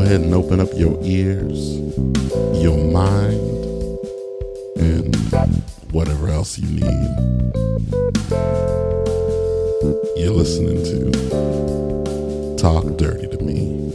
go 0.00 0.06
ahead 0.06 0.22
and 0.22 0.32
open 0.32 0.60
up 0.60 0.70
your 0.76 0.98
ears, 1.02 1.76
your 2.58 2.78
mind, 2.90 3.38
and 4.76 5.14
whatever 5.92 6.28
else 6.28 6.58
you 6.58 6.66
need. 6.70 7.10
You're 10.16 10.32
listening 10.32 10.82
to 10.84 12.56
Talk 12.56 12.96
Dirty 12.96 13.28
to 13.28 13.44
Me. 13.44 13.92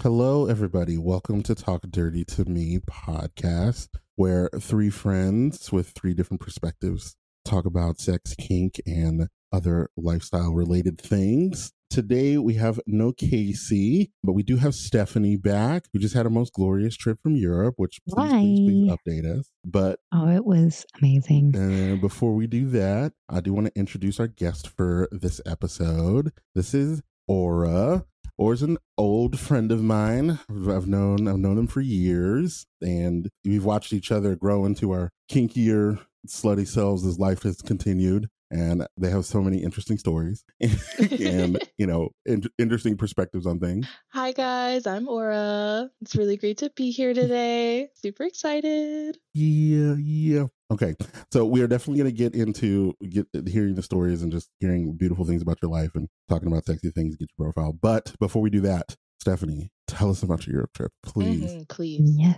Hello, 0.00 0.46
everybody. 0.46 0.96
Welcome 0.96 1.42
to 1.42 1.54
Talk 1.54 1.82
Dirty 1.90 2.24
to 2.24 2.46
Me 2.46 2.78
podcast, 2.90 3.88
where 4.16 4.48
three 4.58 4.88
friends 4.88 5.70
with 5.70 5.90
three 5.90 6.14
different 6.14 6.40
perspectives 6.40 7.16
talk 7.44 7.66
about 7.66 8.00
sex, 8.00 8.34
kink, 8.38 8.80
and 8.86 9.28
other 9.52 9.90
lifestyle 9.98 10.54
related 10.54 10.98
things. 10.98 11.70
Today 11.92 12.38
we 12.38 12.54
have 12.54 12.80
no 12.86 13.12
Kacey, 13.12 14.12
but 14.24 14.32
we 14.32 14.42
do 14.42 14.56
have 14.56 14.74
Stephanie 14.74 15.36
back, 15.36 15.84
who 15.92 15.98
just 15.98 16.14
had 16.14 16.24
a 16.24 16.30
most 16.30 16.54
glorious 16.54 16.96
trip 16.96 17.18
from 17.22 17.36
Europe, 17.36 17.74
which 17.76 18.00
please, 18.08 18.30
please, 18.30 18.70
please 18.70 18.90
update 18.90 19.38
us. 19.38 19.50
But 19.62 19.98
oh, 20.10 20.30
it 20.30 20.46
was 20.46 20.86
amazing. 20.98 21.54
And 21.54 22.00
before 22.00 22.32
we 22.32 22.46
do 22.46 22.66
that, 22.70 23.12
I 23.28 23.40
do 23.40 23.52
want 23.52 23.66
to 23.66 23.78
introduce 23.78 24.18
our 24.18 24.26
guest 24.26 24.68
for 24.68 25.06
this 25.12 25.42
episode. 25.44 26.32
This 26.54 26.72
is 26.72 27.02
Aura. 27.28 28.06
Aura's 28.38 28.62
an 28.62 28.78
old 28.96 29.38
friend 29.38 29.70
of 29.70 29.82
mine. 29.82 30.38
I've 30.48 30.88
known 30.88 31.28
I've 31.28 31.36
known 31.36 31.58
him 31.58 31.66
for 31.66 31.82
years, 31.82 32.64
and 32.80 33.28
we've 33.44 33.66
watched 33.66 33.92
each 33.92 34.10
other 34.10 34.34
grow 34.34 34.64
into 34.64 34.92
our 34.92 35.10
kinkier, 35.30 36.00
slutty 36.26 36.66
selves 36.66 37.04
as 37.04 37.18
life 37.18 37.42
has 37.42 37.60
continued 37.60 38.30
and 38.52 38.86
they 38.98 39.10
have 39.10 39.24
so 39.24 39.40
many 39.40 39.62
interesting 39.62 39.98
stories 39.98 40.44
and 40.60 41.58
you 41.78 41.86
know 41.86 42.10
in- 42.26 42.44
interesting 42.58 42.96
perspectives 42.96 43.46
on 43.46 43.58
things. 43.58 43.88
Hi 44.12 44.32
guys 44.32 44.86
i'm 44.86 45.08
aura. 45.08 45.90
It's 46.02 46.14
really 46.14 46.36
great 46.36 46.58
to 46.58 46.70
be 46.76 46.90
here 46.90 47.14
today. 47.14 47.88
Super 47.94 48.24
excited. 48.24 49.18
Yeah 49.34 49.96
yeah. 49.98 50.46
Okay 50.70 50.94
so 51.32 51.44
we 51.44 51.62
are 51.62 51.66
definitely 51.66 52.02
going 52.02 52.14
to 52.14 52.16
get 52.16 52.34
into 52.34 52.94
get 53.08 53.26
hearing 53.48 53.74
the 53.74 53.82
stories 53.82 54.22
and 54.22 54.30
just 54.30 54.50
hearing 54.60 54.96
beautiful 54.96 55.24
things 55.24 55.42
about 55.42 55.58
your 55.62 55.70
life 55.70 55.94
and 55.94 56.08
talking 56.28 56.48
about 56.48 56.66
sexy 56.66 56.90
things 56.90 57.16
get 57.16 57.28
your 57.36 57.52
profile. 57.52 57.72
But 57.72 58.14
before 58.20 58.42
we 58.42 58.50
do 58.50 58.60
that 58.60 58.94
stephanie 59.20 59.70
tell 59.86 60.10
us 60.10 60.22
about 60.22 60.46
your 60.46 60.54
europe 60.54 60.72
trip 60.74 60.92
please. 61.02 61.52
Mm-hmm, 61.52 61.62
please. 61.68 62.16
Yeah 62.18 62.34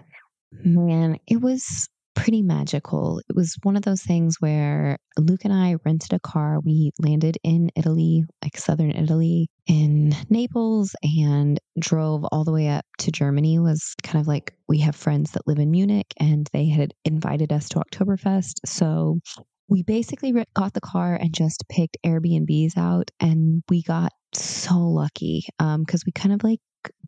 man 0.62 1.18
it 1.26 1.40
was 1.40 1.88
pretty 2.14 2.42
magical. 2.42 3.20
It 3.28 3.36
was 3.36 3.56
one 3.62 3.76
of 3.76 3.82
those 3.82 4.02
things 4.02 4.36
where 4.40 4.98
Luke 5.18 5.44
and 5.44 5.52
I 5.52 5.76
rented 5.84 6.12
a 6.12 6.20
car. 6.20 6.60
We 6.64 6.92
landed 6.98 7.38
in 7.42 7.70
Italy, 7.76 8.24
like 8.42 8.56
southern 8.56 8.92
Italy, 8.92 9.48
in 9.66 10.14
Naples, 10.30 10.94
and 11.02 11.58
drove 11.78 12.24
all 12.24 12.44
the 12.44 12.52
way 12.52 12.68
up 12.68 12.84
to 13.00 13.12
Germany. 13.12 13.56
It 13.56 13.60
was 13.60 13.94
kind 14.02 14.20
of 14.20 14.26
like 14.26 14.54
we 14.68 14.80
have 14.80 14.96
friends 14.96 15.32
that 15.32 15.46
live 15.46 15.58
in 15.58 15.70
Munich, 15.70 16.12
and 16.18 16.48
they 16.52 16.68
had 16.68 16.94
invited 17.04 17.52
us 17.52 17.68
to 17.70 17.80
Oktoberfest. 17.80 18.54
So 18.64 19.18
we 19.68 19.82
basically 19.82 20.32
got 20.54 20.74
the 20.74 20.80
car 20.80 21.14
and 21.14 21.34
just 21.34 21.64
picked 21.68 21.96
Airbnbs 22.04 22.76
out, 22.76 23.10
and 23.20 23.62
we 23.68 23.82
got 23.82 24.12
so 24.32 24.78
lucky 24.78 25.44
because 25.58 26.02
um, 26.02 26.06
we 26.06 26.12
kind 26.12 26.34
of 26.34 26.42
like 26.44 26.60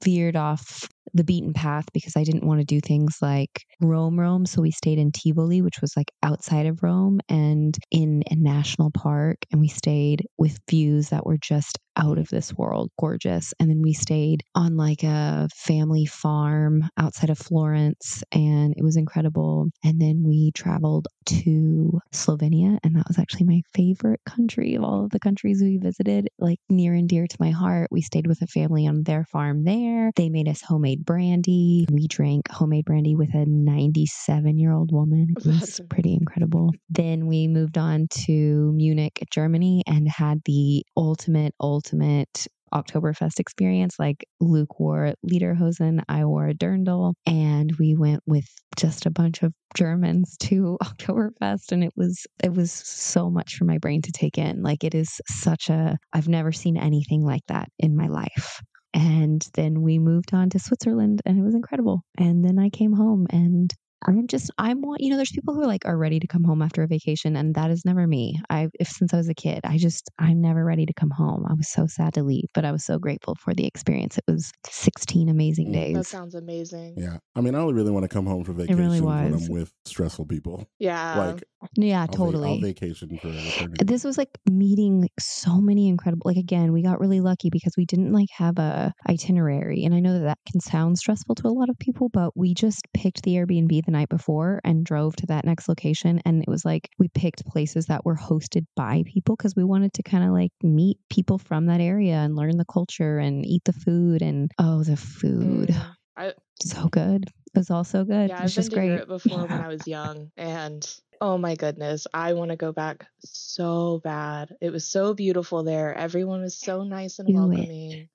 veered 0.03 0.37
off 0.37 0.89
the 1.15 1.25
beaten 1.25 1.53
path 1.53 1.87
because 1.93 2.17
I 2.17 2.25
didn't 2.25 2.47
want 2.47 2.61
to 2.61 2.65
do 2.65 2.81
things 2.81 3.17
like 3.21 3.65
Rome, 3.81 4.19
Rome. 4.19 4.47
So 4.47 4.62
we 4.62 4.71
stayed 4.71 4.99
in 4.99 5.12
Tivoli, 5.12 5.62
which 5.62 5.81
was 5.81 5.97
like 5.97 6.11
outside 6.23 6.67
of 6.67 6.83
Rome 6.83 7.21
and 7.29 7.77
in 7.91 8.23
a 8.31 8.37
national 8.37 8.91
park. 8.91 9.39
And 9.51 9.61
we 9.61 9.69
stayed 9.69 10.27
with 10.39 10.59
views 10.69 11.11
that 11.11 11.27
were 11.27 11.39
just 11.39 11.79
out 11.97 12.19
of 12.19 12.29
this 12.29 12.53
world, 12.55 12.91
gorgeous. 12.99 13.55
And 13.59 13.71
then 13.71 13.81
we 13.83 13.93
stayed 13.93 14.43
on 14.55 14.77
like 14.77 15.03
a 15.03 15.49
family 15.55 16.06
farm 16.06 16.89
outside 16.99 17.31
of 17.31 17.39
Florence 17.39 18.22
and 18.33 18.75
it 18.77 18.83
was 18.83 18.97
incredible. 18.97 19.69
And 19.84 20.00
then 20.00 20.22
we 20.25 20.53
traveled 20.55 21.09
to 21.27 21.99
Slovenia 22.12 22.78
and 22.84 22.97
that 22.97 23.09
was 23.09 23.19
actually 23.19 23.47
my 23.47 23.62
favorite 23.75 24.21
country 24.27 24.75
of 24.75 24.84
all 24.84 25.05
of 25.05 25.11
the 25.11 25.21
countries 25.21 25.61
we 25.62 25.78
visited, 25.78 26.28
like 26.39 26.59
near 26.69 26.95
and 26.95 27.09
dear 27.09 27.27
to 27.27 27.37
my 27.41 27.50
heart. 27.50 27.89
We 27.91 28.03
stayed 28.03 28.27
with 28.27 28.43
a 28.43 28.47
family 28.47 28.87
on 28.87 29.03
their 29.03 29.25
farm 29.25 29.65
there. 29.65 30.11
They 30.16 30.28
made 30.28 30.49
us 30.49 30.62
homemade 30.62 30.96
brandy. 31.05 31.87
We 31.91 32.07
drank 32.07 32.51
homemade 32.51 32.84
brandy 32.84 33.17
with 33.17 33.34
a 33.34 33.45
97 33.47 34.59
year 34.59 34.73
old 34.73 34.93
woman. 34.93 35.34
It 35.37 35.47
was 35.47 35.81
pretty 35.89 36.15
incredible. 36.15 36.73
Then 36.89 37.27
we 37.27 37.49
moved 37.49 37.79
on 37.79 38.07
to 38.27 38.73
Munich, 38.73 39.19
Germany, 39.31 39.83
and 39.87 40.09
had 40.09 40.41
the 40.45 40.84
ultimate, 40.97 41.55
ultimate 41.61 42.47
Oktoberfest 42.73 43.39
experience. 43.39 43.99
Like 43.99 44.27
Luke 44.41 44.79
wore 44.79 45.15
Lederhosen, 45.25 46.03
I 46.09 46.25
wore 46.25 46.49
a 46.49 46.55
Dirndl, 46.55 47.15
and 47.25 47.73
we 47.78 47.95
went 47.95 48.23
with 48.27 48.47
just 48.77 49.07
a 49.07 49.11
bunch 49.11 49.43
of 49.43 49.53
Germans 49.77 50.37
to 50.41 50.77
Oktoberfest, 50.83 51.73
and 51.73 51.84
it 51.84 51.93
was 51.97 52.27
it 52.43 52.53
was 52.53 52.73
so 52.73 53.31
much 53.31 53.57
for 53.57 53.65
my 53.65 53.78
brain 53.78 54.03
to 54.03 54.13
take 54.13 54.39
in. 54.39 54.63
Like 54.63 54.84
it 54.84 54.95
is 54.95 55.21
such 55.28 55.71
a 55.71 55.97
I've 56.13 56.28
never 56.28 56.53
seen 56.53 56.77
anything 56.77 57.25
like 57.25 57.47
that 57.49 57.69
in 57.78 57.97
my 57.97 58.09
life. 58.09 58.61
And 58.94 59.47
then 59.54 59.82
we 59.82 59.98
moved 59.98 60.32
on 60.32 60.50
to 60.50 60.58
Switzerland 60.58 61.22
and 61.26 61.38
it 61.38 61.42
was 61.42 61.54
incredible. 61.54 62.02
And 62.19 62.44
then 62.44 62.58
I 62.58 62.70
came 62.70 62.92
home 62.92 63.26
and 63.30 63.72
I'm 64.05 64.27
just 64.27 64.51
I'm 64.59 64.83
want 64.83 65.01
you 65.01 65.11
know 65.11 65.17
there's 65.17 65.31
people 65.31 65.55
who 65.55 65.62
are 65.62 65.67
like 65.67 65.87
are 65.87 65.97
ready 65.97 66.21
to 66.21 66.27
come 66.27 66.45
home 66.45 66.62
after 66.62 66.83
a 66.83 66.87
vacation 66.87 67.37
and 67.37 67.55
that 67.55 67.71
is 67.71 67.84
never 67.84 68.07
me. 68.07 68.39
I 68.51 68.69
if 68.79 68.89
since 68.89 69.15
I 69.15 69.17
was 69.17 69.29
a 69.29 69.34
kid, 69.34 69.61
I 69.65 69.79
just 69.79 70.11
I'm 70.19 70.41
never 70.41 70.65
ready 70.65 70.87
to 70.87 70.93
come 70.93 71.11
home. 71.11 71.47
I 71.49 71.55
was 71.55 71.69
so 71.69 71.87
sad 71.87 72.15
to 72.15 72.23
leave, 72.23 72.47
but 72.55 72.65
I 72.65 72.73
was 72.73 72.84
so 72.84 72.99
grateful 72.99 73.34
for 73.37 73.55
the 73.55 73.67
experience. 73.67 74.19
It 74.19 74.25
was 74.29 74.53
16 74.67 75.29
amazing 75.29 75.69
mm. 75.69 75.73
days. 75.73 75.95
That 75.95 76.07
sounds 76.07 76.34
amazing. 76.34 76.95
Yeah. 76.97 77.19
I 77.34 77.41
mean, 77.41 77.55
I 77.55 77.61
only 77.61 77.75
really 77.75 77.91
want 77.91 78.05
to 78.05 78.09
come 78.09 78.27
home 78.27 78.45
for 78.45 78.53
vacation 78.53 78.77
really 78.77 79.01
when 79.01 79.34
I'm 79.34 79.49
with 79.49 79.73
stressful 79.84 80.27
people. 80.27 80.67
Yeah. 80.78 81.19
Like 81.19 81.45
yeah, 81.75 82.03
I'll 82.03 82.09
totally. 82.09 82.49
Va- 82.49 82.55
I'll 82.55 82.61
vacation 82.61 83.19
for 83.21 83.28
eternity. 83.31 83.84
This 83.84 84.05
was 84.05 84.19
like 84.19 84.31
meeting 84.51 85.01
like 85.01 85.13
so 85.19 85.61
many 85.61 85.89
incredible 85.89 86.23
like 86.27 86.37
again, 86.37 86.73
we 86.73 86.83
got 86.83 87.01
really 87.01 87.21
lucky 87.21 87.49
because 87.51 87.75
we 87.77 87.87
didn't 87.87 88.13
like 88.13 88.28
have 88.31 88.59
a 88.59 88.93
itinerary 89.09 89.84
and 89.84 89.95
I 89.95 90.01
know 90.01 90.13
that 90.13 90.25
that 90.25 90.39
can 90.51 90.61
sound 90.61 90.99
stressful 90.99 91.34
to 91.37 91.49
a 91.49 91.49
lot 91.49 91.71
of 91.71 91.78
people, 91.78 92.11
but 92.13 92.37
we 92.37 92.53
just 92.55 92.83
picked 92.93 93.23
the 93.23 93.34
Airbnb 93.34 93.85
the 93.86 93.92
night 93.92 94.08
before 94.08 94.60
and 94.64 94.84
drove 94.84 95.16
to 95.16 95.26
that 95.26 95.44
next 95.44 95.69
location. 95.69 96.20
And 96.24 96.42
it 96.42 96.48
was 96.48 96.64
like 96.64 96.91
we 96.98 97.08
picked 97.08 97.47
places 97.47 97.86
that 97.86 98.04
were 98.04 98.16
hosted 98.16 98.66
by 98.76 99.04
people 99.06 99.36
because 99.36 99.56
we 99.56 99.64
wanted 99.64 99.94
to 99.94 100.02
kind 100.02 100.24
of 100.24 100.30
like 100.30 100.52
meet 100.62 100.98
people 101.08 101.38
from 101.38 101.66
that 101.66 101.80
area 101.80 102.16
and 102.16 102.36
learn 102.36 102.58
the 102.58 102.64
culture 102.64 103.19
and 103.19 103.47
eat 103.47 103.64
the 103.64 103.72
food. 103.72 104.22
And 104.22 104.50
oh, 104.58 104.82
the 104.82 104.97
food. 104.97 105.70
Mm, 105.70 105.97
I, 106.16 106.32
so 106.60 106.88
good. 106.88 107.24
It 107.24 107.58
was 107.58 107.70
all 107.70 107.84
so 107.84 108.04
good. 108.04 108.28
Yeah, 108.28 108.41
it 108.41 108.42
was 108.42 108.52
I've 108.52 108.56
just 108.56 108.70
been 108.70 108.80
great. 108.80 108.88
Europe 108.88 109.08
before 109.08 109.47
when 109.47 109.52
I 109.52 109.69
was 109.69 109.86
young. 109.86 110.30
And 110.36 110.86
oh 111.20 111.38
my 111.38 111.54
goodness, 111.54 112.06
I 112.12 112.34
want 112.34 112.50
to 112.50 112.56
go 112.56 112.72
back 112.72 113.06
so 113.20 114.00
bad. 114.03 114.54
It 114.60 114.70
was 114.72 114.86
so 114.86 115.14
beautiful 115.14 115.62
there. 115.62 115.94
Everyone 115.94 116.42
was 116.42 116.58
so 116.58 116.82
nice 116.82 117.18
and 117.18 117.28
Do 117.28 117.34
welcoming. 117.34 117.92
It. 117.92 118.08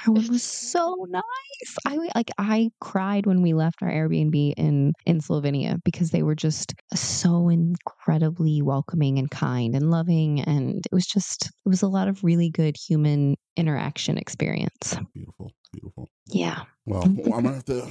Everyone 0.00 0.28
was 0.28 0.42
so 0.42 1.06
nice. 1.08 1.22
I 1.86 1.96
like 2.14 2.30
I 2.38 2.70
cried 2.80 3.26
when 3.26 3.42
we 3.42 3.52
left 3.54 3.82
our 3.82 3.90
Airbnb 3.90 4.54
in 4.56 4.92
in 5.06 5.20
Slovenia 5.20 5.78
because 5.84 6.10
they 6.10 6.22
were 6.22 6.34
just 6.34 6.74
so 6.94 7.48
incredibly 7.48 8.62
welcoming 8.62 9.18
and 9.18 9.30
kind 9.30 9.74
and 9.74 9.90
loving 9.90 10.40
and 10.40 10.84
it 10.84 10.94
was 10.94 11.06
just 11.06 11.46
it 11.46 11.68
was 11.68 11.82
a 11.82 11.88
lot 11.88 12.08
of 12.08 12.24
really 12.24 12.50
good 12.50 12.76
human 12.76 13.36
interaction 13.56 14.18
experience. 14.18 14.96
Beautiful, 15.14 15.52
beautiful. 15.72 16.08
Yeah. 16.26 16.62
Well, 16.86 17.02
I'm 17.04 17.16
gonna 17.16 17.54
have 17.54 17.64
to 17.66 17.88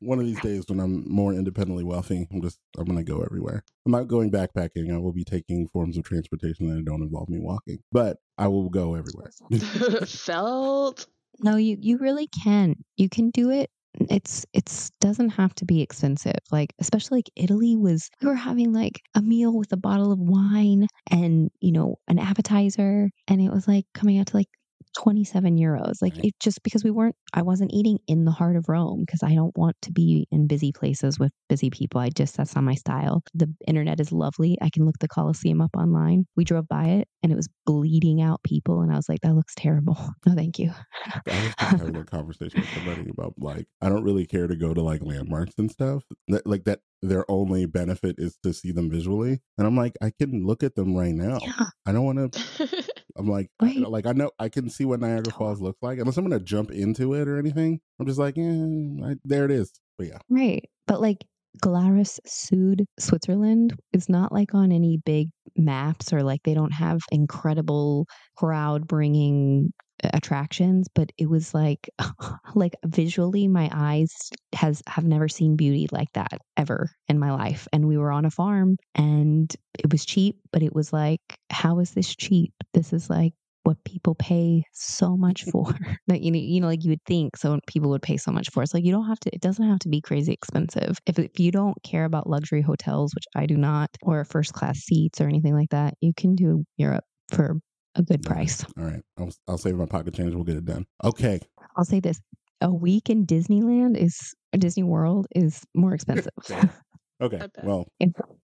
one 0.00 0.18
of 0.18 0.26
these 0.26 0.40
days 0.40 0.64
when 0.68 0.80
I'm 0.80 1.08
more 1.10 1.32
independently 1.32 1.84
wealthy, 1.84 2.26
I'm 2.30 2.42
just 2.42 2.58
I'm 2.78 2.84
gonna 2.84 3.02
go 3.02 3.22
everywhere. 3.22 3.64
I'm 3.84 3.92
not 3.92 4.08
going 4.08 4.30
backpacking. 4.30 4.92
I 4.92 4.98
will 4.98 5.12
be 5.12 5.24
taking 5.24 5.68
forms 5.68 5.96
of 5.96 6.04
transportation 6.04 6.68
that 6.68 6.84
don't 6.84 7.02
involve 7.02 7.28
me 7.28 7.38
walking, 7.38 7.78
but 7.92 8.18
I 8.38 8.48
will 8.48 8.68
go 8.68 8.94
everywhere. 8.94 9.30
Felt 10.06 11.06
no, 11.40 11.56
you 11.56 11.76
you 11.80 11.98
really 11.98 12.28
can. 12.28 12.74
You 12.96 13.08
can 13.08 13.30
do 13.30 13.50
it. 13.50 13.70
It's 14.10 14.44
it's 14.52 14.90
doesn't 15.00 15.30
have 15.30 15.54
to 15.56 15.64
be 15.64 15.80
expensive. 15.82 16.38
Like 16.50 16.74
especially 16.78 17.18
like 17.18 17.30
Italy 17.36 17.76
was 17.76 18.10
we 18.22 18.28
were 18.28 18.34
having 18.34 18.72
like 18.72 19.00
a 19.14 19.22
meal 19.22 19.56
with 19.56 19.72
a 19.72 19.76
bottle 19.76 20.12
of 20.12 20.18
wine 20.20 20.86
and, 21.10 21.50
you 21.60 21.72
know, 21.72 21.96
an 22.08 22.18
appetizer 22.18 23.10
and 23.28 23.40
it 23.40 23.50
was 23.50 23.66
like 23.66 23.86
coming 23.94 24.18
out 24.18 24.28
to 24.28 24.36
like 24.36 24.48
27 24.96 25.56
euros. 25.56 25.96
Like 26.00 26.16
it 26.24 26.34
just 26.40 26.62
because 26.62 26.82
we 26.82 26.90
weren't, 26.90 27.14
I 27.34 27.42
wasn't 27.42 27.72
eating 27.72 27.98
in 28.08 28.24
the 28.24 28.30
heart 28.30 28.56
of 28.56 28.68
Rome 28.68 29.04
because 29.06 29.22
I 29.22 29.34
don't 29.34 29.56
want 29.56 29.76
to 29.82 29.92
be 29.92 30.26
in 30.30 30.46
busy 30.46 30.72
places 30.72 31.18
with 31.18 31.32
busy 31.48 31.70
people. 31.70 32.00
I 32.00 32.08
just, 32.08 32.36
that's 32.36 32.54
not 32.54 32.64
my 32.64 32.74
style. 32.74 33.22
The 33.34 33.52
internet 33.66 34.00
is 34.00 34.12
lovely. 34.12 34.56
I 34.62 34.70
can 34.70 34.86
look 34.86 34.98
the 34.98 35.08
Colosseum 35.08 35.60
up 35.60 35.76
online. 35.76 36.26
We 36.36 36.44
drove 36.44 36.68
by 36.68 36.84
it 36.86 37.08
and 37.22 37.30
it 37.30 37.36
was 37.36 37.48
bleeding 37.66 38.22
out 38.22 38.42
people. 38.42 38.80
And 38.80 38.92
I 38.92 38.96
was 38.96 39.08
like, 39.08 39.20
that 39.22 39.34
looks 39.34 39.54
terrible. 39.56 39.96
No, 40.26 40.34
thank 40.34 40.58
you. 40.58 40.72
I 41.06 41.20
was 41.26 41.54
having 41.58 41.96
a 41.96 42.04
conversation 42.16 42.60
with 42.60 42.70
somebody 42.70 43.10
about 43.10 43.34
like, 43.38 43.66
I 43.80 43.88
don't 43.88 44.02
really 44.02 44.26
care 44.26 44.48
to 44.48 44.56
go 44.56 44.74
to 44.74 44.82
like 44.82 45.00
landmarks 45.02 45.54
and 45.56 45.70
stuff. 45.70 46.02
Like 46.44 46.64
that 46.64 46.80
their 47.02 47.30
only 47.30 47.66
benefit 47.66 48.16
is 48.18 48.36
to 48.42 48.52
see 48.52 48.72
them 48.72 48.90
visually. 48.90 49.40
And 49.56 49.66
I'm 49.66 49.76
like, 49.76 49.94
I 50.02 50.10
can 50.10 50.44
look 50.44 50.64
at 50.64 50.74
them 50.74 50.96
right 50.96 51.14
now. 51.14 51.38
Yeah. 51.40 51.66
I 51.86 51.92
don't 51.92 52.04
want 52.04 52.32
to 52.32 52.84
I'm 53.18 53.28
like, 53.28 53.50
like 53.60 54.06
I 54.06 54.12
know 54.12 54.30
I 54.38 54.48
can 54.48 54.68
see 54.68 54.84
what 54.84 55.00
Niagara 55.00 55.32
Falls 55.32 55.60
looks 55.60 55.82
like. 55.82 55.98
Unless 55.98 56.16
I'm 56.16 56.24
gonna 56.24 56.40
jump 56.40 56.70
into 56.70 57.14
it 57.14 57.28
or 57.28 57.38
anything, 57.38 57.80
I'm 57.98 58.06
just 58.06 58.18
like, 58.18 58.36
yeah, 58.36 58.64
I, 59.04 59.14
there 59.24 59.44
it 59.44 59.50
is. 59.50 59.72
But 59.98 60.08
yeah, 60.08 60.18
Right. 60.28 60.64
But 60.86 61.00
like 61.00 61.24
Glarus 61.60 62.20
Sud, 62.26 62.84
Switzerland 62.98 63.74
is 63.92 64.08
not 64.08 64.32
like 64.32 64.54
on 64.54 64.72
any 64.72 64.98
big 65.04 65.28
maps 65.56 66.12
or 66.12 66.22
like 66.22 66.40
they 66.44 66.54
don't 66.54 66.72
have 66.72 67.00
incredible 67.10 68.06
crowd 68.36 68.86
bringing 68.86 69.72
attractions 70.04 70.88
but 70.94 71.10
it 71.18 71.28
was 71.28 71.54
like 71.54 71.88
like 72.54 72.74
visually 72.84 73.48
my 73.48 73.70
eyes 73.72 74.12
has 74.54 74.82
have 74.86 75.04
never 75.04 75.28
seen 75.28 75.56
beauty 75.56 75.86
like 75.90 76.12
that 76.12 76.38
ever 76.56 76.90
in 77.08 77.18
my 77.18 77.32
life 77.32 77.66
and 77.72 77.88
we 77.88 77.96
were 77.96 78.12
on 78.12 78.24
a 78.24 78.30
farm 78.30 78.76
and 78.94 79.56
it 79.78 79.90
was 79.90 80.04
cheap 80.04 80.36
but 80.52 80.62
it 80.62 80.74
was 80.74 80.92
like 80.92 81.20
how 81.50 81.78
is 81.80 81.92
this 81.92 82.14
cheap? 82.14 82.52
This 82.74 82.92
is 82.92 83.08
like 83.08 83.32
what 83.64 83.82
people 83.84 84.14
pay 84.14 84.62
so 84.72 85.16
much 85.16 85.44
for. 85.52 85.74
That 86.08 86.20
you 86.20 86.30
know 86.30 86.38
you 86.38 86.60
know 86.60 86.68
like 86.68 86.84
you 86.84 86.90
would 86.90 87.04
think 87.04 87.36
so 87.36 87.58
people 87.66 87.90
would 87.90 88.02
pay 88.02 88.16
so 88.16 88.30
much 88.30 88.50
for 88.50 88.62
it's 88.62 88.72
like 88.72 88.84
you 88.84 88.92
don't 88.92 89.08
have 89.08 89.18
to 89.20 89.34
it 89.34 89.40
doesn't 89.40 89.68
have 89.68 89.80
to 89.80 89.88
be 89.88 90.00
crazy 90.00 90.32
expensive. 90.32 90.98
If, 91.06 91.18
if 91.18 91.40
you 91.40 91.50
don't 91.50 91.76
care 91.82 92.04
about 92.04 92.28
luxury 92.28 92.62
hotels 92.62 93.12
which 93.14 93.24
i 93.34 93.46
do 93.46 93.56
not 93.56 93.90
or 94.02 94.24
first 94.24 94.52
class 94.52 94.78
seats 94.78 95.20
or 95.20 95.24
anything 95.24 95.54
like 95.54 95.70
that 95.70 95.94
you 96.00 96.12
can 96.16 96.36
do 96.36 96.64
europe 96.76 97.04
for 97.28 97.56
a 97.96 98.02
good 98.02 98.22
price 98.22 98.64
all 98.78 98.84
right. 98.84 99.02
I'll 99.18 99.32
I'll 99.48 99.58
save 99.58 99.76
my 99.76 99.86
pocket 99.86 100.14
change. 100.14 100.34
We'll 100.34 100.44
get 100.44 100.56
it 100.56 100.64
done. 100.64 100.86
Okay. 101.04 101.40
i'll 101.76 101.84
say 101.84 102.00
this 102.00 102.20
a 102.60 102.72
week 102.72 103.10
in 103.10 103.26
disneyland 103.26 103.96
is 103.98 104.34
disney 104.58 104.82
world 104.82 105.26
is 105.34 105.64
more 105.74 105.92
expensive 105.94 106.32
Okay. 107.20 107.40
Well, 107.62 107.86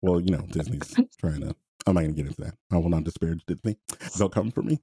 well, 0.02 0.22
you 0.22 0.32
know, 0.32 0.46
Disney's 0.50 0.94
trying 1.20 1.42
to. 1.42 1.56
I'm 1.86 1.96
not 1.96 2.02
gonna 2.02 2.14
get 2.14 2.28
into 2.28 2.42
that. 2.42 2.54
I 2.72 2.78
will 2.78 2.90
not 2.90 3.04
disparage 3.04 3.44
Disney. 3.46 3.78
They'll 4.18 4.30
come 4.30 4.52
for 4.52 4.62
me. 4.62 4.80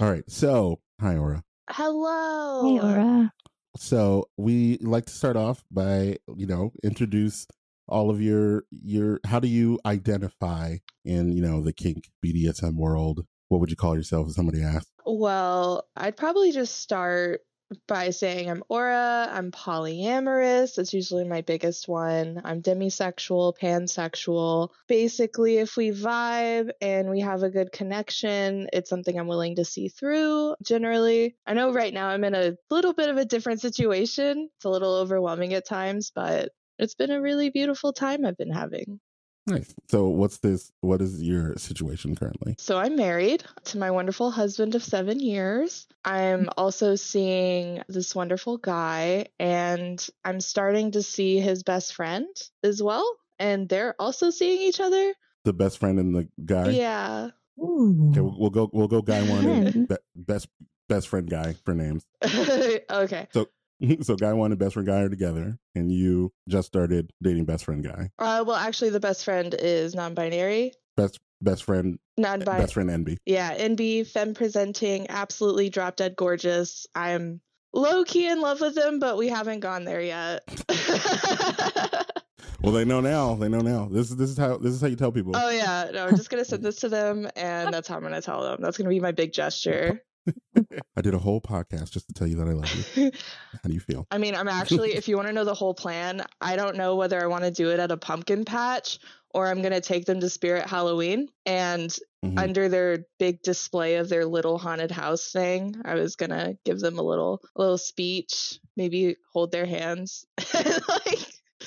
All 0.00 0.10
right. 0.10 0.28
So, 0.28 0.80
hi, 1.00 1.16
Aura. 1.16 1.44
Hello. 1.68 2.68
hey 2.68 2.80
Aura. 2.80 3.32
So 3.76 4.28
we 4.36 4.78
like 4.78 5.06
to 5.06 5.12
start 5.12 5.36
off 5.36 5.62
by, 5.70 6.16
you 6.34 6.46
know, 6.46 6.72
introduce 6.82 7.46
all 7.86 8.10
of 8.10 8.20
your 8.20 8.64
your. 8.70 9.20
How 9.26 9.38
do 9.38 9.48
you 9.48 9.78
identify 9.86 10.78
in 11.04 11.32
you 11.32 11.42
know 11.42 11.60
the 11.60 11.72
kink 11.72 12.08
BDSM 12.24 12.74
world? 12.74 13.24
What 13.50 13.60
would 13.60 13.70
you 13.70 13.76
call 13.76 13.96
yourself 13.96 14.28
if 14.28 14.34
somebody 14.34 14.62
asked? 14.62 14.88
Well, 15.04 15.88
I'd 15.96 16.16
probably 16.16 16.52
just 16.52 16.78
start 16.80 17.40
by 17.88 18.10
saying 18.10 18.48
I'm 18.48 18.62
aura, 18.68 19.28
I'm 19.30 19.50
polyamorous. 19.50 20.76
That's 20.76 20.94
usually 20.94 21.24
my 21.24 21.40
biggest 21.40 21.88
one. 21.88 22.40
I'm 22.44 22.62
demisexual, 22.62 23.54
pansexual. 23.60 24.68
Basically, 24.86 25.58
if 25.58 25.76
we 25.76 25.90
vibe 25.90 26.70
and 26.80 27.10
we 27.10 27.20
have 27.20 27.42
a 27.42 27.50
good 27.50 27.72
connection, 27.72 28.68
it's 28.72 28.88
something 28.88 29.18
I'm 29.18 29.26
willing 29.26 29.56
to 29.56 29.64
see 29.64 29.88
through 29.88 30.54
generally. 30.62 31.34
I 31.44 31.54
know 31.54 31.72
right 31.72 31.92
now 31.92 32.08
I'm 32.08 32.22
in 32.22 32.36
a 32.36 32.54
little 32.70 32.92
bit 32.92 33.10
of 33.10 33.16
a 33.16 33.24
different 33.24 33.60
situation. 33.60 34.48
It's 34.56 34.64
a 34.64 34.70
little 34.70 34.94
overwhelming 34.94 35.54
at 35.54 35.66
times, 35.66 36.12
but 36.14 36.50
it's 36.78 36.94
been 36.94 37.10
a 37.10 37.20
really 37.20 37.50
beautiful 37.50 37.92
time 37.92 38.24
I've 38.24 38.38
been 38.38 38.52
having. 38.52 39.00
Nice. 39.46 39.74
So 39.88 40.08
what's 40.08 40.38
this? 40.38 40.70
What 40.80 41.00
is 41.00 41.22
your 41.22 41.56
situation 41.56 42.14
currently? 42.14 42.54
So 42.58 42.78
I'm 42.78 42.96
married 42.96 43.42
to 43.66 43.78
my 43.78 43.90
wonderful 43.90 44.30
husband 44.30 44.74
of 44.74 44.84
seven 44.84 45.18
years. 45.18 45.86
I'm 46.04 46.40
mm-hmm. 46.40 46.48
also 46.56 46.94
seeing 46.94 47.82
this 47.88 48.14
wonderful 48.14 48.58
guy, 48.58 49.26
and 49.38 50.06
I'm 50.24 50.40
starting 50.40 50.92
to 50.92 51.02
see 51.02 51.40
his 51.40 51.62
best 51.62 51.94
friend 51.94 52.28
as 52.62 52.82
well. 52.82 53.08
And 53.38 53.68
they're 53.68 53.94
also 53.98 54.30
seeing 54.30 54.60
each 54.62 54.80
other. 54.80 55.14
The 55.44 55.54
best 55.54 55.78
friend 55.78 55.98
and 55.98 56.14
the 56.14 56.28
guy. 56.44 56.70
Yeah. 56.70 57.30
Ooh. 57.58 58.10
Okay, 58.10 58.20
we'll, 58.20 58.36
we'll 58.38 58.50
go. 58.50 58.70
We'll 58.72 58.88
go. 58.88 59.02
Guy 59.02 59.22
one 59.22 59.46
and 59.46 59.88
be, 59.88 59.96
best 60.14 60.48
best 60.88 61.08
friend 61.08 61.28
guy 61.28 61.54
for 61.64 61.74
names. 61.74 62.04
okay. 62.24 63.28
so 63.32 63.46
guy 64.20 64.32
one 64.32 64.52
and 64.52 64.58
best 64.58 64.74
friend 64.74 64.86
guy 64.86 65.00
are 65.00 65.08
together, 65.08 65.58
and 65.74 65.92
you 65.92 66.32
just 66.48 66.66
started 66.66 67.10
dating 67.22 67.44
best 67.44 67.64
friend 67.64 67.84
guy. 67.84 68.10
Uh, 68.18 68.44
well, 68.46 68.56
actually, 68.56 68.90
the 68.90 69.00
best 69.00 69.24
friend 69.24 69.54
is 69.58 69.94
non 69.94 70.14
binary. 70.14 70.72
Best 70.96 71.18
best 71.40 71.64
friend 71.64 71.98
Non 72.16 72.40
binary. 72.40 72.62
best 72.62 72.74
friend 72.74 72.90
NB. 72.90 73.16
Yeah. 73.24 73.56
NB, 73.56 74.06
femme 74.08 74.34
presenting, 74.34 75.08
absolutely 75.08 75.70
drop 75.70 75.96
dead 75.96 76.16
gorgeous. 76.16 76.86
I'm 76.94 77.40
low 77.72 78.04
key 78.04 78.28
in 78.28 78.40
love 78.40 78.60
with 78.60 78.76
him, 78.76 78.98
but 78.98 79.16
we 79.16 79.28
haven't 79.28 79.60
gone 79.60 79.84
there 79.84 80.02
yet. 80.02 80.42
Well, 82.62 82.72
they 82.72 82.84
know 82.84 83.00
now. 83.00 83.34
They 83.34 83.48
know 83.48 83.60
now. 83.60 83.88
This 83.90 84.10
is 84.10 84.16
this 84.16 84.28
is 84.28 84.36
how 84.36 84.58
this 84.58 84.74
is 84.74 84.80
how 84.80 84.86
you 84.88 84.96
tell 84.96 85.10
people. 85.10 85.32
Oh 85.34 85.48
yeah, 85.50 85.90
no, 85.92 86.06
I'm 86.06 86.16
just 86.16 86.28
gonna 86.28 86.44
send 86.44 86.62
this 86.62 86.76
to 86.76 86.88
them, 86.90 87.28
and 87.34 87.72
that's 87.72 87.88
how 87.88 87.96
I'm 87.96 88.02
gonna 88.02 88.20
tell 88.20 88.42
them. 88.42 88.58
That's 88.60 88.76
gonna 88.76 88.90
be 88.90 89.00
my 89.00 89.12
big 89.12 89.32
gesture. 89.32 90.02
I 90.96 91.00
did 91.00 91.14
a 91.14 91.18
whole 91.18 91.40
podcast 91.40 91.90
just 91.90 92.06
to 92.08 92.12
tell 92.14 92.26
you 92.26 92.36
that 92.36 92.48
I 92.48 92.52
love 92.52 92.96
you. 92.96 93.10
How 93.52 93.68
do 93.68 93.72
you 93.72 93.80
feel? 93.80 94.06
I 94.10 94.18
mean, 94.18 94.34
I'm 94.34 94.48
actually, 94.48 94.92
if 94.94 95.08
you 95.08 95.16
want 95.16 95.28
to 95.28 95.32
know 95.32 95.44
the 95.44 95.54
whole 95.54 95.74
plan, 95.74 96.22
I 96.40 96.56
don't 96.56 96.76
know 96.76 96.96
whether 96.96 97.20
I 97.22 97.26
want 97.26 97.44
to 97.44 97.50
do 97.50 97.70
it 97.70 97.80
at 97.80 97.90
a 97.90 97.96
pumpkin 97.96 98.44
patch 98.44 98.98
or 99.32 99.46
I'm 99.46 99.62
gonna 99.62 99.80
take 99.80 100.06
them 100.06 100.18
to 100.20 100.28
Spirit 100.28 100.66
Halloween, 100.68 101.28
and 101.46 101.88
Mhm. 102.24 102.36
under 102.36 102.68
their 102.68 103.06
big 103.20 103.42
display 103.42 103.94
of 103.94 104.08
their 104.08 104.26
little 104.26 104.58
haunted 104.58 104.90
house 104.90 105.30
thing, 105.30 105.76
I 105.84 105.94
was 105.94 106.16
gonna 106.16 106.54
give 106.64 106.80
them 106.80 106.98
a 106.98 107.02
little, 107.02 107.40
a 107.54 107.60
little 107.60 107.78
speech, 107.78 108.58
maybe 108.76 109.16
hold 109.32 109.52
their 109.52 109.66
hands, 109.66 110.26
like. 110.88 111.18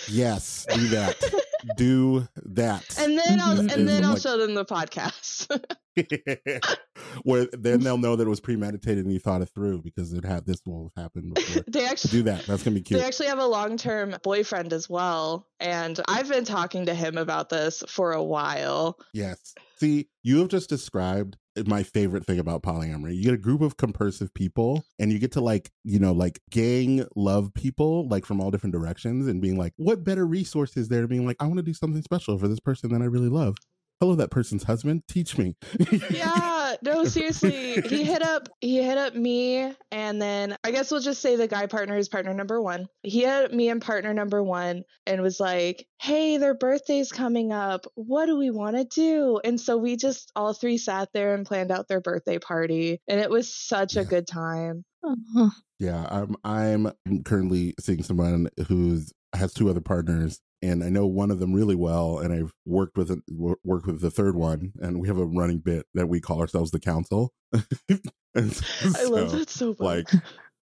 Yes, 0.10 0.66
do 0.74 0.88
that. 0.90 1.16
do 1.78 2.28
that. 2.48 2.84
And 3.00 3.18
then 3.18 3.40
I'll 3.40 3.58
and 3.60 3.88
then 3.88 4.04
I'll 4.04 4.14
like- 4.14 4.22
show 4.22 4.38
them 4.38 4.56
the 4.56 4.66
podcast. 4.66 5.48
Where 7.24 7.48
then 7.54 7.82
they'll 7.82 7.98
know 7.98 8.16
that 8.16 8.26
it 8.26 8.30
was 8.30 8.40
premeditated 8.40 9.06
and 9.06 9.14
you 9.14 9.20
thought 9.20 9.42
it 9.42 9.50
through 9.54 9.82
because 9.82 10.14
it 10.14 10.26
had 10.26 10.46
this 10.46 10.62
will 10.66 10.92
have 10.96 11.04
happened 11.04 11.34
before. 11.34 11.64
they 11.68 11.86
actually 11.86 12.12
do 12.12 12.24
that. 12.24 12.46
That's 12.46 12.64
gonna 12.64 12.76
be 12.76 12.82
cute. 12.82 13.00
They 13.00 13.06
actually 13.06 13.28
have 13.28 13.40
a 13.40 13.46
long 13.46 13.78
term 13.78 14.16
boyfriend 14.24 14.74
as 14.74 14.90
well. 14.90 15.48
And 15.60 16.00
I've 16.08 16.30
been 16.30 16.46
talking 16.46 16.88
to 16.88 16.94
him 16.94 17.18
about 17.18 17.50
this 17.50 17.84
for 17.88 18.14
a 18.14 18.24
while. 18.24 18.98
Yes. 19.14 19.54
See, 19.78 20.08
you 20.24 20.40
have 20.40 20.50
just 20.50 20.70
described 20.70 21.38
my 21.68 21.84
favorite 21.84 22.26
thing 22.26 22.40
about 22.40 22.64
polyamory. 22.64 23.16
You 23.16 23.24
get 23.24 23.34
a 23.34 23.38
group 23.38 23.62
of 23.62 23.78
compersive 23.78 24.34
people 24.34 24.84
and 25.00 25.12
you 25.12 25.20
get 25.20 25.34
to 25.34 25.42
like, 25.42 25.72
you 25.84 26.00
know, 26.00 26.12
like 26.12 26.40
gang 26.50 27.06
love 27.16 27.54
people 27.54 28.08
like 28.08 28.26
from 28.26 28.42
all 28.42 28.50
different 28.50 28.74
directions 28.74 29.28
and 29.28 29.42
being 29.42 29.58
like, 29.58 29.74
what 29.78 30.04
better 30.04 30.26
resource 30.26 30.76
is 30.78 30.88
there 30.88 31.02
to 31.02 31.08
being 31.08 31.26
like, 31.26 31.38
I 31.40 31.46
want 31.46 31.58
to 31.58 31.64
do 31.64 31.74
something 31.74 32.02
special 32.02 32.38
for 32.40 32.48
this 32.48 32.60
person 32.60 32.92
that 32.92 33.02
I 33.02 33.06
really 33.06 33.30
love. 33.30 33.56
Hello, 34.00 34.16
that 34.16 34.32
person's 34.32 34.64
husband. 34.64 35.04
Teach 35.08 35.38
me. 35.38 35.56
Yeah, 36.10 36.63
no, 36.82 37.06
seriously. 37.06 37.82
He 37.82 38.04
hit 38.04 38.22
up 38.22 38.50
he 38.62 38.82
hit 38.82 38.98
up 38.98 39.16
me 39.16 39.74
and 39.92 40.22
then 40.22 40.56
I 40.64 40.72
guess 40.72 40.92
we'll 40.92 41.02
just 41.02 41.22
say 41.22 41.36
the 41.36 41.48
guy 41.48 41.68
partner 41.68 41.98
is 41.98 42.10
partner 42.10 42.34
number 42.34 42.62
one. 42.62 42.88
He 43.04 43.22
hit 43.22 43.46
up 43.46 43.52
me 43.52 43.70
and 43.70 43.82
partner 43.82 44.14
number 44.14 44.44
one 44.44 44.84
and 45.06 45.22
was 45.22 45.40
like, 45.40 45.86
Hey, 46.00 46.38
their 46.38 46.54
birthday's 46.54 47.12
coming 47.12 47.52
up. 47.52 47.86
What 47.96 48.26
do 48.26 48.38
we 48.38 48.50
want 48.50 48.76
to 48.78 48.86
do? 48.86 49.40
And 49.44 49.60
so 49.60 49.78
we 49.78 49.96
just 49.96 50.32
all 50.36 50.54
three 50.54 50.78
sat 50.78 51.10
there 51.14 51.34
and 51.34 51.46
planned 51.46 51.72
out 51.72 51.88
their 51.88 52.02
birthday 52.02 52.40
party. 52.40 53.02
And 53.08 53.20
it 53.20 53.30
was 53.30 53.54
such 53.54 53.96
a 53.96 54.06
good 54.06 54.28
time. 54.28 54.84
Oh, 55.04 55.52
Yeah, 55.80 56.08
I'm 56.10 56.36
I'm 56.46 57.24
currently 57.26 57.74
seeing 57.78 58.04
someone 58.04 58.48
who's 58.68 59.12
has 59.36 59.54
two 59.54 59.70
other 59.70 59.82
partners 59.82 60.40
and 60.64 60.84
I 60.84 60.90
know 60.90 61.06
one 61.06 61.30
of 61.30 61.40
them 61.40 61.54
really 61.54 61.76
well 61.76 62.20
and 62.20 62.34
I've 62.34 62.54
worked 62.66 62.98
with 62.98 63.12
wo- 63.30 63.58
worked 63.64 63.86
with 63.86 64.00
the 64.02 64.10
third 64.10 64.36
one 64.36 64.72
and 64.80 65.02
we 65.02 65.08
have 65.08 65.18
a 65.18 65.26
running 65.26 65.60
bit 65.60 65.86
that 65.94 66.08
we 66.08 66.22
call 66.22 66.40
ourselves 66.40 66.72
the 66.72 66.80
council. 66.80 67.34
and 67.54 67.62
I 68.36 69.04
love 69.06 69.32
that 69.34 69.50
so 69.50 69.70
much. 69.70 69.80
like 69.80 70.08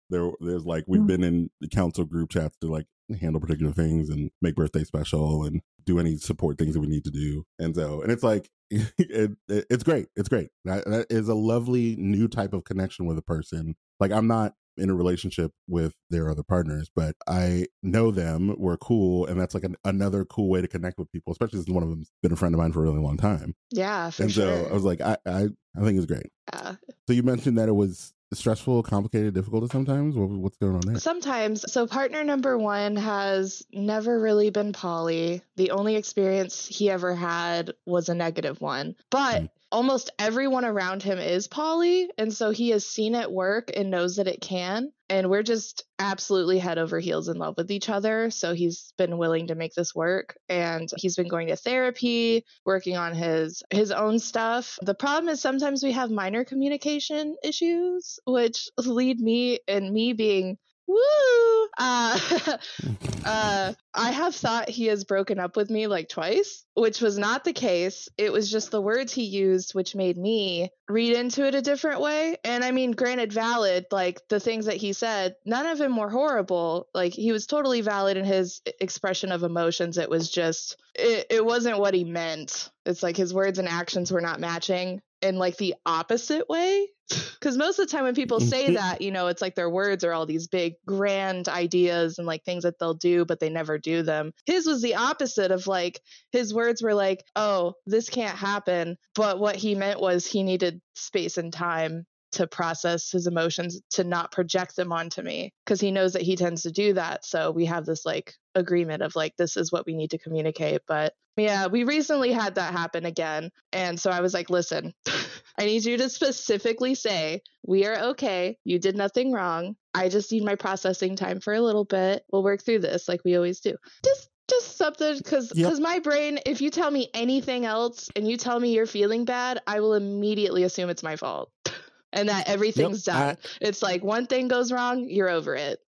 there 0.08 0.30
there's 0.40 0.64
like 0.64 0.84
we've 0.88 1.02
mm. 1.02 1.06
been 1.06 1.22
in 1.22 1.50
the 1.60 1.68
council 1.68 2.04
group 2.04 2.30
chats 2.30 2.56
to 2.62 2.68
like 2.68 2.86
handle 3.20 3.40
particular 3.40 3.72
things 3.72 4.08
and 4.08 4.30
make 4.40 4.54
birthday 4.54 4.84
special 4.84 5.44
and 5.44 5.60
do 5.84 5.98
any 5.98 6.16
support 6.16 6.56
things 6.58 6.74
that 6.74 6.80
we 6.80 6.86
need 6.86 7.04
to 7.04 7.10
do. 7.10 7.44
And 7.58 7.74
so 7.74 8.00
and 8.00 8.10
it's 8.10 8.22
like 8.22 8.48
it, 8.70 9.32
it- 9.48 9.66
it's 9.68 9.84
great. 9.84 10.06
It's 10.16 10.28
great. 10.28 10.48
That, 10.64 10.86
that 10.86 11.06
is 11.10 11.28
a 11.28 11.34
lovely 11.34 11.96
new 11.96 12.26
type 12.26 12.54
of 12.54 12.64
connection 12.64 13.04
with 13.04 13.18
a 13.18 13.22
person. 13.22 13.76
Like 13.98 14.12
I'm 14.12 14.26
not 14.26 14.54
in 14.80 14.90
a 14.90 14.94
relationship 14.94 15.52
with 15.68 15.94
their 16.10 16.30
other 16.30 16.42
partners, 16.42 16.90
but 16.94 17.14
I 17.28 17.66
know 17.82 18.10
them. 18.10 18.54
We're 18.58 18.76
cool, 18.78 19.26
and 19.26 19.40
that's 19.40 19.54
like 19.54 19.64
an, 19.64 19.76
another 19.84 20.24
cool 20.24 20.48
way 20.48 20.60
to 20.60 20.68
connect 20.68 20.98
with 20.98 21.10
people, 21.12 21.32
especially 21.32 21.58
since 21.58 21.68
one 21.70 21.82
of 21.82 21.90
them's 21.90 22.10
been 22.22 22.32
a 22.32 22.36
friend 22.36 22.54
of 22.54 22.58
mine 22.60 22.72
for 22.72 22.80
a 22.80 22.82
really 22.82 22.98
long 23.00 23.16
time. 23.16 23.54
yeah, 23.70 24.10
for 24.10 24.22
and 24.24 24.32
sure. 24.32 24.64
so 24.64 24.70
I 24.70 24.72
was 24.72 24.84
like, 24.84 25.00
I, 25.00 25.16
I 25.26 25.48
I 25.76 25.80
think 25.84 25.96
it's 25.98 26.06
great. 26.06 26.30
yeah. 26.52 26.74
So 27.06 27.12
you 27.12 27.22
mentioned 27.22 27.58
that 27.58 27.68
it 27.68 27.72
was 27.74 28.12
stressful, 28.32 28.82
complicated, 28.84 29.34
difficult 29.34 29.70
sometimes. 29.72 30.14
What's 30.16 30.56
going 30.56 30.74
on 30.76 30.80
there? 30.86 30.98
Sometimes. 30.98 31.70
So 31.72 31.86
partner 31.86 32.22
number 32.24 32.56
one 32.56 32.96
has 32.96 33.64
never 33.72 34.20
really 34.20 34.50
been 34.50 34.72
poly. 34.72 35.42
The 35.56 35.72
only 35.72 35.96
experience 35.96 36.66
he 36.66 36.90
ever 36.90 37.14
had 37.14 37.72
was 37.86 38.08
a 38.08 38.14
negative 38.14 38.60
one. 38.60 38.94
But 39.10 39.42
Mm. 39.42 39.48
Almost 39.72 40.10
everyone 40.18 40.64
around 40.64 41.02
him 41.02 41.18
is 41.18 41.48
poly. 41.48 42.10
And 42.18 42.32
so 42.32 42.50
he 42.50 42.70
has 42.70 42.86
seen 42.86 43.14
it 43.14 43.30
work 43.30 43.70
and 43.74 43.90
knows 43.90 44.16
that 44.16 44.28
it 44.28 44.40
can. 44.40 44.92
And 45.08 45.28
we're 45.28 45.42
just 45.42 45.84
absolutely 45.98 46.58
head 46.58 46.78
over 46.78 46.98
heels 47.00 47.28
in 47.28 47.36
love 47.36 47.54
with 47.56 47.70
each 47.70 47.88
other. 47.88 48.30
So 48.30 48.54
he's 48.54 48.92
been 48.96 49.18
willing 49.18 49.48
to 49.48 49.54
make 49.54 49.74
this 49.74 49.94
work. 49.94 50.36
And 50.48 50.88
he's 50.96 51.16
been 51.16 51.28
going 51.28 51.48
to 51.48 51.56
therapy, 51.56 52.44
working 52.64 52.96
on 52.96 53.14
his 53.14 53.62
his 53.70 53.90
own 53.90 54.18
stuff. 54.18 54.78
The 54.82 54.94
problem 54.94 55.28
is 55.28 55.40
sometimes 55.40 55.82
we 55.82 55.92
have 55.92 56.10
minor 56.10 56.44
communication 56.44 57.36
issues, 57.42 58.18
which 58.24 58.68
lead 58.78 59.20
me 59.20 59.58
and 59.66 59.92
me 59.92 60.12
being 60.12 60.58
woo! 60.90 61.68
Uh, 61.78 62.18
uh 63.24 63.72
i 63.94 64.10
have 64.10 64.34
thought 64.34 64.68
he 64.68 64.86
has 64.86 65.04
broken 65.04 65.38
up 65.38 65.56
with 65.56 65.70
me 65.70 65.86
like 65.86 66.08
twice 66.08 66.64
which 66.80 67.02
was 67.02 67.18
not 67.18 67.44
the 67.44 67.52
case. 67.52 68.08
It 68.16 68.32
was 68.32 68.50
just 68.50 68.70
the 68.70 68.80
words 68.80 69.12
he 69.12 69.24
used 69.24 69.74
which 69.74 69.94
made 69.94 70.16
me 70.16 70.70
read 70.88 71.14
into 71.14 71.46
it 71.46 71.54
a 71.54 71.60
different 71.60 72.00
way. 72.00 72.38
And 72.42 72.64
i 72.64 72.70
mean 72.70 72.92
granted 72.92 73.32
valid 73.32 73.86
like 73.90 74.20
the 74.28 74.40
things 74.40 74.66
that 74.66 74.76
he 74.76 74.94
said 74.94 75.36
none 75.44 75.66
of 75.66 75.78
them 75.78 75.96
were 75.96 76.08
horrible. 76.08 76.88
Like 76.94 77.12
he 77.12 77.32
was 77.32 77.46
totally 77.46 77.82
valid 77.82 78.16
in 78.16 78.24
his 78.24 78.62
expression 78.80 79.30
of 79.30 79.42
emotions. 79.42 79.98
It 79.98 80.08
was 80.08 80.30
just 80.30 80.76
it, 80.94 81.26
it 81.30 81.44
wasn't 81.44 81.78
what 81.78 81.94
he 81.94 82.04
meant. 82.04 82.70
It's 82.86 83.02
like 83.02 83.16
his 83.16 83.34
words 83.34 83.58
and 83.58 83.68
actions 83.68 84.10
were 84.10 84.22
not 84.22 84.40
matching 84.40 85.02
in 85.22 85.36
like 85.36 85.56
the 85.56 85.74
opposite 85.84 86.48
way? 86.48 86.88
Because 87.08 87.56
most 87.56 87.78
of 87.78 87.88
the 87.88 87.92
time 87.92 88.04
when 88.04 88.14
people 88.14 88.38
mm-hmm. 88.38 88.48
say 88.48 88.74
that 88.74 89.00
you 89.00 89.10
know 89.10 89.26
it's 89.26 89.42
like 89.42 89.54
their 89.54 89.70
words 89.70 90.04
are 90.04 90.12
all 90.12 90.26
these 90.26 90.46
big 90.46 90.74
grand 90.86 91.48
ideas 91.48 92.18
and 92.18 92.26
like 92.26 92.44
things 92.44 92.62
that 92.62 92.78
they'll 92.78 92.94
do 92.94 93.24
but 93.24 93.40
they 93.40 93.50
never 93.50 93.78
do 93.78 94.02
them. 94.02 94.32
His 94.46 94.66
was 94.66 94.82
the 94.82 94.94
opposite 94.94 95.50
of 95.50 95.66
like 95.66 96.00
his 96.30 96.54
words 96.54 96.82
were 96.82 96.94
like 96.94 97.24
oh 97.34 97.74
this 97.86 98.08
can't 98.08 98.36
happen 98.36 98.96
but 99.14 99.40
what 99.40 99.56
he 99.56 99.74
meant 99.74 100.00
was 100.00 100.26
he 100.26 100.42
needed 100.42 100.80
space 100.94 101.36
and 101.36 101.52
time 101.52 102.06
to 102.32 102.46
process 102.46 103.10
his 103.10 103.26
emotions 103.26 103.80
to 103.90 104.04
not 104.04 104.32
project 104.32 104.76
them 104.76 104.92
onto 104.92 105.22
me 105.22 105.52
because 105.64 105.80
he 105.80 105.90
knows 105.90 106.12
that 106.12 106.22
he 106.22 106.36
tends 106.36 106.62
to 106.62 106.70
do 106.70 106.92
that 106.92 107.24
so 107.24 107.50
we 107.50 107.64
have 107.66 107.84
this 107.86 108.04
like 108.06 108.34
agreement 108.54 109.02
of 109.02 109.14
like 109.16 109.36
this 109.36 109.56
is 109.56 109.70
what 109.70 109.86
we 109.86 109.94
need 109.94 110.10
to 110.10 110.18
communicate 110.18 110.80
but 110.86 111.14
yeah 111.36 111.66
we 111.66 111.84
recently 111.84 112.32
had 112.32 112.56
that 112.56 112.72
happen 112.72 113.04
again 113.06 113.50
and 113.72 113.98
so 113.98 114.10
i 114.10 114.20
was 114.20 114.34
like 114.34 114.50
listen 114.50 114.92
i 115.58 115.64
need 115.64 115.84
you 115.84 115.96
to 115.96 116.08
specifically 116.08 116.94
say 116.94 117.40
we 117.66 117.86
are 117.86 118.10
okay 118.10 118.56
you 118.64 118.78
did 118.78 118.96
nothing 118.96 119.32
wrong 119.32 119.76
i 119.94 120.08
just 120.08 120.32
need 120.32 120.44
my 120.44 120.54
processing 120.56 121.16
time 121.16 121.40
for 121.40 121.54
a 121.54 121.60
little 121.60 121.84
bit 121.84 122.24
we'll 122.32 122.42
work 122.42 122.62
through 122.62 122.78
this 122.80 123.08
like 123.08 123.20
we 123.24 123.36
always 123.36 123.60
do 123.60 123.76
just 124.04 124.28
just 124.48 124.76
something 124.76 125.16
because 125.16 125.48
because 125.48 125.78
Yep. 125.78 125.82
my 125.82 125.98
brain 126.00 126.40
if 126.44 126.60
you 126.60 126.70
tell 126.70 126.90
me 126.90 127.08
anything 127.14 127.64
else 127.64 128.10
and 128.16 128.28
you 128.28 128.36
tell 128.36 128.58
me 128.58 128.72
you're 128.74 128.86
feeling 128.86 129.24
bad 129.24 129.60
i 129.66 129.78
will 129.78 129.94
immediately 129.94 130.64
assume 130.64 130.90
it's 130.90 131.04
my 131.04 131.14
fault 131.16 131.52
and 132.12 132.28
that 132.28 132.48
everything's 132.48 133.06
I- 133.08 133.12
done 133.12 133.36
it's 133.60 133.82
like 133.82 134.02
one 134.04 134.26
thing 134.26 134.48
goes 134.48 134.72
wrong 134.72 135.08
you're 135.08 135.30
over 135.30 135.54
it 135.54 135.80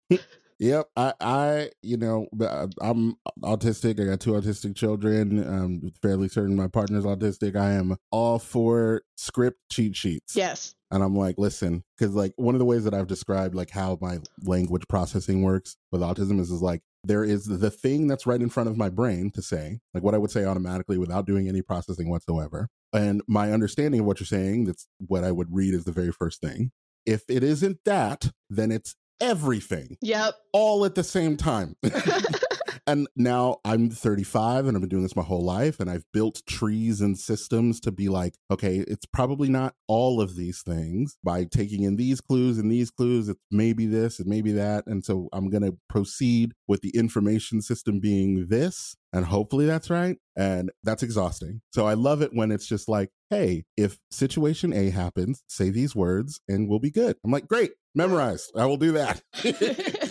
Yep, 0.60 0.90
I, 0.96 1.14
I, 1.20 1.70
you 1.82 1.98
know, 1.98 2.28
uh, 2.40 2.68
I'm 2.80 3.16
autistic. 3.42 4.00
I 4.00 4.06
got 4.12 4.20
two 4.20 4.34
autistic 4.34 4.76
children. 4.76 5.40
I'm 5.44 5.92
fairly 6.04 6.28
certain 6.28 6.56
my 6.56 6.68
partner's 6.68 7.04
autistic. 7.04 7.56
I 7.56 7.72
am 7.72 7.98
all 8.12 8.38
for 8.38 9.02
script 9.18 9.58
cheat 9.72 9.96
sheets. 9.96 10.36
yes 10.36 10.76
And 10.92 11.02
I'm 11.04 11.16
like, 11.16 11.40
listen, 11.40 11.84
because 11.98 12.14
like 12.14 12.34
one 12.36 12.54
of 12.54 12.60
the 12.60 12.66
ways 12.66 12.84
that 12.84 12.94
I've 12.94 13.08
described 13.08 13.56
like 13.56 13.72
how 13.72 13.98
my 14.02 14.20
language 14.44 14.84
processing 14.88 15.42
works 15.42 15.78
with 15.92 16.02
autism 16.02 16.40
is 16.40 16.52
is 16.52 16.62
like 16.62 16.84
there 17.04 17.24
is 17.24 17.46
the 17.46 17.72
thing 17.72 18.08
that's 18.08 18.26
right 18.26 18.42
in 18.42 18.50
front 18.50 18.70
of 18.70 18.78
my 18.78 18.90
brain 18.90 19.32
to 19.32 19.42
say, 19.42 19.80
like 19.94 20.04
what 20.04 20.16
I 20.16 20.18
would 20.18 20.32
say 20.32 20.46
automatically 20.46 20.98
without 20.98 21.26
doing 21.26 21.48
any 21.48 21.62
processing 21.62 22.10
whatsoever. 22.10 22.70
And 22.94 23.22
my 23.28 23.52
understanding 23.52 24.02
of 24.02 24.06
what 24.06 24.20
you're 24.20 24.28
saying, 24.28 24.66
that's 24.66 24.88
what 25.00 25.24
I 25.24 25.32
would 25.32 25.48
read 25.52 25.74
as 25.74 25.86
the 25.86 25.92
very 25.92 26.12
first 26.12 26.42
thing. 26.42 26.72
If 27.06 27.24
it 27.28 27.44
isn't 27.44 27.80
that, 27.86 28.32
then 28.50 28.72
it's 28.72 28.96
everything 29.20 29.98
yep 30.02 30.34
all 30.52 30.84
at 30.84 30.96
the 30.96 31.04
same 31.04 31.38
time. 31.38 31.76
and 32.92 33.08
now 33.16 33.58
I'm 33.64 33.90
35 33.90 34.68
and 34.68 34.76
I've 34.76 34.82
been 34.82 34.90
doing 34.90 35.04
this 35.04 35.16
my 35.16 35.24
whole 35.24 35.44
life 35.44 35.80
and 35.80 35.90
I've 35.90 36.04
built 36.12 36.42
trees 36.46 37.00
and 37.00 37.18
systems 37.18 37.80
to 37.82 37.92
be 37.92 38.10
like, 38.10 38.36
okay, 38.52 38.84
it's 38.86 39.06
probably 39.06 39.48
not 39.48 39.76
all 39.88 40.20
of 40.20 40.36
these 40.36 40.62
things 40.62 41.18
by 41.24 41.46
taking 41.46 41.84
in 41.84 41.96
these 41.96 42.20
clues 42.20 42.58
and 42.58 42.70
these 42.70 42.92
clues. 42.92 43.30
It's 43.30 43.40
maybe 43.50 43.86
this 43.86 44.20
and 44.20 44.28
maybe 44.28 44.52
that. 44.54 44.86
And 44.88 45.06
so 45.06 45.30
I'm 45.32 45.50
going 45.50 45.64
to 45.64 45.78
proceed 45.88 46.52
with 46.68 46.82
the 46.82 46.90
information 46.90 47.62
system 47.62 48.02
being 48.02 48.48
this. 48.50 48.96
And 49.14 49.26
hopefully 49.26 49.66
that's 49.66 49.90
right. 49.90 50.18
And 50.36 50.70
that's 50.84 51.04
exhausting. 51.04 51.62
So 51.74 51.88
I 51.88 51.94
love 51.94 52.22
it 52.22 52.32
when 52.34 52.52
it's 52.52 52.68
just 52.68 52.90
like, 52.90 53.10
hey, 53.30 53.64
if 53.78 54.00
situation 54.12 54.74
A 54.74 54.90
happens, 54.90 55.44
say 55.48 55.70
these 55.70 55.96
words 55.96 56.42
and 56.50 56.68
we'll 56.68 56.80
be 56.80 56.92
good. 56.92 57.16
I'm 57.24 57.32
like, 57.32 57.48
great, 57.48 57.72
memorized. 57.96 58.52
I 58.56 58.66
will 58.66 58.78
do 58.78 58.94
that. 58.94 59.22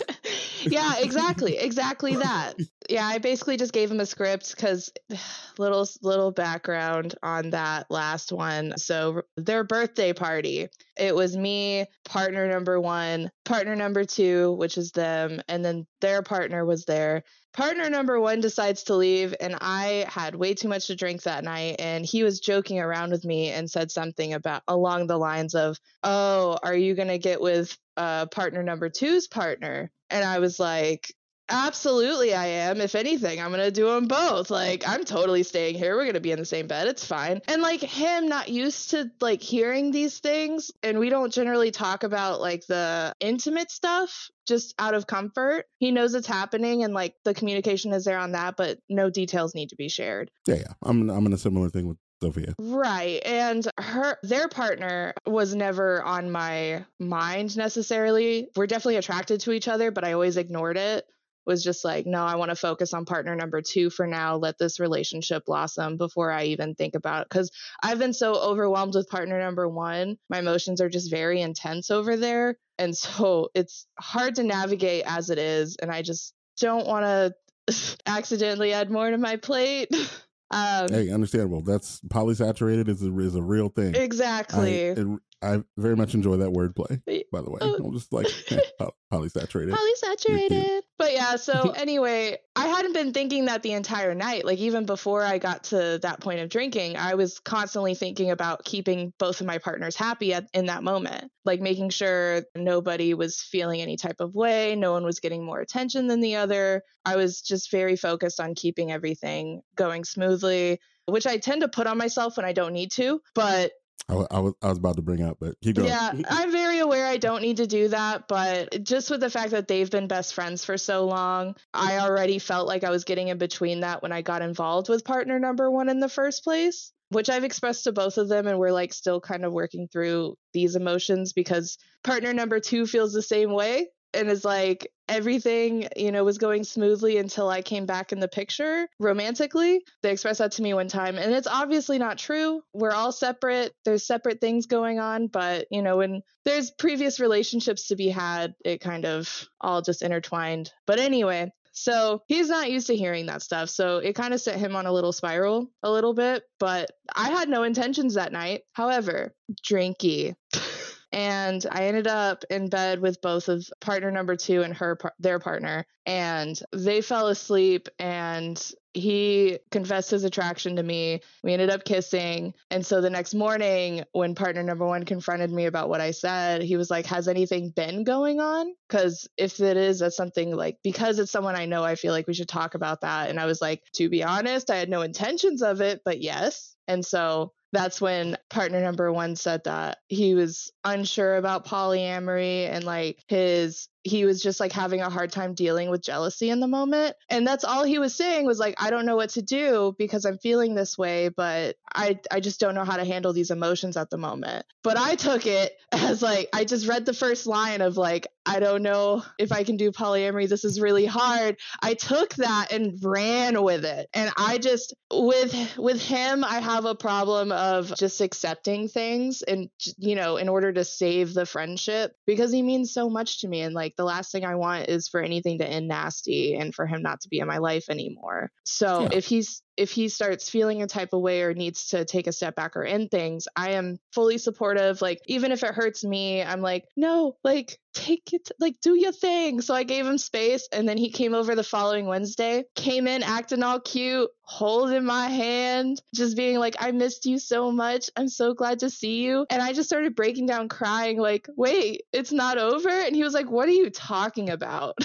yeah, 0.63 0.95
exactly, 0.99 1.57
exactly 1.57 2.15
that. 2.15 2.53
Yeah, 2.89 3.05
I 3.05 3.19
basically 3.19 3.57
just 3.57 3.73
gave 3.73 3.89
him 3.89 3.99
a 3.99 4.05
script 4.05 4.55
because 4.55 4.91
little 5.57 5.87
little 6.01 6.31
background 6.31 7.15
on 7.23 7.51
that 7.51 7.89
last 7.89 8.31
one. 8.31 8.77
So 8.77 9.23
their 9.37 9.63
birthday 9.63 10.13
party, 10.13 10.67
it 10.97 11.15
was 11.15 11.37
me, 11.37 11.85
partner 12.05 12.47
number 12.47 12.79
one, 12.79 13.31
partner 13.45 13.75
number 13.75 14.03
two, 14.03 14.53
which 14.53 14.77
is 14.77 14.91
them, 14.91 15.41
and 15.47 15.63
then 15.63 15.87
their 16.01 16.21
partner 16.21 16.65
was 16.65 16.85
there. 16.85 17.23
Partner 17.53 17.89
number 17.89 18.17
one 18.17 18.39
decides 18.39 18.83
to 18.83 18.95
leave, 18.95 19.35
and 19.41 19.57
I 19.59 20.05
had 20.07 20.35
way 20.35 20.53
too 20.53 20.69
much 20.69 20.87
to 20.87 20.95
drink 20.95 21.23
that 21.23 21.43
night. 21.43 21.75
And 21.79 22.05
he 22.05 22.23
was 22.23 22.39
joking 22.39 22.79
around 22.79 23.11
with 23.11 23.25
me 23.25 23.49
and 23.49 23.69
said 23.69 23.91
something 23.91 24.33
about 24.33 24.63
along 24.69 25.07
the 25.07 25.17
lines 25.17 25.53
of, 25.53 25.77
"Oh, 26.01 26.57
are 26.63 26.75
you 26.75 26.95
gonna 26.95 27.17
get 27.17 27.41
with 27.41 27.77
uh, 28.01 28.25
partner 28.27 28.63
number 28.63 28.89
two's 28.89 29.27
partner?" 29.27 29.91
And 30.09 30.25
I 30.25 30.39
was 30.39 30.59
like, 30.59 31.13
absolutely, 31.51 32.33
I 32.33 32.45
am. 32.45 32.81
If 32.81 32.95
anything, 32.95 33.39
I'm 33.39 33.51
to 33.51 33.71
do 33.71 33.87
them 33.87 34.07
both. 34.07 34.49
Like, 34.49 34.87
I'm 34.87 35.03
totally 35.03 35.43
staying 35.43 35.75
here. 35.75 35.95
We're 35.95 36.03
to 36.13 36.19
be 36.19 36.31
in 36.31 36.39
the 36.39 36.45
same 36.45 36.67
bed. 36.67 36.87
It's 36.87 37.05
fine. 37.05 37.41
And 37.47 37.61
like 37.61 37.81
him 37.81 38.27
not 38.27 38.49
used 38.49 38.91
to 38.91 39.11
like 39.19 39.41
hearing 39.41 39.91
these 39.91 40.19
things. 40.19 40.71
And 40.81 40.99
we 40.99 41.09
don't 41.09 41.33
generally 41.33 41.71
talk 41.71 42.03
about 42.03 42.41
like 42.41 42.65
the 42.67 43.13
intimate 43.19 43.69
stuff 43.71 44.29
just 44.47 44.73
out 44.79 44.93
of 44.93 45.07
comfort. 45.07 45.65
He 45.77 45.91
knows 45.91 46.13
it's 46.15 46.27
happening 46.27 46.83
and 46.83 46.93
like 46.93 47.15
the 47.23 47.33
communication 47.33 47.93
is 47.93 48.05
there 48.05 48.19
on 48.19 48.31
that, 48.31 48.55
but 48.57 48.79
no 48.89 49.09
details 49.09 49.53
need 49.53 49.69
to 49.69 49.75
be 49.75 49.89
shared. 49.89 50.31
Yeah, 50.47 50.55
yeah. 50.55 50.73
I'm 50.81 51.09
I'm 51.09 51.25
in 51.25 51.33
a 51.33 51.37
similar 51.37 51.69
thing 51.69 51.87
with 51.87 51.97
Sophia. 52.21 52.53
Right. 52.59 53.21
And 53.25 53.67
her 53.79 54.17
their 54.23 54.47
partner 54.47 55.13
was 55.25 55.55
never 55.55 56.03
on 56.03 56.31
my 56.31 56.85
mind 56.99 57.57
necessarily. 57.57 58.49
We're 58.55 58.67
definitely 58.67 58.97
attracted 58.97 59.41
to 59.41 59.51
each 59.51 59.67
other, 59.67 59.91
but 59.91 60.03
I 60.03 60.13
always 60.13 60.37
ignored 60.37 60.77
it. 60.77 61.05
Was 61.43 61.63
just 61.63 61.83
like, 61.83 62.05
no, 62.05 62.23
I 62.23 62.35
want 62.35 62.49
to 62.49 62.55
focus 62.55 62.93
on 62.93 63.05
partner 63.05 63.35
number 63.35 63.63
2 63.63 63.89
for 63.89 64.05
now. 64.05 64.35
Let 64.35 64.59
this 64.59 64.79
relationship 64.79 65.45
blossom 65.45 65.97
before 65.97 66.31
I 66.31 66.45
even 66.45 66.75
think 66.75 66.93
about 66.93 67.23
it 67.23 67.29
cuz 67.29 67.49
I've 67.81 67.97
been 67.97 68.13
so 68.13 68.35
overwhelmed 68.35 68.93
with 68.93 69.09
partner 69.09 69.39
number 69.39 69.67
1. 69.67 70.17
My 70.29 70.39
emotions 70.39 70.81
are 70.81 70.89
just 70.89 71.09
very 71.09 71.41
intense 71.41 71.89
over 71.89 72.15
there, 72.15 72.57
and 72.77 72.95
so 72.95 73.49
it's 73.55 73.87
hard 73.99 74.35
to 74.35 74.43
navigate 74.43 75.03
as 75.07 75.31
it 75.31 75.39
is, 75.39 75.77
and 75.81 75.91
I 75.91 76.03
just 76.03 76.35
don't 76.57 76.85
want 76.85 77.05
to 77.05 77.97
accidentally 78.05 78.73
add 78.73 78.91
more 78.91 79.09
to 79.09 79.17
my 79.17 79.37
plate. 79.37 79.89
Um, 80.51 80.89
Hey, 80.89 81.09
understandable. 81.11 81.61
That's 81.61 82.01
polysaturated 82.01 82.87
is 82.87 83.01
a 83.01 83.17
is 83.19 83.35
a 83.35 83.41
real 83.41 83.69
thing. 83.69 83.95
Exactly. 83.95 84.89
I, 84.89 84.93
it, 84.93 85.07
I 85.43 85.63
very 85.77 85.95
much 85.95 86.13
enjoy 86.13 86.37
that 86.37 86.49
wordplay. 86.49 87.01
By 87.31 87.41
the 87.41 87.49
way, 87.49 87.57
oh. 87.61 87.75
I'm 87.75 87.93
just 87.93 88.13
like 88.13 88.27
eh, 88.51 88.59
poly- 88.77 88.91
polysaturated. 89.29 89.75
Polysaturated. 89.75 90.81
But 91.01 91.13
yeah, 91.13 91.35
so 91.37 91.71
anyway, 91.75 92.37
I 92.55 92.67
hadn't 92.67 92.93
been 92.93 93.11
thinking 93.11 93.45
that 93.45 93.63
the 93.63 93.71
entire 93.71 94.13
night. 94.13 94.45
Like 94.45 94.59
even 94.59 94.85
before 94.85 95.23
I 95.23 95.39
got 95.39 95.63
to 95.65 95.97
that 96.03 96.19
point 96.19 96.41
of 96.41 96.49
drinking, 96.49 96.95
I 96.95 97.15
was 97.15 97.39
constantly 97.39 97.95
thinking 97.95 98.29
about 98.29 98.63
keeping 98.65 99.11
both 99.17 99.41
of 99.41 99.47
my 99.47 99.57
partners 99.57 99.95
happy 99.95 100.31
at, 100.35 100.45
in 100.53 100.67
that 100.67 100.83
moment. 100.83 101.31
Like 101.43 101.59
making 101.59 101.89
sure 101.89 102.43
nobody 102.55 103.15
was 103.15 103.41
feeling 103.41 103.81
any 103.81 103.97
type 103.97 104.17
of 104.19 104.35
way, 104.35 104.75
no 104.75 104.91
one 104.91 105.03
was 105.03 105.19
getting 105.19 105.43
more 105.43 105.59
attention 105.59 106.05
than 106.05 106.21
the 106.21 106.35
other. 106.35 106.83
I 107.03 107.15
was 107.15 107.41
just 107.41 107.71
very 107.71 107.95
focused 107.95 108.39
on 108.39 108.53
keeping 108.53 108.91
everything 108.91 109.63
going 109.75 110.03
smoothly, 110.03 110.79
which 111.07 111.25
I 111.25 111.37
tend 111.37 111.61
to 111.61 111.67
put 111.67 111.87
on 111.87 111.97
myself 111.97 112.37
when 112.37 112.45
I 112.45 112.53
don't 112.53 112.73
need 112.73 112.91
to, 112.91 113.21
but 113.33 113.71
I, 114.09 114.25
I 114.31 114.39
was 114.39 114.53
I 114.61 114.69
was 114.69 114.77
about 114.77 114.95
to 114.97 115.01
bring 115.01 115.21
up, 115.21 115.37
but 115.39 115.59
keep 115.61 115.77
going. 115.77 115.89
yeah, 115.89 116.11
I'm 116.29 116.51
very 116.51 116.79
aware 116.79 117.05
I 117.05 117.17
don't 117.17 117.41
need 117.41 117.57
to 117.57 117.67
do 117.67 117.87
that, 117.89 118.27
but 118.27 118.83
just 118.83 119.09
with 119.09 119.21
the 119.21 119.29
fact 119.29 119.51
that 119.51 119.67
they've 119.67 119.89
been 119.89 120.07
best 120.07 120.33
friends 120.33 120.65
for 120.65 120.77
so 120.77 121.05
long, 121.05 121.55
I 121.73 121.99
already 121.99 122.39
felt 122.39 122.67
like 122.67 122.83
I 122.83 122.89
was 122.89 123.03
getting 123.03 123.29
in 123.29 123.37
between 123.37 123.81
that 123.81 124.01
when 124.01 124.11
I 124.11 124.21
got 124.21 124.41
involved 124.41 124.89
with 124.89 125.05
partner 125.05 125.39
number 125.39 125.69
one 125.71 125.89
in 125.89 125.99
the 125.99 126.09
first 126.09 126.43
place, 126.43 126.91
which 127.09 127.29
I've 127.29 127.43
expressed 127.43 127.85
to 127.85 127.91
both 127.91 128.17
of 128.17 128.27
them. 128.27 128.47
And 128.47 128.59
we're 128.59 128.71
like 128.71 128.93
still 128.93 129.21
kind 129.21 129.45
of 129.45 129.53
working 129.53 129.87
through 129.87 130.35
these 130.53 130.75
emotions 130.75 131.33
because 131.33 131.77
partner 132.03 132.33
number 132.33 132.59
two 132.59 132.85
feels 132.85 133.13
the 133.13 133.21
same 133.21 133.51
way. 133.51 133.87
And 134.13 134.29
is 134.29 134.45
like 134.45 134.91
everything 135.07 135.87
you 135.95 136.11
know 136.11 136.23
was 136.23 136.37
going 136.37 136.63
smoothly 136.63 137.17
until 137.17 137.49
i 137.49 137.61
came 137.61 137.85
back 137.85 138.11
in 138.11 138.19
the 138.19 138.27
picture 138.27 138.87
romantically 138.99 139.81
they 140.03 140.11
expressed 140.11 140.39
that 140.39 140.53
to 140.53 140.61
me 140.61 140.73
one 140.73 140.87
time 140.87 141.17
and 141.17 141.33
it's 141.33 141.47
obviously 141.47 141.97
not 141.97 142.17
true 142.17 142.61
we're 142.73 142.91
all 142.91 143.11
separate 143.11 143.73
there's 143.83 144.05
separate 144.05 144.39
things 144.39 144.67
going 144.67 144.99
on 144.99 145.27
but 145.27 145.67
you 145.69 145.81
know 145.81 145.97
when 145.97 146.21
there's 146.45 146.71
previous 146.71 147.19
relationships 147.19 147.87
to 147.87 147.95
be 147.95 148.07
had 148.07 148.53
it 148.63 148.79
kind 148.79 149.05
of 149.05 149.47
all 149.59 149.81
just 149.81 150.01
intertwined 150.01 150.71
but 150.85 150.99
anyway 150.99 151.51
so 151.73 152.21
he's 152.27 152.49
not 152.49 152.69
used 152.69 152.87
to 152.87 152.95
hearing 152.95 153.27
that 153.27 153.41
stuff. 153.41 153.69
So 153.69 153.99
it 153.99 154.13
kind 154.13 154.33
of 154.33 154.41
set 154.41 154.59
him 154.59 154.75
on 154.75 154.85
a 154.85 154.91
little 154.91 155.13
spiral 155.13 155.71
a 155.83 155.91
little 155.91 156.13
bit. 156.13 156.43
But 156.59 156.91
I 157.15 157.29
had 157.29 157.49
no 157.49 157.63
intentions 157.63 158.15
that 158.15 158.31
night. 158.31 158.63
However, 158.73 159.33
drinky. 159.65 160.35
and 161.11 161.65
I 161.69 161.85
ended 161.85 162.07
up 162.07 162.43
in 162.49 162.69
bed 162.69 163.01
with 163.01 163.21
both 163.21 163.49
of 163.49 163.67
partner 163.81 164.11
number 164.11 164.35
two 164.35 164.61
and 164.61 164.73
her 164.75 164.97
their 165.19 165.39
partner, 165.39 165.85
and 166.05 166.59
they 166.71 167.01
fell 167.01 167.27
asleep. 167.27 167.89
And 167.99 168.61
he 168.93 169.59
confessed 169.71 170.11
his 170.11 170.23
attraction 170.23 170.75
to 170.75 170.83
me. 170.83 171.21
We 171.43 171.53
ended 171.53 171.69
up 171.69 171.85
kissing. 171.85 172.53
And 172.69 172.85
so 172.85 172.99
the 172.99 173.09
next 173.09 173.33
morning, 173.33 174.03
when 174.11 174.35
partner 174.35 174.63
number 174.63 174.85
one 174.85 175.03
confronted 175.03 175.51
me 175.51 175.65
about 175.65 175.89
what 175.89 176.01
I 176.01 176.11
said, 176.11 176.61
he 176.61 176.77
was 176.77 176.89
like, 176.89 177.05
Has 177.07 177.27
anything 177.27 177.71
been 177.71 178.03
going 178.03 178.39
on? 178.39 178.73
Because 178.87 179.27
if 179.37 179.59
it 179.59 179.77
is, 179.77 179.99
that's 179.99 180.17
something 180.17 180.55
like, 180.55 180.77
because 180.83 181.19
it's 181.19 181.31
someone 181.31 181.55
I 181.55 181.65
know, 181.65 181.83
I 181.83 181.95
feel 181.95 182.13
like 182.13 182.27
we 182.27 182.33
should 182.33 182.49
talk 182.49 182.75
about 182.75 183.01
that. 183.01 183.29
And 183.29 183.39
I 183.39 183.45
was 183.45 183.61
like, 183.61 183.83
To 183.95 184.09
be 184.09 184.23
honest, 184.23 184.69
I 184.69 184.77
had 184.77 184.89
no 184.89 185.01
intentions 185.01 185.61
of 185.61 185.81
it, 185.81 186.01
but 186.05 186.21
yes. 186.21 186.75
And 186.87 187.05
so 187.05 187.53
that's 187.71 188.01
when 188.01 188.37
partner 188.49 188.81
number 188.81 189.11
one 189.11 189.35
said 189.35 189.63
that 189.63 189.99
he 190.07 190.35
was 190.35 190.71
unsure 190.83 191.37
about 191.37 191.65
polyamory 191.65 192.69
and 192.69 192.83
like 192.83 193.23
his 193.27 193.87
he 194.03 194.25
was 194.25 194.41
just 194.41 194.59
like 194.59 194.71
having 194.71 195.01
a 195.01 195.09
hard 195.09 195.31
time 195.31 195.53
dealing 195.53 195.89
with 195.89 196.01
jealousy 196.01 196.49
in 196.49 196.59
the 196.59 196.67
moment. 196.67 197.15
And 197.29 197.45
that's 197.45 197.63
all 197.63 197.83
he 197.83 197.99
was 197.99 198.15
saying 198.15 198.45
was 198.45 198.59
like, 198.59 198.75
I 198.81 198.89
don't 198.89 199.05
know 199.05 199.15
what 199.15 199.31
to 199.31 199.41
do 199.41 199.95
because 199.97 200.25
I'm 200.25 200.37
feeling 200.39 200.73
this 200.73 200.97
way, 200.97 201.29
but 201.29 201.75
I, 201.93 202.19
I 202.31 202.39
just 202.39 202.59
don't 202.59 202.75
know 202.75 202.83
how 202.83 202.97
to 202.97 203.05
handle 203.05 203.33
these 203.33 203.51
emotions 203.51 203.97
at 203.97 204.09
the 204.09 204.17
moment. 204.17 204.65
But 204.83 204.97
I 204.97 205.15
took 205.15 205.45
it 205.45 205.73
as 205.91 206.21
like, 206.21 206.49
I 206.53 206.65
just 206.65 206.87
read 206.87 207.05
the 207.05 207.13
first 207.13 207.45
line 207.45 207.81
of 207.81 207.97
like, 207.97 208.27
I 208.45 208.59
don't 208.59 208.81
know 208.81 209.23
if 209.37 209.51
I 209.51 209.63
can 209.63 209.77
do 209.77 209.91
polyamory. 209.91 210.49
This 210.49 210.65
is 210.65 210.81
really 210.81 211.05
hard. 211.05 211.57
I 211.81 211.93
took 211.93 212.33
that 212.35 212.71
and 212.71 212.97
ran 213.03 213.61
with 213.61 213.85
it. 213.85 214.09
And 214.15 214.31
I 214.35 214.57
just, 214.57 214.95
with, 215.11 215.77
with 215.77 216.01
him, 216.01 216.43
I 216.43 216.59
have 216.59 216.85
a 216.85 216.95
problem 216.95 217.51
of 217.51 217.93
just 217.95 218.19
accepting 218.19 218.87
things 218.87 219.43
and, 219.43 219.69
you 219.97 220.15
know, 220.15 220.37
in 220.37 220.49
order 220.49 220.73
to 220.73 220.83
save 220.83 221.35
the 221.35 221.45
friendship 221.45 222.15
because 222.25 222.51
he 222.51 222.63
means 222.63 222.91
so 222.91 223.09
much 223.09 223.41
to 223.41 223.47
me. 223.47 223.61
And 223.61 223.75
like, 223.75 223.90
like 223.91 223.97
the 223.97 224.05
last 224.05 224.31
thing 224.31 224.45
I 224.45 224.55
want 224.55 224.87
is 224.87 225.09
for 225.09 225.21
anything 225.21 225.57
to 225.59 225.67
end 225.67 225.89
nasty 225.89 226.55
and 226.55 226.73
for 226.73 226.87
him 226.87 227.01
not 227.01 227.19
to 227.21 227.29
be 227.29 227.39
in 227.39 227.47
my 227.47 227.57
life 227.57 227.85
anymore. 227.89 228.49
So 228.63 229.01
yeah. 229.01 229.09
if 229.13 229.25
he's 229.25 229.61
if 229.77 229.91
he 229.91 230.09
starts 230.09 230.49
feeling 230.49 230.81
a 230.81 230.87
type 230.87 231.13
of 231.13 231.21
way 231.21 231.41
or 231.43 231.53
needs 231.53 231.89
to 231.89 232.05
take 232.05 232.27
a 232.27 232.31
step 232.31 232.55
back 232.55 232.75
or 232.75 232.83
end 232.83 233.11
things, 233.11 233.47
I 233.55 233.71
am 233.71 233.99
fully 234.13 234.37
supportive. 234.37 235.01
Like, 235.01 235.21
even 235.27 235.51
if 235.51 235.63
it 235.63 235.73
hurts 235.73 236.03
me, 236.03 236.43
I'm 236.43 236.61
like, 236.61 236.87
no, 236.95 237.37
like, 237.43 237.79
take 237.93 238.33
it, 238.33 238.49
like, 238.59 238.79
do 238.81 238.95
your 238.95 239.11
thing. 239.11 239.61
So 239.61 239.73
I 239.73 239.83
gave 239.83 240.05
him 240.05 240.17
space. 240.17 240.67
And 240.71 240.87
then 240.87 240.97
he 240.97 241.09
came 241.09 241.33
over 241.33 241.55
the 241.55 241.63
following 241.63 242.05
Wednesday, 242.05 242.65
came 242.75 243.07
in 243.07 243.23
acting 243.23 243.63
all 243.63 243.79
cute, 243.79 244.29
holding 244.41 245.05
my 245.05 245.27
hand, 245.29 246.01
just 246.13 246.35
being 246.35 246.59
like, 246.59 246.75
I 246.79 246.91
missed 246.91 247.25
you 247.25 247.39
so 247.39 247.71
much. 247.71 248.09
I'm 248.15 248.29
so 248.29 248.53
glad 248.53 248.79
to 248.79 248.89
see 248.89 249.23
you. 249.23 249.45
And 249.49 249.61
I 249.61 249.73
just 249.73 249.89
started 249.89 250.15
breaking 250.15 250.45
down 250.45 250.69
crying, 250.69 251.19
like, 251.19 251.47
wait, 251.55 252.03
it's 252.11 252.31
not 252.31 252.57
over. 252.57 252.89
And 252.89 253.15
he 253.15 253.23
was 253.23 253.33
like, 253.33 253.49
what 253.49 253.67
are 253.67 253.73
you 253.73 253.89
talking 253.89 254.49
about? 254.49 254.97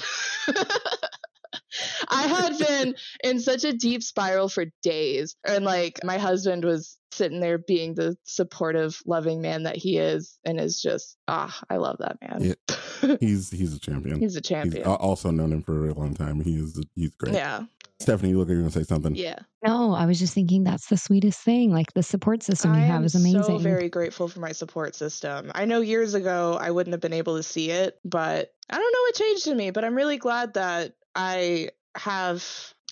I 2.09 2.26
had 2.26 2.59
been 2.59 2.95
in 3.25 3.40
such 3.40 3.64
a 3.64 3.73
deep 3.73 4.02
spiral 4.02 4.49
for 4.49 4.66
days. 4.83 5.37
And 5.47 5.64
like 5.64 6.00
my 6.04 6.18
husband 6.18 6.64
was 6.64 6.97
sitting 7.12 7.40
there 7.40 7.59
being 7.59 7.95
the 7.95 8.16
supportive, 8.25 9.00
loving 9.06 9.40
man 9.40 9.64
that 9.64 9.76
he 9.76 9.99
is 9.99 10.38
and 10.45 10.61
is 10.61 10.80
just 10.80 11.16
ah, 11.28 11.59
I 11.71 11.76
love 11.76 11.97
that 12.00 12.18
man. 12.21 12.42
Yeah. 12.42 13.16
he's 13.21 13.50
he's 13.50 13.75
a 13.75 13.80
champion. 13.80 14.21
He's 14.21 14.37
a 14.37 14.40
champion. 14.40 14.85
He's 14.85 14.87
also 14.87 15.30
known 15.30 15.52
him 15.52 15.62
for 15.62 15.88
a 15.88 15.95
long 15.95 16.14
time. 16.14 16.40
He's 16.40 16.78
he's 16.95 17.14
great. 17.14 17.35
Yeah. 17.35 17.64
Stephanie, 17.99 18.30
you 18.30 18.38
look 18.38 18.49
like 18.49 18.52
you're 18.52 18.61
gonna 18.61 18.71
say 18.71 18.83
something. 18.83 19.14
Yeah. 19.14 19.38
No, 19.64 19.95
I 19.95 20.04
was 20.04 20.18
just 20.18 20.35
thinking 20.35 20.64
that's 20.64 20.88
the 20.88 20.99
sweetest 20.99 21.40
thing. 21.40 21.73
Like 21.73 21.95
the 21.95 22.02
support 22.02 22.42
system 22.42 22.75
you 22.75 22.80
have 22.80 23.04
is 23.04 23.14
amazing. 23.14 23.40
I'm 23.40 23.47
so 23.47 23.59
very 23.59 23.88
grateful 23.88 24.28
for 24.28 24.40
my 24.40 24.52
support 24.52 24.95
system. 24.95 25.50
I 25.54 25.64
know 25.64 25.80
years 25.80 26.12
ago 26.12 26.59
I 26.61 26.71
wouldn't 26.71 26.92
have 26.92 27.00
been 27.00 27.15
able 27.15 27.36
to 27.36 27.43
see 27.43 27.71
it, 27.71 27.99
but 28.04 28.52
I 28.69 28.76
don't 28.76 28.93
know 28.93 29.00
what 29.00 29.15
changed 29.15 29.47
in 29.49 29.56
me, 29.56 29.71
but 29.71 29.84
I'm 29.84 29.95
really 29.95 30.19
glad 30.19 30.54
that 30.54 30.93
I 31.17 31.71
have 31.97 32.45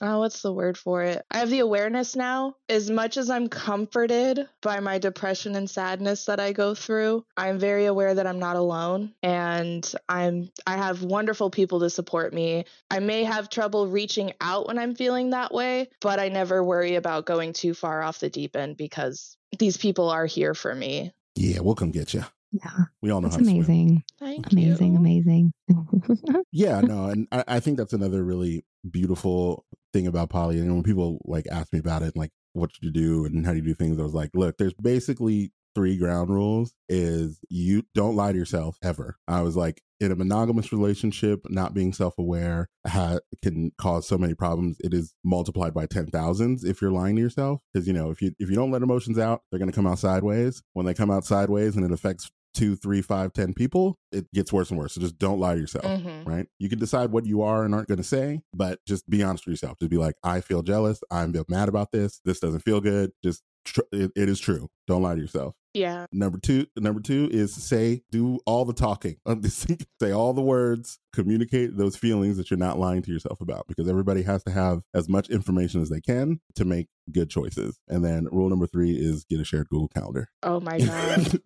oh, 0.03 0.19
what's 0.19 0.43
the 0.43 0.53
word 0.53 0.77
for 0.77 1.03
it? 1.03 1.25
I 1.31 1.39
have 1.39 1.51
the 1.51 1.61
awareness 1.61 2.17
now. 2.17 2.57
As 2.69 2.91
much 2.91 3.17
as 3.17 3.31
I'm 3.31 3.49
comforted 3.49 4.49
by 4.61 4.81
my 4.81 4.99
depression 4.99 5.55
and 5.55 5.69
sadness 5.69 6.25
that 6.27 6.41
I 6.41 6.53
go 6.53 6.75
through, 6.75 7.25
I'm 7.37 7.59
very 7.59 7.87
aware 7.87 8.15
that 8.15 8.27
I'm 8.27 8.39
not 8.39 8.57
alone 8.57 9.15
and 9.23 9.91
I'm 10.09 10.51
I 10.67 10.77
have 10.77 11.03
wonderful 11.03 11.51
people 11.51 11.81
to 11.81 11.91
support 11.91 12.33
me. 12.33 12.65
I 12.91 12.99
may 13.01 13.25
have 13.25 13.49
trouble 13.49 13.89
reaching 13.89 14.33
out 14.41 14.67
when 14.67 14.79
I'm 14.79 14.95
feeling 14.95 15.31
that 15.31 15.53
way, 15.53 15.89
but 16.01 16.19
I 16.19 16.29
never 16.29 16.63
worry 16.65 16.97
about 16.97 17.27
going 17.27 17.53
too 17.53 17.75
far 17.75 18.03
off 18.03 18.19
the 18.19 18.31
deep 18.31 18.57
end 18.57 18.77
because 18.77 19.37
these 19.59 19.77
people 19.77 20.11
are 20.11 20.27
here 20.27 20.55
for 20.55 20.75
me. 20.75 21.13
Yeah, 21.37 21.61
we'll 21.61 21.75
come 21.75 21.91
get 21.91 22.15
you. 22.15 22.25
Yeah. 22.55 22.85
We 23.03 23.11
all 23.11 23.21
know 23.21 23.27
it's 23.27 23.37
amazing. 23.37 24.05
amazing, 24.21 24.93
you. 24.93 24.99
amazing. 24.99 25.53
yeah, 26.53 26.81
no, 26.81 27.07
and 27.07 27.27
I, 27.33 27.45
I, 27.49 27.61
think 27.61 27.79
that's 27.79 27.93
another 27.93 28.23
really 28.23 28.65
beautiful 28.89 29.65
thing 29.93 30.07
about 30.07 30.31
poly. 30.31 30.61
And 30.61 30.73
when 30.73 30.85
people 30.85 31.21
like 31.25 31.47
ask 31.51 31.73
me 31.73 31.81
about 31.81 32.03
it, 32.03 32.15
and 32.15 32.17
like 32.17 32.31
what 32.53 32.73
should 32.73 32.85
you 32.85 32.93
do 32.93 33.25
and 33.25 33.45
how 33.45 33.53
do 33.53 33.59
you 33.59 33.65
do 33.65 33.75
things, 33.75 33.99
I 33.99 34.03
was 34.03 34.15
like, 34.15 34.31
look, 34.35 34.57
there's 34.57 34.75
basically 34.75 35.53
three 35.75 35.97
ground 35.97 36.31
rules 36.31 36.73
is 36.89 37.41
you 37.49 37.83
don't 37.95 38.15
lie 38.15 38.31
to 38.31 38.39
yourself 38.39 38.79
ever. 38.83 39.19
I 39.27 39.43
was 39.43 39.57
like 39.57 39.83
in 40.01 40.13
a 40.13 40.17
monogamous 40.17 40.73
relationship, 40.73 41.41
not 41.49 41.75
being 41.75 41.93
self-aware 41.93 42.69
ha- 42.87 43.19
can 43.43 43.73
cause 43.79 44.07
so 44.07 44.17
many 44.17 44.35
problems. 44.35 44.77
It 44.81 44.95
is 44.95 45.15
multiplied 45.25 45.75
by 45.75 45.87
10 45.87 46.07
thousands 46.07 46.63
if 46.63 46.81
you're 46.81 46.93
lying 46.93 47.17
to 47.17 47.23
yourself. 47.23 47.61
Cause 47.75 47.87
you 47.87 47.93
know, 47.93 48.11
if 48.11 48.23
you, 48.23 48.33
if 48.39 48.49
you 48.49 48.55
don't 48.55 48.71
let 48.71 48.83
emotions 48.83 49.19
out, 49.19 49.43
they're 49.51 49.59
going 49.59 49.71
to 49.71 49.75
come 49.75 49.87
out 49.87 49.99
sideways. 49.99 50.63
When 50.75 50.87
they 50.87 50.95
come 50.95 51.11
out 51.11 51.25
sideways 51.25 51.77
and 51.77 51.85
it 51.85 51.93
affects 51.93 52.31
two, 52.55 52.77
three, 52.77 53.03
five, 53.03 53.33
ten 53.33 53.53
people, 53.53 53.99
it 54.13 54.31
gets 54.33 54.53
worse 54.53 54.71
and 54.71 54.79
worse. 54.79 54.95
So 54.95 55.01
just 55.01 55.19
don't 55.19 55.41
lie 55.41 55.55
to 55.55 55.61
yourself, 55.61 55.85
mm-hmm. 55.85 56.29
right? 56.29 56.47
You 56.59 56.69
can 56.69 56.79
decide 56.79 57.11
what 57.11 57.27
you 57.27 57.43
are 57.43 57.65
and 57.65 57.75
aren't 57.75 57.89
going 57.89 57.99
to 57.99 58.05
say, 58.05 58.41
but 58.55 58.79
just 58.87 59.09
be 59.11 59.23
honest 59.23 59.47
with 59.47 59.53
yourself. 59.53 59.79
Just 59.79 59.91
be 59.91 59.97
like, 59.97 60.15
I 60.23 60.41
feel 60.41 60.63
jealous. 60.63 61.01
I'm 61.11 61.35
mad 61.49 61.69
about 61.69 61.93
this. 61.93 62.21
This 62.25 62.41
doesn't 62.41 62.61
feel 62.61 62.81
good. 62.81 63.13
Just 63.23 63.43
tr- 63.65 63.81
it, 63.93 64.13
it 64.15 64.29
is 64.29 64.41
true. 64.41 64.69
Don't 64.87 65.03
lie 65.03 65.15
to 65.15 65.21
yourself. 65.21 65.55
Yeah. 65.75 66.07
Number 66.13 66.39
two, 66.39 66.67
number 66.77 67.01
two 67.01 67.29
is 67.33 67.53
say, 67.53 68.03
do 68.13 68.39
all 68.47 68.65
the 68.65 68.73
talking, 68.73 69.17
say 69.49 70.13
all 70.13 70.33
the 70.33 70.41
words, 70.41 71.01
communicate 71.13 71.77
those 71.77 71.97
feelings 71.97 72.37
that 72.37 72.49
you're 72.49 72.59
not 72.59 72.79
lying 72.79 73.03
to 73.03 73.11
yourself 73.11 73.41
about 73.41 73.67
because 73.67 73.89
everybody 73.89 74.23
has 74.23 74.45
to 74.45 74.53
have 74.53 74.83
as 74.95 75.09
much 75.09 75.29
information 75.31 75.83
as 75.83 75.89
they 75.91 76.01
can 76.01 76.41
to 76.55 76.65
make 76.65 76.87
good 77.11 77.29
choices. 77.29 77.77
And 77.89 78.05
then 78.05 78.29
rule 78.31 78.49
number 78.49 78.69
three 78.69 78.93
is 78.93 79.25
get 79.25 79.41
a 79.41 79.45
shared 79.45 79.69
Google 79.69 79.89
Calendar. 79.89 80.29
Oh 80.45 80.61
my 80.61 80.79
God. 80.79 81.41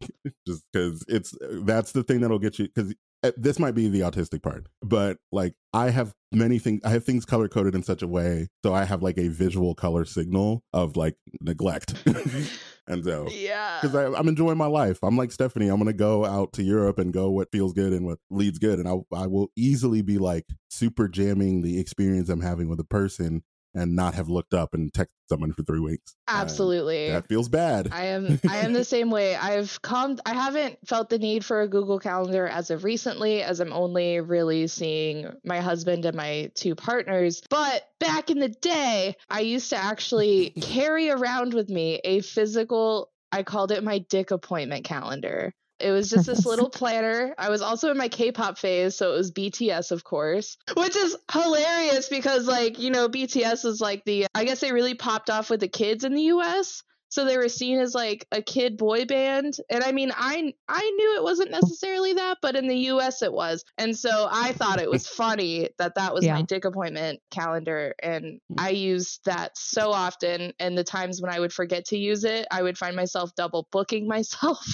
Just 0.47 0.63
because 0.73 1.03
it's, 1.09 1.35
that's 1.41 1.93
the 1.93 2.03
thing 2.03 2.21
that'll 2.21 2.39
get 2.39 2.59
you, 2.59 2.69
because 2.69 2.95
Uh, 3.23 3.33
this 3.37 3.59
might 3.59 3.75
be 3.75 3.89
the 3.89 4.01
autistic 4.01 4.43
part, 4.43 4.69
but 4.81 5.19
like 5.33 5.55
I 5.73 5.91
have 5.91 6.15
many 6.31 6.59
things, 6.59 6.81
I 6.85 6.91
have 6.91 7.05
things 7.05 7.25
color 7.25 7.49
coded 7.49 7.75
in 7.75 7.83
such 7.83 8.03
a 8.03 8.07
way. 8.07 8.49
So 8.65 8.73
I 8.73 8.85
have 8.85 9.03
like 9.03 9.19
a 9.19 9.29
visual 9.29 9.75
color 9.75 10.05
signal 10.05 10.63
of 10.73 10.97
like 10.97 11.17
neglect. 11.41 11.95
and 12.87 13.05
so, 13.05 13.29
yeah, 13.29 13.81
because 13.83 14.15
I'm 14.15 14.29
enjoying 14.29 14.57
my 14.57 14.67
life. 14.67 15.01
I'm 15.03 15.17
like 15.17 15.33
Stephanie, 15.33 15.69
I'm 15.69 15.77
going 15.77 15.87
to 15.87 15.93
go 15.93 16.25
out 16.25 16.53
to 16.55 16.63
Europe 16.63 16.99
and 16.99 17.13
go 17.13 17.29
what 17.31 17.51
feels 17.51 17.73
good 17.73 17.93
and 17.93 18.07
what 18.07 18.19
leads 18.31 18.61
good. 18.61 18.79
And 18.79 18.89
I, 18.89 18.95
I 19.13 19.27
will 19.27 19.51
easily 19.57 20.03
be 20.03 20.19
like 20.19 20.47
super 20.71 21.09
jamming 21.09 21.63
the 21.63 21.81
experience 21.81 22.29
I'm 22.29 22.41
having 22.41 22.69
with 22.69 22.79
a 22.79 22.85
person 22.85 23.43
and 23.75 23.95
not 23.95 24.15
have 24.15 24.29
looked 24.29 24.55
up 24.55 24.75
and 24.75 24.93
texted 24.93 25.09
someone 25.29 25.53
for 25.53 25.63
three 25.63 25.81
weeks. 25.81 26.15
Absolutely. 26.27 27.11
that 27.11 27.29
feels 27.29 27.49
bad. 27.49 27.89
I 27.93 28.07
am 28.07 28.41
I 28.49 28.59
am 28.59 28.73
the 28.73 28.85
same 28.85 29.11
way. 29.11 29.37
I've 29.37 29.81
come 29.83 30.19
I 30.25 30.35
haven't 30.35 30.79
felt 30.87 31.11
the 31.11 31.19
need 31.19 31.45
for 31.45 31.63
a 31.63 31.69
Google 31.69 31.99
Calendar 31.99 32.47
as 32.47 32.71
of 32.71 32.85
recently 32.85 33.43
as 33.43 33.61
I'm 33.61 33.73
only 33.73 34.21
really 34.21 34.67
seeing 34.67 35.31
my 35.45 35.61
husband 35.61 36.05
and 36.05 36.17
my 36.17 36.51
two 36.55 36.75
partners. 36.75 37.43
But 37.51 37.89
back 38.01 38.31
in 38.31 38.39
the 38.39 38.49
day, 38.49 39.17
I 39.29 39.41
used 39.41 39.71
to 39.71 39.77
actually 39.77 40.51
carry 40.61 41.11
around 41.11 41.55
with 41.55 41.69
me 41.69 42.01
a 42.05 42.21
physical 42.21 43.11
I 43.31 43.43
called 43.43 43.73
it 43.73 43.85
my 43.85 43.99
dick 43.99 44.31
appointment 44.31 44.85
calendar. 44.85 45.53
It 45.81 45.91
was 45.91 46.11
just 46.11 46.27
this 46.27 46.45
little 46.45 46.71
planner. 46.79 47.35
I 47.39 47.51
was 47.51 47.63
also 47.63 47.91
in 47.91 47.97
my 47.97 48.09
K-pop 48.09 48.59
phase, 48.59 48.97
so 48.97 49.13
it 49.13 49.17
was 49.17 49.33
BTS, 49.33 49.93
of 49.93 50.05
course, 50.05 50.57
which 50.77 50.97
is 50.97 51.17
hilarious 51.33 52.09
because, 52.09 52.47
like, 52.47 52.79
you 52.79 52.91
know, 52.91 53.09
BTS 53.09 53.65
is 53.65 53.81
like 53.81 54.05
the. 54.05 54.27
I 54.35 54.45
guess 54.45 54.61
they 54.61 54.73
really 54.73 54.95
popped 54.95 55.31
off 55.31 55.51
with 55.51 55.61
the 55.61 55.69
kids 55.69 56.05
in 56.05 56.15
the 56.15 56.23
U.S. 56.23 56.83
so 57.09 57.25
they 57.25 57.37
were 57.37 57.49
seen 57.49 57.79
as 57.79 57.95
like 57.95 58.27
a 58.33 58.43
kid 58.43 58.77
boy 58.77 59.05
band 59.05 59.57
and 59.71 59.83
i 59.85 59.93
mean 59.93 60.13
i 60.17 60.53
i 60.69 60.91
knew 60.97 61.17
it 61.17 61.23
wasn't 61.23 61.51
necessarily 61.51 62.15
that 62.15 62.39
but 62.43 62.57
in 62.57 62.69
the 62.69 62.77
us 62.77 63.23
it 63.23 63.33
was 63.33 63.65
and 63.77 63.97
so 63.97 64.29
i 64.31 64.53
thought 64.53 64.81
it 64.81 64.91
was 64.91 65.07
funny 65.07 65.69
that 65.79 65.95
that 65.95 66.15
was 66.15 66.25
Yeah. 66.25 66.35
my 66.35 66.43
dick 66.43 66.65
appointment 66.65 67.21
calendar 67.31 67.95
and 68.03 68.25
mm. 68.25 68.57
i 68.59 68.71
used 68.71 69.25
that 69.25 69.57
so 69.57 69.91
often 69.93 70.53
and 70.59 70.77
the 70.77 70.85
times 70.85 71.21
when 71.21 71.33
i 71.33 71.41
would 71.41 71.53
forget 71.53 71.85
to 71.87 71.99
use 71.99 72.25
it 72.25 72.47
i 72.51 72.63
would 72.63 72.79
find 72.79 72.97
myself 72.97 73.35
double 73.37 73.69
booking 73.73 74.07
myself 74.09 74.67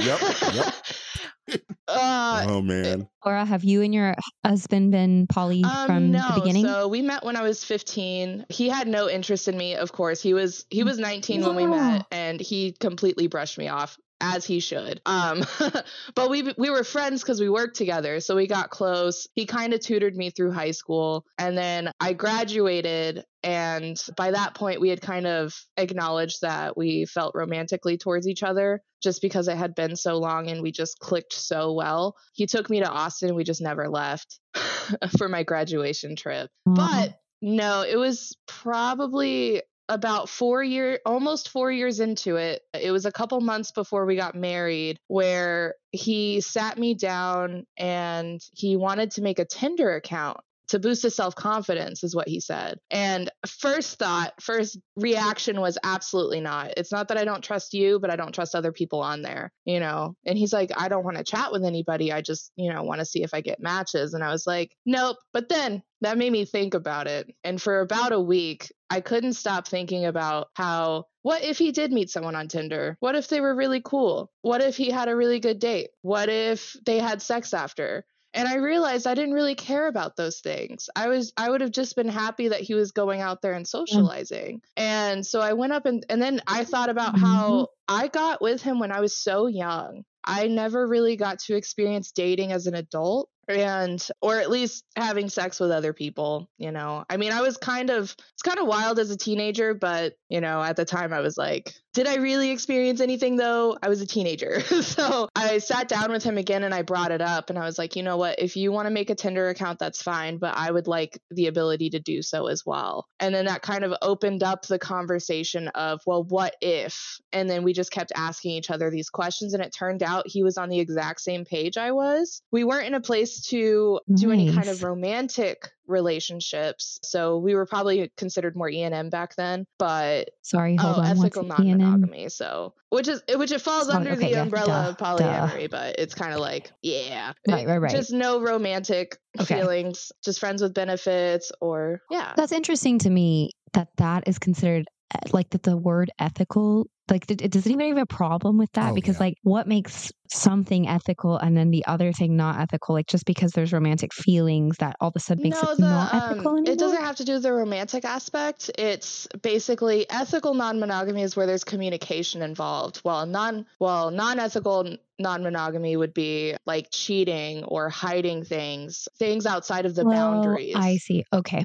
Yep. 0.00 0.20
Yep. 0.54 0.74
uh, 1.88 2.46
oh 2.48 2.62
man. 2.62 3.08
Aura, 3.24 3.44
have 3.44 3.64
you 3.64 3.82
and 3.82 3.92
your 3.94 4.14
husband 4.44 4.92
been 4.92 5.26
poly 5.26 5.62
Um, 5.64 5.86
from 5.86 6.10
no. 6.10 6.26
the 6.28 6.40
beginning? 6.40 6.64
So 6.64 6.88
we 6.88 7.02
met 7.02 7.24
when 7.24 7.36
I 7.36 7.42
was 7.42 7.64
15. 7.64 8.46
He 8.48 8.68
had 8.68 8.88
no 8.88 9.08
interest 9.08 9.48
in 9.48 9.56
me, 9.56 9.74
of 9.74 9.92
course. 9.92 10.22
He 10.22 10.34
was 10.34 10.64
he 10.70 10.84
was 10.84 10.98
19 10.98 11.42
when 11.42 11.56
we 11.56 11.66
met, 11.66 12.06
and 12.10 12.40
he 12.40 12.72
completely 12.72 13.26
brushed 13.26 13.58
me 13.58 13.68
off 13.68 13.98
as 14.20 14.44
he 14.44 14.60
should. 14.60 15.00
Um, 15.06 15.44
but 16.14 16.30
we 16.30 16.52
we 16.56 16.70
were 16.70 16.84
friends 16.84 17.22
because 17.22 17.40
we 17.40 17.48
worked 17.48 17.76
together, 17.76 18.20
so 18.20 18.36
we 18.36 18.46
got 18.46 18.70
close. 18.70 19.26
He 19.34 19.46
kind 19.46 19.72
of 19.72 19.80
tutored 19.80 20.16
me 20.16 20.30
through 20.30 20.52
high 20.52 20.70
school, 20.72 21.24
and 21.38 21.56
then 21.56 21.90
I 22.00 22.12
graduated. 22.12 23.24
And 23.42 23.98
by 24.16 24.32
that 24.32 24.54
point, 24.54 24.82
we 24.82 24.90
had 24.90 25.00
kind 25.00 25.26
of 25.26 25.54
acknowledged 25.78 26.42
that 26.42 26.76
we 26.76 27.06
felt 27.06 27.34
romantically 27.34 27.96
towards 27.96 28.28
each 28.28 28.42
other 28.42 28.82
just 29.02 29.22
because 29.22 29.48
it 29.48 29.56
had 29.56 29.74
been 29.74 29.96
so 29.96 30.18
long 30.18 30.50
and 30.50 30.60
we 30.60 30.72
just 30.72 30.98
clicked 30.98 31.32
so 31.32 31.72
well. 31.72 32.16
He 32.34 32.46
took 32.46 32.68
me 32.68 32.80
to 32.80 32.88
Austin. 32.88 33.34
We 33.34 33.44
just 33.44 33.62
never 33.62 33.88
left 33.88 34.38
for 35.18 35.26
my 35.26 35.42
graduation 35.42 36.16
trip. 36.16 36.50
Aw. 36.68 36.74
But 36.74 37.18
no, 37.42 37.82
it 37.82 37.96
was 37.96 38.36
probably 38.46 39.62
about 39.90 40.28
four 40.28 40.62
year 40.62 41.00
almost 41.04 41.48
four 41.48 41.70
years 41.70 41.98
into 41.98 42.36
it 42.36 42.62
it 42.72 42.92
was 42.92 43.06
a 43.06 43.12
couple 43.12 43.40
months 43.40 43.72
before 43.72 44.06
we 44.06 44.14
got 44.14 44.36
married 44.36 44.96
where 45.08 45.74
he 45.90 46.40
sat 46.40 46.78
me 46.78 46.94
down 46.94 47.66
and 47.76 48.40
he 48.52 48.76
wanted 48.76 49.10
to 49.10 49.20
make 49.20 49.40
a 49.40 49.44
tinder 49.44 49.96
account 49.96 50.38
to 50.70 50.78
boost 50.78 51.02
his 51.02 51.14
self 51.14 51.34
confidence, 51.34 52.02
is 52.04 52.14
what 52.14 52.28
he 52.28 52.40
said. 52.40 52.78
And 52.90 53.30
first 53.46 53.98
thought, 53.98 54.32
first 54.40 54.78
reaction 54.96 55.60
was 55.60 55.78
absolutely 55.82 56.40
not. 56.40 56.74
It's 56.76 56.92
not 56.92 57.08
that 57.08 57.18
I 57.18 57.24
don't 57.24 57.42
trust 57.42 57.74
you, 57.74 57.98
but 57.98 58.10
I 58.10 58.16
don't 58.16 58.34
trust 58.34 58.54
other 58.54 58.72
people 58.72 59.00
on 59.00 59.22
there, 59.22 59.52
you 59.64 59.80
know? 59.80 60.14
And 60.24 60.38
he's 60.38 60.52
like, 60.52 60.70
I 60.76 60.88
don't 60.88 61.04
want 61.04 61.16
to 61.16 61.24
chat 61.24 61.52
with 61.52 61.64
anybody. 61.64 62.12
I 62.12 62.22
just, 62.22 62.52
you 62.56 62.72
know, 62.72 62.82
want 62.82 63.00
to 63.00 63.04
see 63.04 63.22
if 63.22 63.34
I 63.34 63.40
get 63.40 63.60
matches. 63.60 64.14
And 64.14 64.22
I 64.22 64.30
was 64.30 64.46
like, 64.46 64.70
nope. 64.86 65.16
But 65.32 65.48
then 65.48 65.82
that 66.02 66.18
made 66.18 66.32
me 66.32 66.44
think 66.44 66.74
about 66.74 67.06
it. 67.06 67.28
And 67.44 67.60
for 67.60 67.80
about 67.80 68.12
a 68.12 68.20
week, 68.20 68.72
I 68.88 69.00
couldn't 69.00 69.34
stop 69.34 69.68
thinking 69.68 70.06
about 70.06 70.48
how 70.54 71.04
what 71.22 71.42
if 71.42 71.58
he 71.58 71.72
did 71.72 71.92
meet 71.92 72.10
someone 72.10 72.34
on 72.34 72.48
Tinder? 72.48 72.96
What 73.00 73.14
if 73.14 73.28
they 73.28 73.40
were 73.40 73.54
really 73.54 73.82
cool? 73.84 74.30
What 74.42 74.62
if 74.62 74.76
he 74.76 74.90
had 74.90 75.08
a 75.08 75.16
really 75.16 75.40
good 75.40 75.58
date? 75.58 75.90
What 76.02 76.28
if 76.28 76.74
they 76.86 76.98
had 76.98 77.20
sex 77.20 77.52
after? 77.52 78.04
And 78.32 78.46
I 78.46 78.56
realized 78.56 79.06
I 79.06 79.14
didn't 79.14 79.34
really 79.34 79.54
care 79.54 79.88
about 79.88 80.16
those 80.16 80.40
things. 80.40 80.88
I 80.94 81.08
was 81.08 81.32
I 81.36 81.50
would 81.50 81.60
have 81.60 81.72
just 81.72 81.96
been 81.96 82.08
happy 82.08 82.48
that 82.48 82.60
he 82.60 82.74
was 82.74 82.92
going 82.92 83.20
out 83.20 83.42
there 83.42 83.52
and 83.52 83.64
mm. 83.64 83.68
socializing. 83.68 84.62
And 84.76 85.26
so 85.26 85.40
I 85.40 85.54
went 85.54 85.72
up 85.72 85.86
and 85.86 86.04
and 86.08 86.20
then 86.22 86.40
I 86.46 86.64
thought 86.64 86.90
about 86.90 87.14
mm-hmm. 87.14 87.24
how 87.24 87.68
I 87.88 88.08
got 88.08 88.40
with 88.40 88.62
him 88.62 88.78
when 88.78 88.92
I 88.92 89.00
was 89.00 89.16
so 89.16 89.46
young. 89.46 90.04
I 90.24 90.48
never 90.48 90.86
really 90.86 91.16
got 91.16 91.38
to 91.40 91.56
experience 91.56 92.12
dating 92.12 92.52
as 92.52 92.66
an 92.66 92.74
adult 92.74 93.30
and 93.48 94.06
or 94.22 94.38
at 94.38 94.50
least 94.50 94.84
having 94.96 95.28
sex 95.28 95.58
with 95.58 95.70
other 95.70 95.92
people, 95.92 96.48
you 96.58 96.70
know. 96.70 97.04
I 97.10 97.16
mean, 97.16 97.32
I 97.32 97.40
was 97.40 97.56
kind 97.56 97.90
of 97.90 98.14
it's 98.32 98.42
kind 98.42 98.58
of 98.58 98.66
wild 98.66 98.98
as 98.98 99.10
a 99.10 99.16
teenager, 99.16 99.74
but 99.74 100.14
you 100.28 100.40
know, 100.40 100.62
at 100.62 100.76
the 100.76 100.84
time 100.84 101.12
I 101.12 101.20
was 101.20 101.36
like, 101.36 101.74
did 101.92 102.06
I 102.06 102.16
really 102.16 102.50
experience 102.50 103.00
anything 103.00 103.36
though? 103.36 103.76
I 103.82 103.88
was 103.88 104.00
a 104.00 104.06
teenager. 104.06 104.60
so, 104.82 105.28
I 105.34 105.58
sat 105.58 105.88
down 105.88 106.12
with 106.12 106.22
him 106.22 106.38
again 106.38 106.62
and 106.62 106.74
I 106.74 106.82
brought 106.82 107.10
it 107.10 107.20
up 107.20 107.50
and 107.50 107.58
I 107.58 107.64
was 107.64 107.78
like, 107.78 107.96
"You 107.96 108.02
know 108.02 108.16
what? 108.16 108.38
If 108.38 108.56
you 108.56 108.72
want 108.72 108.86
to 108.86 108.90
make 108.90 109.10
a 109.10 109.14
Tinder 109.14 109.48
account, 109.48 109.78
that's 109.78 110.02
fine, 110.02 110.38
but 110.38 110.56
I 110.56 110.70
would 110.70 110.86
like 110.86 111.20
the 111.30 111.46
ability 111.46 111.90
to 111.90 111.98
do 111.98 112.22
so 112.22 112.46
as 112.46 112.64
well." 112.64 113.06
And 113.18 113.34
then 113.34 113.46
that 113.46 113.62
kind 113.62 113.84
of 113.84 113.94
opened 114.02 114.42
up 114.42 114.66
the 114.66 114.78
conversation 114.78 115.68
of, 115.68 116.00
"Well, 116.06 116.24
what 116.24 116.54
if?" 116.60 117.18
And 117.32 117.50
then 117.50 117.64
we 117.64 117.72
just 117.72 117.90
kept 117.90 118.12
asking 118.16 118.52
each 118.52 118.70
other 118.70 118.90
these 118.90 119.10
questions 119.10 119.54
and 119.54 119.62
it 119.62 119.74
turned 119.76 120.02
out 120.02 120.24
he 120.26 120.42
was 120.42 120.56
on 120.56 120.68
the 120.68 120.78
exact 120.78 121.20
same 121.20 121.44
page 121.44 121.76
I 121.76 121.92
was. 121.92 122.42
We 122.52 122.64
weren't 122.64 122.86
in 122.86 122.94
a 122.94 123.00
place 123.00 123.40
to 123.48 124.00
do 124.14 124.30
any 124.30 124.52
kind 124.52 124.68
of 124.68 124.82
romantic 124.82 125.70
relationships. 125.90 126.98
So 127.02 127.38
we 127.38 127.54
were 127.54 127.66
probably 127.66 128.10
considered 128.16 128.56
more 128.56 128.68
ENM 128.70 129.10
back 129.10 129.36
then, 129.36 129.66
but 129.78 130.30
Sorry, 130.42 130.76
hold 130.76 130.96
oh, 130.96 131.00
on. 131.00 131.06
ethical 131.06 131.44
non-monogamy. 131.44 132.28
So 132.28 132.74
which 132.88 133.08
is 133.08 133.22
which 133.34 133.52
it 133.52 133.60
falls 133.60 133.88
under 133.88 134.12
okay, 134.12 134.26
the 134.26 134.30
yeah, 134.30 134.42
umbrella 134.42 134.66
duh, 134.66 134.88
of 134.88 134.96
polyamory, 134.96 135.70
but 135.70 135.96
it's 135.98 136.14
kind 136.14 136.32
of 136.32 136.40
like 136.40 136.72
yeah, 136.82 137.32
Right, 137.48 137.66
right, 137.66 137.78
right. 137.78 137.90
Just 137.90 138.12
no 138.12 138.40
romantic 138.40 139.18
Okay. 139.38 139.54
feelings, 139.54 140.10
just 140.24 140.40
friends 140.40 140.60
with 140.62 140.74
benefits, 140.74 141.52
or 141.60 142.00
yeah. 142.10 142.32
That's 142.36 142.52
interesting 142.52 142.98
to 143.00 143.10
me 143.10 143.52
that 143.74 143.88
that 143.96 144.24
is 144.26 144.38
considered 144.38 144.86
like 145.32 145.50
that 145.50 145.62
the 145.62 145.76
word 145.76 146.10
ethical 146.18 146.86
like 147.10 147.26
th- 147.26 147.50
does 147.50 147.66
anyone 147.66 147.88
have 147.88 147.98
a 147.98 148.06
problem 148.06 148.56
with 148.56 148.70
that 148.72 148.92
Oh, 148.92 148.94
because 148.94 149.16
yeah. 149.16 149.26
like 149.26 149.34
what 149.42 149.66
makes 149.66 150.12
something 150.28 150.86
ethical 150.86 151.36
and 151.36 151.56
then 151.56 151.70
the 151.70 151.84
other 151.86 152.12
thing 152.12 152.36
not 152.36 152.60
ethical 152.60 152.94
like 152.94 153.06
just 153.06 153.24
because 153.26 153.50
there's 153.52 153.72
romantic 153.72 154.14
feelings 154.14 154.76
that 154.78 154.94
all 155.00 155.08
of 155.08 155.16
a 155.16 155.20
sudden 155.20 155.42
makes 155.42 155.60
no, 155.60 155.72
it 155.72 155.76
the, 155.76 155.82
not 155.82 156.14
um, 156.14 156.30
ethical 156.30 156.52
anymore 156.56 156.72
it 156.72 156.78
doesn't 156.78 157.02
have 157.02 157.16
to 157.16 157.24
do 157.24 157.34
with 157.34 157.42
the 157.42 157.52
romantic 157.52 158.04
aspect. 158.04 158.70
It's 158.78 159.26
basically 159.42 160.08
ethical 160.08 160.54
non-monogamy 160.54 161.22
is 161.22 161.34
where 161.36 161.46
there's 161.46 161.64
communication 161.64 162.42
involved. 162.42 163.00
Well, 163.04 163.26
non 163.26 163.66
well 163.78 164.10
non-ethical 164.10 164.96
non-monogamy 165.18 165.96
would 165.96 166.14
be 166.14 166.56
like 166.66 166.88
cheating 166.90 167.64
or 167.64 167.88
hiding 167.88 168.44
things, 168.44 169.08
things 169.18 169.46
outside 169.46 169.84
of 169.86 169.94
the 169.94 170.04
Well, 170.04 170.32
boundaries. 170.32 170.76
I 170.76 170.96
see 170.96 171.24
okay 171.32 171.64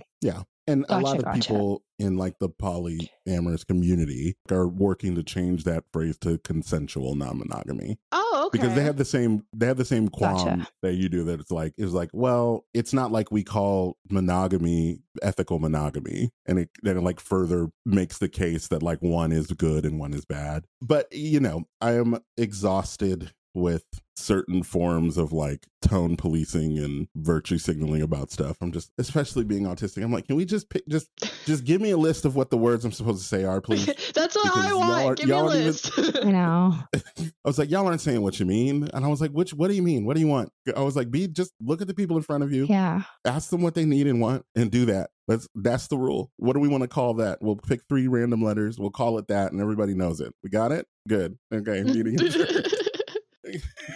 And 0.68 0.86
a 0.90 1.00
lot 1.00 1.18
of 1.20 1.26
gotcha. 1.26 1.40
people 1.40 1.84
in 2.00 2.18
like 2.18 2.40
the 2.40 2.50
polyamorous 2.50 3.66
community 3.66 4.36
are 4.52 4.68
working 4.68 5.16
to 5.16 5.24
change 5.24 5.64
that 5.66 5.84
phrase 5.94 6.18
to 6.20 6.38
consensual 6.40 7.16
non-monogamy 7.16 7.98
Oh, 8.12 8.44
okay. 8.48 8.58
because 8.58 8.76
they 8.76 8.84
have 8.84 8.98
the 8.98 9.06
same 9.06 9.44
they 9.54 9.66
have 9.68 9.78
the 9.78 9.86
same 9.86 10.10
qualm 10.10 10.60
Gotcha. 10.60 10.68
that 10.82 10.96
you 10.96 11.08
do 11.08 11.24
that 11.26 11.40
it's 11.40 11.52
like 11.52 11.74
it's 11.78 11.94
like 11.94 12.10
well 12.12 12.66
it's 12.74 12.94
not 12.94 13.12
like 13.12 13.32
we 13.32 13.44
call 13.44 13.98
monogamy 14.10 15.00
ethical 15.22 15.60
monogamy 15.60 16.32
and 16.46 16.60
it 16.60 16.70
then 16.84 16.98
it 16.98 17.02
like 17.02 17.20
further 17.22 17.70
makes 17.86 18.18
the 18.18 18.28
case 18.30 18.68
that 18.68 18.84
like 18.84 19.02
one 19.02 19.32
is 19.32 19.48
good 19.48 19.86
and 19.86 20.00
one 20.00 20.14
is 20.14 20.26
bad 20.26 20.66
but 20.82 21.08
you 21.14 21.40
know 21.40 21.64
i 21.80 21.94
am 21.94 22.18
exhausted 22.38 23.32
with 23.56 23.84
certain 24.18 24.64
forms 24.64 25.18
of 25.18 25.34
like 25.34 25.66
tone 25.82 26.16
policing 26.16 26.78
and 26.80 27.08
virtue 27.18 27.58
signaling 27.58 28.02
about 28.02 28.32
stuff 28.32 28.56
i'm 28.62 28.72
just 28.72 28.90
especially 28.98 29.44
being 29.44 29.64
autistic 29.64 30.02
i'm 30.02 30.12
like 30.12 30.26
can 30.26 30.38
we 30.38 30.46
just 30.46 30.70
pick 30.70 30.88
just 30.88 31.10
just 31.46 31.66
give 31.66 31.82
me 31.82 31.92
a 31.92 31.98
list 31.98 32.24
of 32.24 32.34
what 32.34 32.50
the 32.50 32.58
words 32.58 32.86
i'm 32.86 32.94
supposed 32.94 33.22
to 33.22 33.28
say 33.28 33.44
are 33.44 33.60
please 33.60 33.86
That's 34.16 34.34
what 34.36 34.44
Because 34.46 34.66
I 34.66 34.70
y'all 34.70 34.80
want. 34.80 35.06
are- 35.06 35.16
Give 35.16 35.28
me 35.28 35.34
a 35.34 35.38
y'all 35.38 35.46
aren't 35.50 35.56
even- 35.56 35.68
list. 35.68 35.92
I 36.26 36.32
know 36.32 36.78
I 36.96 37.32
was 37.44 37.58
like, 37.60 37.70
y'all 37.70 37.86
aren't 37.86 38.00
saying 38.02 38.22
what 38.22 38.40
you 38.40 38.46
mean. 38.46 38.88
And 38.94 39.06
I 39.06 39.08
was 39.08 39.20
like, 39.22 39.32
which, 39.32 39.54
what 39.54 39.68
do 39.68 39.76
you 39.76 39.84
mean? 39.84 40.06
What 40.06 40.16
do 40.16 40.20
you 40.22 40.28
want? 40.28 40.50
I 40.76 40.82
was 40.82 40.96
like, 40.96 41.12
be 41.12 41.28
just 41.28 41.52
look 41.62 41.82
at 41.82 41.88
the 41.88 41.94
people 41.94 42.16
in 42.18 42.24
front 42.24 42.44
of 42.44 42.52
you, 42.54 42.66
yeah 42.70 43.04
ask 43.26 43.50
them 43.50 43.62
what 43.62 43.76
they 43.76 43.86
need 43.86 44.08
and 44.08 44.20
want, 44.22 44.44
and 44.56 44.72
do 44.72 44.86
that. 44.86 45.10
That's 45.28 45.48
that's 45.56 45.88
the 45.88 45.98
rule. 45.98 46.32
What 46.38 46.54
do 46.54 46.60
we 46.60 46.68
want 46.68 46.82
to 46.84 46.88
call 46.88 47.16
that? 47.16 47.40
We'll 47.42 47.56
pick 47.58 47.82
three 47.90 48.08
random 48.08 48.42
letters. 48.44 48.80
We'll 48.80 48.92
call 48.92 49.18
it 49.18 49.28
that, 49.28 49.52
and 49.52 49.60
everybody 49.62 49.94
knows 49.94 50.22
it. 50.22 50.34
We 50.44 50.50
got 50.50 50.72
it. 50.72 50.88
Good. 51.08 51.38
Okay. 51.54 51.84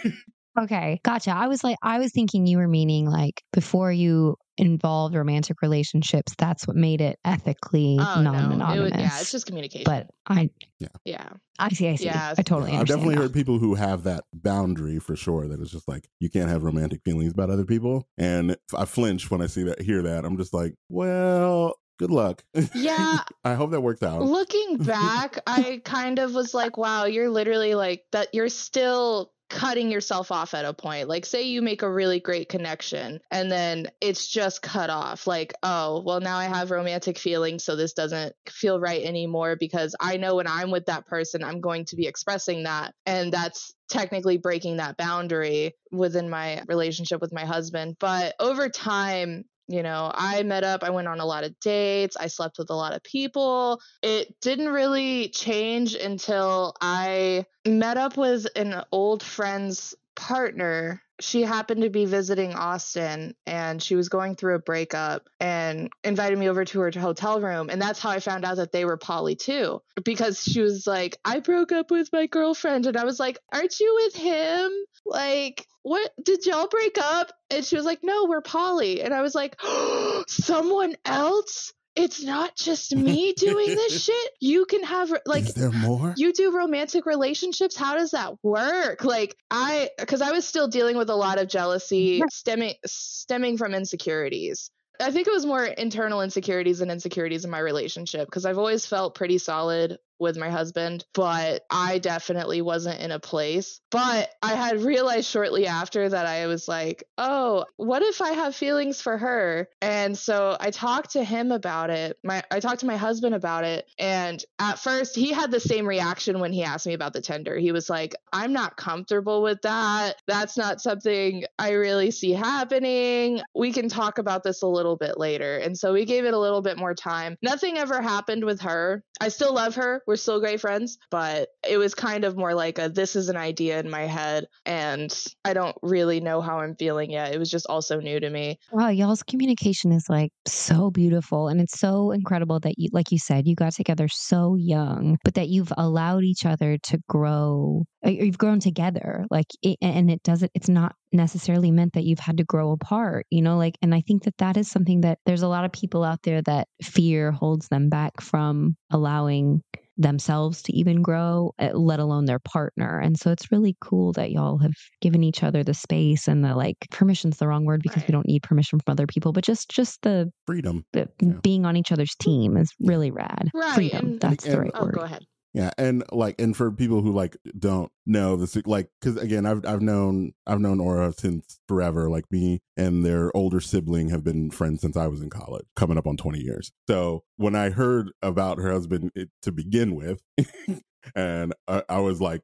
Meeting 0.04 0.18
okay 0.58 1.00
gotcha 1.04 1.30
I 1.30 1.46
was 1.46 1.62
like 1.62 1.76
I 1.82 1.98
was 1.98 2.12
thinking 2.12 2.46
you 2.46 2.58
were 2.58 2.68
meaning 2.68 3.06
like 3.06 3.42
before 3.52 3.92
you 3.92 4.36
involved 4.58 5.14
romantic 5.14 5.62
relationships 5.62 6.34
that's 6.36 6.66
what 6.66 6.76
made 6.76 7.00
it 7.00 7.18
ethically 7.24 7.96
oh 7.98 8.20
no, 8.20 8.30
it 8.30 8.34
non-monogamous 8.34 8.92
yeah, 8.94 9.20
it's 9.20 9.30
just 9.30 9.46
communication. 9.46 9.84
but 9.84 10.08
I 10.26 10.50
yeah, 10.78 10.88
yeah, 11.04 11.28
I 11.58 11.68
see 11.70 11.88
I 11.88 11.94
see 11.94 12.06
Yeah, 12.06 12.34
I 12.36 12.42
totally 12.42 12.72
I've 12.72 12.86
definitely 12.86 13.14
now. 13.14 13.22
heard 13.22 13.32
people 13.32 13.58
who 13.58 13.74
have 13.74 14.02
that 14.04 14.24
boundary 14.34 14.98
for 14.98 15.14
sure. 15.16 15.46
That 15.46 15.60
it's 15.60 15.70
just 15.70 15.88
like 15.88 16.08
you 16.18 16.28
can't 16.30 16.48
have 16.48 16.62
romantic 16.62 17.02
feelings 17.04 17.32
about 17.32 17.50
other 17.50 17.64
people, 17.64 18.06
and 18.18 18.56
I 18.76 18.84
flinch 18.86 19.30
when 19.30 19.40
I 19.42 19.46
see 19.46 19.62
that, 19.64 19.80
hear 19.80 20.02
that. 20.02 20.24
I'm 20.24 20.36
just 20.36 20.52
like, 20.54 20.74
well, 20.88 21.74
good 21.98 22.10
luck. 22.10 22.42
Yeah. 22.74 23.18
I 23.44 23.54
hope 23.54 23.70
that 23.72 23.82
worked 23.82 24.02
out. 24.02 24.22
Looking 24.22 24.76
back, 24.78 25.38
I 25.46 25.82
kind 25.84 26.18
of 26.18 26.34
was 26.34 26.54
like, 26.54 26.76
wow, 26.78 27.04
you're 27.04 27.30
literally 27.30 27.74
like 27.74 28.04
that. 28.12 28.28
You're 28.32 28.48
still 28.48 29.32
cutting 29.50 29.90
yourself 29.90 30.32
off 30.32 30.54
at 30.54 30.64
a 30.64 30.72
point. 30.72 31.08
Like, 31.08 31.26
say 31.26 31.42
you 31.42 31.60
make 31.60 31.82
a 31.82 31.92
really 31.92 32.20
great 32.20 32.48
connection 32.48 33.20
and 33.30 33.50
then 33.50 33.88
it's 34.00 34.26
just 34.26 34.62
cut 34.62 34.88
off. 34.88 35.26
Like, 35.26 35.52
oh, 35.62 36.02
well, 36.06 36.20
now 36.20 36.38
I 36.38 36.44
have 36.44 36.70
romantic 36.70 37.18
feelings, 37.18 37.64
so 37.64 37.76
this 37.76 37.92
doesn't 37.92 38.34
feel 38.48 38.80
right 38.80 39.02
anymore 39.04 39.56
because 39.58 39.94
I 40.00 40.16
know 40.16 40.36
when 40.36 40.46
I'm 40.46 40.70
with 40.70 40.86
that 40.86 41.06
person, 41.06 41.44
I'm 41.44 41.60
going 41.60 41.84
to 41.86 41.96
be 41.96 42.06
expressing 42.06 42.62
that. 42.62 42.94
And 43.04 43.32
that's 43.32 43.74
technically 43.90 44.38
breaking 44.38 44.76
that 44.76 44.96
boundary 44.96 45.74
within 45.90 46.30
my 46.30 46.62
relationship 46.68 47.20
with 47.20 47.32
my 47.32 47.44
husband. 47.44 47.96
But 47.98 48.36
over 48.38 48.68
time, 48.68 49.44
You 49.70 49.84
know, 49.84 50.10
I 50.12 50.42
met 50.42 50.64
up, 50.64 50.82
I 50.82 50.90
went 50.90 51.06
on 51.06 51.20
a 51.20 51.24
lot 51.24 51.44
of 51.44 51.58
dates, 51.60 52.16
I 52.16 52.26
slept 52.26 52.58
with 52.58 52.70
a 52.70 52.74
lot 52.74 52.92
of 52.92 53.04
people. 53.04 53.80
It 54.02 54.34
didn't 54.40 54.70
really 54.70 55.28
change 55.28 55.94
until 55.94 56.74
I 56.80 57.46
met 57.64 57.96
up 57.96 58.16
with 58.16 58.48
an 58.56 58.82
old 58.90 59.22
friend's 59.22 59.94
partner 60.16 61.00
she 61.20 61.42
happened 61.42 61.82
to 61.82 61.90
be 61.90 62.06
visiting 62.06 62.54
Austin 62.54 63.34
and 63.46 63.82
she 63.82 63.94
was 63.94 64.08
going 64.08 64.36
through 64.36 64.54
a 64.56 64.60
breakup 64.60 65.28
and 65.38 65.90
invited 66.02 66.38
me 66.38 66.48
over 66.48 66.64
to 66.64 66.80
her 66.80 66.90
hotel 66.90 67.40
room. 67.40 67.68
And 67.70 67.80
that's 67.80 68.00
how 68.00 68.10
I 68.10 68.20
found 68.20 68.44
out 68.44 68.56
that 68.56 68.72
they 68.72 68.84
were 68.84 68.96
poly 68.96 69.36
too. 69.36 69.82
Because 70.02 70.42
she 70.42 70.60
was 70.60 70.86
like, 70.86 71.18
I 71.24 71.40
broke 71.40 71.72
up 71.72 71.90
with 71.90 72.08
my 72.12 72.26
girlfriend. 72.26 72.86
And 72.86 72.96
I 72.96 73.04
was 73.04 73.20
like, 73.20 73.38
Aren't 73.52 73.78
you 73.80 74.00
with 74.04 74.16
him? 74.16 74.72
Like, 75.06 75.66
what 75.82 76.10
did 76.22 76.44
y'all 76.46 76.68
break 76.68 76.96
up? 76.98 77.32
And 77.50 77.64
she 77.64 77.76
was 77.76 77.84
like, 77.84 78.00
No, 78.02 78.26
we're 78.26 78.42
poly. 78.42 79.02
And 79.02 79.14
I 79.14 79.22
was 79.22 79.34
like, 79.34 79.56
Someone 80.28 80.96
else? 81.04 81.72
It's 81.96 82.22
not 82.22 82.56
just 82.56 82.94
me 82.96 83.32
doing 83.32 83.68
this 83.68 84.04
shit. 84.04 84.30
You 84.40 84.64
can 84.66 84.82
have 84.84 85.12
like 85.26 85.44
Is 85.44 85.54
there 85.54 85.70
more? 85.70 86.14
You 86.16 86.32
do 86.32 86.56
romantic 86.56 87.06
relationships. 87.06 87.76
How 87.76 87.96
does 87.96 88.12
that 88.12 88.34
work? 88.42 89.04
Like 89.04 89.36
I 89.50 89.90
cuz 90.06 90.20
I 90.20 90.32
was 90.32 90.46
still 90.46 90.68
dealing 90.68 90.96
with 90.96 91.10
a 91.10 91.16
lot 91.16 91.38
of 91.38 91.48
jealousy 91.48 92.22
stemming 92.30 92.74
stemming 92.86 93.56
from 93.58 93.74
insecurities. 93.74 94.70
I 95.00 95.10
think 95.10 95.26
it 95.26 95.32
was 95.32 95.46
more 95.46 95.64
internal 95.64 96.20
insecurities 96.20 96.82
and 96.82 96.90
insecurities 96.90 97.44
in 97.44 97.50
my 97.50 97.58
relationship 97.58 98.26
because 98.26 98.44
I've 98.44 98.58
always 98.58 98.84
felt 98.84 99.14
pretty 99.14 99.38
solid 99.38 99.96
with 100.20 100.36
my 100.36 100.50
husband, 100.50 101.04
but 101.14 101.62
I 101.70 101.98
definitely 101.98 102.62
wasn't 102.62 103.00
in 103.00 103.10
a 103.10 103.18
place. 103.18 103.80
But 103.90 104.30
I 104.42 104.54
had 104.54 104.82
realized 104.82 105.28
shortly 105.28 105.66
after 105.66 106.08
that 106.08 106.26
I 106.26 106.46
was 106.46 106.68
like, 106.68 107.04
oh, 107.18 107.64
what 107.76 108.02
if 108.02 108.20
I 108.20 108.32
have 108.32 108.54
feelings 108.54 109.00
for 109.00 109.18
her? 109.18 109.68
And 109.80 110.16
so 110.16 110.56
I 110.60 110.70
talked 110.70 111.12
to 111.12 111.24
him 111.24 111.50
about 111.50 111.90
it. 111.90 112.18
My 112.22 112.42
I 112.50 112.60
talked 112.60 112.80
to 112.80 112.86
my 112.86 112.96
husband 112.96 113.34
about 113.34 113.64
it. 113.64 113.90
And 113.98 114.42
at 114.58 114.78
first 114.78 115.16
he 115.16 115.32
had 115.32 115.50
the 115.50 115.60
same 115.60 115.86
reaction 115.86 116.40
when 116.40 116.52
he 116.52 116.62
asked 116.62 116.86
me 116.86 116.94
about 116.94 117.12
the 117.12 117.20
Tinder. 117.20 117.56
He 117.56 117.72
was 117.72 117.88
like, 117.90 118.14
I'm 118.32 118.52
not 118.52 118.76
comfortable 118.76 119.42
with 119.42 119.62
that. 119.62 120.16
That's 120.26 120.56
not 120.56 120.80
something 120.80 121.44
I 121.58 121.72
really 121.72 122.10
see 122.10 122.32
happening. 122.32 123.40
We 123.54 123.72
can 123.72 123.88
talk 123.88 124.18
about 124.18 124.42
this 124.42 124.62
a 124.62 124.66
little 124.66 124.96
bit 124.96 125.18
later. 125.18 125.56
And 125.58 125.76
so 125.76 125.92
we 125.92 126.04
gave 126.04 126.24
it 126.24 126.34
a 126.34 126.38
little 126.38 126.62
bit 126.62 126.78
more 126.78 126.94
time. 126.94 127.36
Nothing 127.42 127.78
ever 127.78 128.00
happened 128.00 128.44
with 128.44 128.60
her. 128.60 129.02
I 129.20 129.28
still 129.28 129.54
love 129.54 129.74
her 129.74 130.02
we're 130.10 130.16
still 130.16 130.40
great 130.40 130.60
friends, 130.60 130.98
but 131.08 131.50
it 131.68 131.76
was 131.76 131.94
kind 131.94 132.24
of 132.24 132.36
more 132.36 132.52
like 132.52 132.80
a 132.80 132.88
this 132.88 133.14
is 133.14 133.28
an 133.28 133.36
idea 133.36 133.78
in 133.78 133.88
my 133.88 134.06
head 134.06 134.44
and 134.66 135.16
I 135.44 135.54
don't 135.54 135.76
really 135.82 136.20
know 136.20 136.40
how 136.40 136.58
I'm 136.58 136.74
feeling 136.74 137.12
yet. 137.12 137.32
It 137.32 137.38
was 137.38 137.48
just 137.48 137.66
also 137.68 138.00
new 138.00 138.18
to 138.18 138.28
me. 138.28 138.58
Wow, 138.72 138.88
y'all's 138.88 139.22
communication 139.22 139.92
is 139.92 140.06
like 140.08 140.32
so 140.48 140.90
beautiful 140.90 141.46
and 141.46 141.60
it's 141.60 141.78
so 141.78 142.10
incredible 142.10 142.58
that 142.58 142.74
you 142.76 142.88
like 142.92 143.12
you 143.12 143.20
said 143.20 143.46
you 143.46 143.54
got 143.54 143.72
together 143.72 144.08
so 144.08 144.56
young, 144.56 145.16
but 145.22 145.34
that 145.34 145.48
you've 145.48 145.72
allowed 145.78 146.24
each 146.24 146.44
other 146.44 146.76
to 146.82 146.98
grow. 147.08 147.84
Uh, 148.04 148.10
you've 148.10 148.38
grown 148.38 148.58
together. 148.58 149.26
Like 149.30 149.46
it, 149.62 149.78
and 149.80 150.10
it 150.10 150.24
doesn't 150.24 150.50
it's 150.56 150.68
not 150.68 150.96
necessarily 151.12 151.70
meant 151.70 151.92
that 151.92 152.04
you've 152.04 152.18
had 152.18 152.38
to 152.38 152.44
grow 152.44 152.72
apart, 152.72 153.26
you 153.30 153.42
know, 153.42 153.56
like, 153.56 153.76
and 153.82 153.94
I 153.94 154.00
think 154.00 154.24
that 154.24 154.38
that 154.38 154.56
is 154.56 154.68
something 154.68 155.00
that 155.02 155.18
there's 155.26 155.42
a 155.42 155.48
lot 155.48 155.64
of 155.64 155.72
people 155.72 156.04
out 156.04 156.22
there 156.22 156.42
that 156.42 156.68
fear 156.82 157.32
holds 157.32 157.68
them 157.68 157.88
back 157.88 158.20
from 158.20 158.76
allowing 158.90 159.62
themselves 160.00 160.62
to 160.62 160.72
even 160.74 161.02
grow, 161.02 161.52
eh, 161.58 161.70
let 161.74 162.00
alone 162.00 162.24
their 162.24 162.38
partner. 162.38 162.98
And 162.98 163.18
so 163.18 163.30
it's 163.30 163.52
really 163.52 163.76
cool 163.80 164.12
that 164.14 164.30
y'all 164.32 164.58
have 164.58 164.74
given 165.00 165.22
each 165.22 165.42
other 165.42 165.62
the 165.62 165.74
space 165.74 166.26
and 166.26 166.44
the 166.44 166.54
like 166.54 166.76
permission's 166.90 167.36
the 167.36 167.46
wrong 167.46 167.64
word 167.64 167.82
because 167.82 167.98
right. 167.98 168.08
we 168.08 168.12
don't 168.12 168.26
need 168.26 168.42
permission 168.42 168.80
from 168.80 168.92
other 168.92 169.06
people, 169.06 169.32
but 169.32 169.44
just 169.44 169.70
just 169.70 170.02
the 170.02 170.30
freedom. 170.46 170.84
The, 170.92 171.08
yeah. 171.20 171.32
Being 171.42 171.66
on 171.66 171.76
each 171.76 171.92
other's 171.92 172.14
team 172.16 172.56
is 172.56 172.72
really 172.80 173.10
rad. 173.10 173.50
Right. 173.54 173.74
Freedom. 173.74 174.06
And, 174.06 174.20
that's 174.20 174.44
and, 174.44 174.54
the 174.54 174.60
right 174.60 174.70
oh, 174.74 174.84
word. 174.84 174.94
Go 174.94 175.02
ahead. 175.02 175.24
Yeah, 175.52 175.70
and 175.76 176.04
like, 176.12 176.40
and 176.40 176.56
for 176.56 176.70
people 176.70 177.02
who 177.02 177.10
like 177.10 177.36
don't 177.58 177.90
know 178.06 178.36
this, 178.36 178.56
like, 178.66 178.88
because 179.00 179.16
again, 179.16 179.46
I've 179.46 179.66
I've 179.66 179.82
known 179.82 180.32
I've 180.46 180.60
known 180.60 180.80
Aura 180.80 181.12
since 181.12 181.58
forever. 181.66 182.08
Like 182.08 182.30
me 182.30 182.60
and 182.76 183.04
their 183.04 183.36
older 183.36 183.60
sibling 183.60 184.10
have 184.10 184.22
been 184.22 184.50
friends 184.50 184.80
since 184.80 184.96
I 184.96 185.08
was 185.08 185.20
in 185.20 185.28
college, 185.28 185.66
coming 185.74 185.98
up 185.98 186.06
on 186.06 186.16
twenty 186.16 186.40
years. 186.40 186.70
So 186.88 187.24
when 187.36 187.56
I 187.56 187.70
heard 187.70 188.12
about 188.22 188.58
her 188.58 188.70
husband 188.70 189.10
it, 189.16 189.30
to 189.42 189.50
begin 189.50 189.96
with, 189.96 190.22
and 191.16 191.52
I, 191.66 191.82
I 191.88 191.98
was 191.98 192.20
like, 192.20 192.42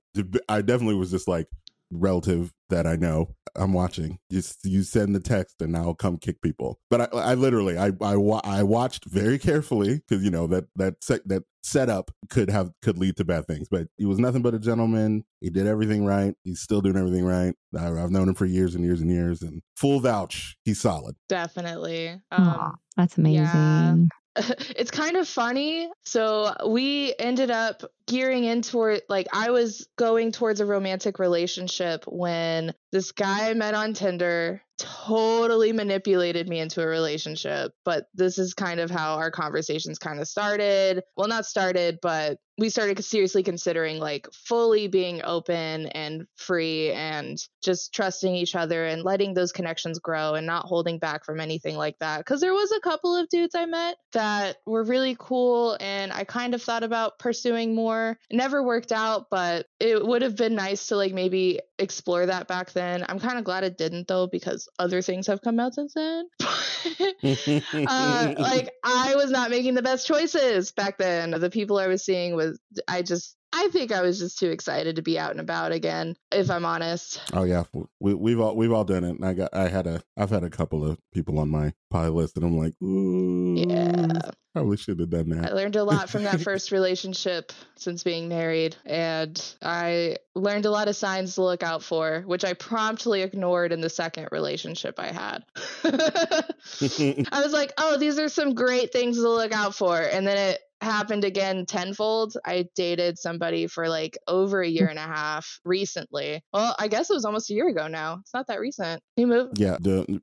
I 0.48 0.62
definitely 0.62 0.96
was 0.96 1.12
just 1.12 1.28
like, 1.28 1.46
relative 1.90 2.52
that 2.68 2.86
I 2.86 2.96
know 2.96 3.34
I'm 3.54 3.72
watching. 3.72 4.18
Just 4.30 4.64
you 4.64 4.82
send 4.82 5.14
the 5.14 5.20
text 5.20 5.60
and 5.60 5.76
I'll 5.76 5.94
come 5.94 6.18
kick 6.18 6.42
people. 6.42 6.80
But 6.90 7.14
I, 7.14 7.18
I 7.18 7.34
literally 7.34 7.78
I 7.78 7.92
I, 8.00 8.14
I 8.44 8.62
watched 8.62 9.04
very 9.06 9.38
carefully 9.38 10.02
because 10.06 10.24
you 10.24 10.30
know 10.30 10.46
that 10.48 10.64
that 10.76 11.02
set, 11.02 11.26
that 11.28 11.44
setup 11.62 12.10
could 12.30 12.50
have 12.50 12.70
could 12.82 12.98
lead 12.98 13.16
to 13.16 13.24
bad 13.24 13.46
things. 13.46 13.68
But 13.68 13.88
he 13.96 14.04
was 14.04 14.18
nothing 14.18 14.42
but 14.42 14.54
a 14.54 14.58
gentleman. 14.58 15.24
He 15.40 15.50
did 15.50 15.66
everything 15.66 16.04
right. 16.04 16.34
He's 16.44 16.60
still 16.60 16.80
doing 16.80 16.96
everything 16.96 17.24
right. 17.24 17.54
I, 17.78 17.82
have 17.82 18.10
known 18.10 18.28
him 18.28 18.34
for 18.34 18.46
years 18.46 18.74
and 18.74 18.84
years 18.84 19.00
and 19.00 19.10
years, 19.10 19.42
and 19.42 19.62
full 19.76 20.00
vouch. 20.00 20.56
He's 20.64 20.80
solid. 20.80 21.16
Definitely. 21.28 22.20
Um, 22.30 22.44
Aww, 22.44 22.74
that's 22.96 23.18
amazing. 23.18 23.44
Yeah. 23.44 23.96
it's 24.76 24.90
kind 24.90 25.16
of 25.16 25.26
funny. 25.26 25.90
So 26.04 26.54
we 26.66 27.14
ended 27.18 27.50
up 27.50 27.82
gearing 28.06 28.44
in 28.44 28.62
toward 28.62 29.02
like 29.08 29.26
I 29.32 29.50
was 29.50 29.88
going 29.96 30.32
towards 30.32 30.60
a 30.60 30.66
romantic 30.66 31.18
relationship 31.18 32.04
when 32.06 32.72
this 32.92 33.12
guy 33.12 33.50
I 33.50 33.54
met 33.54 33.74
on 33.74 33.94
Tinder 33.94 34.62
totally 34.78 35.72
manipulated 35.72 36.48
me 36.48 36.60
into 36.60 36.82
a 36.82 36.86
relationship. 36.86 37.72
But 37.84 38.06
this 38.14 38.38
is 38.38 38.54
kind 38.54 38.80
of 38.80 38.90
how 38.90 39.16
our 39.16 39.30
conversations 39.30 39.98
kind 39.98 40.20
of 40.20 40.28
started. 40.28 41.02
Well, 41.16 41.28
not 41.28 41.46
started, 41.46 41.98
but 42.02 42.38
we 42.58 42.70
started 42.70 43.02
seriously 43.04 43.42
considering 43.42 43.98
like 43.98 44.28
fully 44.32 44.88
being 44.88 45.20
open 45.22 45.86
and 45.88 46.26
free 46.36 46.90
and 46.92 47.36
just 47.62 47.92
trusting 47.92 48.34
each 48.34 48.54
other 48.54 48.86
and 48.86 49.02
letting 49.02 49.34
those 49.34 49.52
connections 49.52 49.98
grow 49.98 50.34
and 50.34 50.46
not 50.46 50.64
holding 50.64 50.98
back 50.98 51.24
from 51.24 51.38
anything 51.38 51.76
like 51.76 51.98
that. 52.00 52.18
Because 52.18 52.40
there 52.40 52.54
was 52.54 52.72
a 52.72 52.80
couple 52.80 53.14
of 53.14 53.28
dudes 53.28 53.54
I 53.54 53.66
met 53.66 53.96
that 54.12 54.56
were 54.64 54.84
really 54.84 55.16
cool 55.18 55.76
and 55.80 56.12
I 56.12 56.24
kind 56.24 56.54
of 56.54 56.62
thought 56.62 56.82
about 56.82 57.18
pursuing 57.18 57.74
more. 57.74 57.95
It 58.04 58.36
never 58.36 58.62
worked 58.62 58.92
out, 58.92 59.26
but 59.30 59.66
it 59.80 60.04
would 60.04 60.22
have 60.22 60.36
been 60.36 60.54
nice 60.54 60.86
to 60.88 60.96
like 60.96 61.12
maybe 61.12 61.60
explore 61.78 62.26
that 62.26 62.48
back 62.48 62.72
then. 62.72 63.04
I'm 63.08 63.18
kind 63.18 63.38
of 63.38 63.44
glad 63.44 63.64
it 63.64 63.78
didn't 63.78 64.08
though 64.08 64.26
because 64.26 64.68
other 64.78 65.02
things 65.02 65.26
have 65.26 65.42
come 65.42 65.60
out 65.60 65.74
since 65.74 65.94
then. 65.94 66.28
uh, 66.42 68.34
like 68.38 68.70
I 68.84 69.14
was 69.16 69.30
not 69.30 69.50
making 69.50 69.74
the 69.74 69.82
best 69.82 70.06
choices 70.06 70.72
back 70.72 70.98
then. 70.98 71.32
The 71.32 71.50
people 71.50 71.78
I 71.78 71.86
was 71.86 72.04
seeing 72.04 72.36
was 72.36 72.58
I 72.88 73.02
just 73.02 73.36
I 73.58 73.68
think 73.68 73.90
I 73.90 74.02
was 74.02 74.18
just 74.18 74.38
too 74.38 74.50
excited 74.50 74.96
to 74.96 75.02
be 75.02 75.18
out 75.18 75.30
and 75.30 75.40
about 75.40 75.72
again, 75.72 76.14
if 76.30 76.50
I'm 76.50 76.66
honest. 76.66 77.22
Oh 77.32 77.44
yeah, 77.44 77.64
we, 77.98 78.12
we've 78.12 78.38
all 78.38 78.54
we've 78.54 78.70
all 78.70 78.84
done 78.84 79.02
it. 79.02 79.16
And 79.16 79.24
I 79.24 79.32
got 79.32 79.54
I 79.54 79.68
had 79.68 79.86
a 79.86 80.02
I've 80.14 80.28
had 80.28 80.44
a 80.44 80.50
couple 80.50 80.86
of 80.86 80.98
people 81.10 81.38
on 81.38 81.48
my 81.48 81.72
pie 81.90 82.08
list, 82.08 82.36
and 82.36 82.44
I'm 82.44 82.58
like, 82.58 82.74
Ooh, 82.82 83.54
yeah, 83.56 84.30
probably 84.52 84.76
should 84.76 85.00
have 85.00 85.08
done 85.08 85.30
that. 85.30 85.52
I 85.52 85.54
learned 85.54 85.76
a 85.76 85.84
lot 85.84 86.10
from 86.10 86.24
that 86.24 86.40
first 86.42 86.70
relationship 86.70 87.50
since 87.76 88.02
being 88.02 88.28
married, 88.28 88.76
and 88.84 89.42
I 89.62 90.18
learned 90.34 90.66
a 90.66 90.70
lot 90.70 90.88
of 90.88 90.96
signs 90.96 91.36
to 91.36 91.42
look 91.42 91.62
out 91.62 91.82
for, 91.82 92.24
which 92.26 92.44
I 92.44 92.52
promptly 92.52 93.22
ignored 93.22 93.72
in 93.72 93.80
the 93.80 93.88
second 93.88 94.28
relationship 94.32 94.98
I 94.98 95.12
had. 95.12 95.44
I 95.84 97.42
was 97.42 97.54
like, 97.54 97.72
oh, 97.78 97.96
these 97.96 98.18
are 98.18 98.28
some 98.28 98.54
great 98.54 98.92
things 98.92 99.16
to 99.16 99.28
look 99.30 99.52
out 99.52 99.74
for, 99.74 99.98
and 99.98 100.26
then 100.26 100.36
it 100.36 100.60
happened 100.80 101.24
again 101.24 101.66
tenfold. 101.66 102.36
I 102.44 102.68
dated 102.74 103.18
somebody 103.18 103.66
for 103.66 103.88
like 103.88 104.18
over 104.28 104.62
a 104.62 104.68
year 104.68 104.86
and 104.88 104.98
a 104.98 105.02
half 105.02 105.60
recently. 105.64 106.42
Well, 106.52 106.74
I 106.78 106.88
guess 106.88 107.10
it 107.10 107.14
was 107.14 107.24
almost 107.24 107.50
a 107.50 107.54
year 107.54 107.68
ago 107.68 107.88
now. 107.88 108.18
It's 108.20 108.34
not 108.34 108.46
that 108.48 108.60
recent. 108.60 109.02
He 109.16 109.24
moved. 109.24 109.58
Yeah, 109.58 109.76
the 109.80 110.20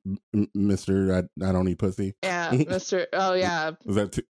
Mr. 0.55 1.13
I, 1.13 1.47
I 1.47 1.51
don't 1.51 1.67
eat 1.67 1.79
pussy. 1.79 2.15
Yeah, 2.23 2.51
Mr. 2.53 3.05
Oh 3.13 3.33
yeah. 3.33 3.71
Is 3.85 3.95
that 3.95 4.11
too, 4.11 4.23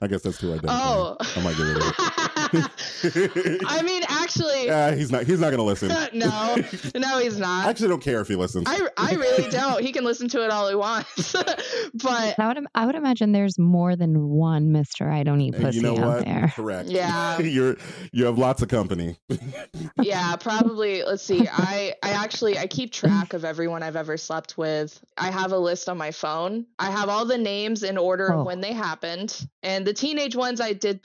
I 0.00 0.06
guess 0.06 0.22
that's 0.22 0.38
too 0.38 0.52
identifying. 0.52 0.80
Oh. 0.82 1.16
I 1.20 1.40
might 1.42 1.56
get 1.56 1.62
rid 1.62 1.76
of 1.76 1.82
it. 1.82 3.60
I 3.66 3.82
mean, 3.82 4.02
actually. 4.08 4.66
Yeah, 4.66 4.94
he's 4.94 5.10
not. 5.10 5.24
He's 5.24 5.40
not 5.40 5.46
going 5.46 5.58
to 5.58 5.62
listen. 5.62 5.88
no, 6.12 6.56
no, 6.96 7.18
he's 7.18 7.38
not. 7.38 7.66
I 7.66 7.70
actually 7.70 7.88
don't 7.88 8.02
care 8.02 8.20
if 8.20 8.28
he 8.28 8.36
listens. 8.36 8.66
I, 8.68 8.88
I 8.96 9.14
really 9.14 9.48
don't. 9.50 9.82
He 9.82 9.92
can 9.92 10.04
listen 10.04 10.28
to 10.28 10.44
it 10.44 10.50
all 10.50 10.68
he 10.68 10.74
wants. 10.74 11.32
but 11.32 12.38
I 12.38 12.48
would 12.48 12.66
I 12.74 12.86
would 12.86 12.94
imagine 12.94 13.32
there's 13.32 13.58
more 13.58 13.96
than 13.96 14.28
one 14.28 14.70
Mr. 14.70 15.10
I 15.10 15.22
don't 15.22 15.40
eat 15.40 15.54
pussy 15.54 15.69
you 15.74 15.82
know 15.82 15.96
out 15.96 16.06
what? 16.06 16.24
there. 16.24 16.52
Correct. 16.54 16.88
Yeah. 16.88 17.38
You're 17.40 17.76
you 18.12 18.24
have 18.26 18.38
lots 18.38 18.62
of 18.62 18.68
company. 18.68 19.16
yeah, 20.02 20.36
probably. 20.36 21.02
Let's 21.02 21.22
see. 21.22 21.46
I 21.50 21.94
I 22.02 22.10
actually 22.10 22.58
I 22.58 22.66
keep 22.66 22.92
track 22.92 23.32
of 23.32 23.44
everyone 23.44 23.82
I've 23.82 23.96
ever 23.96 24.16
slept 24.16 24.56
with. 24.58 25.00
I 25.16 25.30
have 25.30 25.52
a 25.52 25.58
list 25.58 25.88
on 25.88 25.98
my 25.98 26.10
phone. 26.10 26.66
I 26.78 26.90
have 26.90 27.08
all 27.08 27.24
the 27.24 27.38
names 27.38 27.82
in 27.82 27.98
order 27.98 28.32
oh. 28.32 28.40
of 28.40 28.46
when 28.46 28.60
they 28.60 28.72
happened, 28.72 29.46
and 29.62 29.86
the 29.86 29.92
teenage 29.92 30.36
ones 30.36 30.60
I 30.60 30.72
did. 30.72 31.00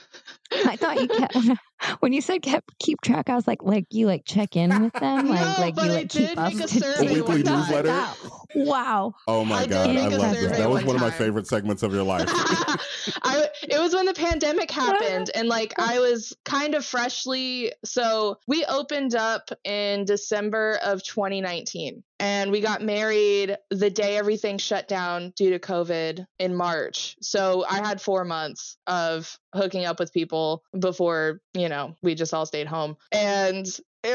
I 0.52 0.76
thought 0.76 1.00
you 1.00 1.08
kept. 1.08 1.36
when 2.00 2.12
you 2.12 2.20
said 2.20 2.42
kept, 2.42 2.78
keep 2.78 3.00
track, 3.00 3.28
I 3.28 3.34
was 3.34 3.46
like, 3.46 3.62
like 3.62 3.86
you 3.90 4.06
like 4.06 4.24
check 4.24 4.56
in 4.56 4.82
with 4.82 4.92
them, 4.94 5.28
like 5.28 5.58
No, 5.58 5.62
like 5.62 5.74
but 5.74 5.84
you 5.84 5.90
like 5.92 6.08
keep 6.08 6.28
did 6.28 6.38
up 6.38 6.52
make 6.52 6.64
a 6.64 6.68
to 6.68 6.80
survey 6.80 7.06
date 7.06 7.14
weekly 7.16 7.42
newsletter? 7.42 7.88
Wow. 7.88 8.14
wow. 8.54 9.14
Oh 9.28 9.44
my 9.44 9.60
I 9.60 9.66
god, 9.66 9.88
make 9.88 9.98
I 9.98 10.06
a 10.06 10.18
love 10.18 10.34
this. 10.34 10.56
That 10.56 10.70
was 10.70 10.84
one 10.84 10.96
one 10.96 10.96
of 10.96 11.02
my 11.02 11.10
favorite 11.10 11.46
segments 11.46 11.82
of 11.82 11.92
your 11.92 12.02
life. 12.02 12.28
I, 13.22 13.48
it 13.62 13.78
was 13.78 13.94
when 13.94 14.06
the 14.06 14.14
pandemic 14.14 14.70
happened 14.70 15.30
and 15.34 15.48
like 15.48 15.74
I 15.78 15.98
was 15.98 16.34
kind 16.44 16.74
of 16.74 16.84
freshly 16.84 17.72
so 17.84 18.38
we 18.46 18.64
opened 18.64 19.14
up 19.14 19.50
in 19.64 20.04
December 20.04 20.78
of 20.82 21.02
2019 21.02 22.02
and 22.18 22.50
we 22.50 22.60
got 22.60 22.82
married 22.82 23.56
the 23.70 23.90
day 23.90 24.16
everything 24.16 24.58
shut 24.58 24.88
down 24.88 25.32
due 25.36 25.50
to 25.50 25.58
COVID 25.58 26.26
in 26.38 26.54
March. 26.54 27.16
So 27.20 27.64
I 27.68 27.86
had 27.86 28.00
4 28.00 28.24
months 28.24 28.76
of 28.86 29.38
hooking 29.54 29.84
up 29.84 29.98
with 29.98 30.12
people 30.12 30.62
before, 30.78 31.40
you 31.54 31.68
know, 31.68 31.96
we 32.02 32.14
just 32.14 32.34
all 32.34 32.46
stayed 32.46 32.66
home. 32.66 32.96
And 33.12 33.66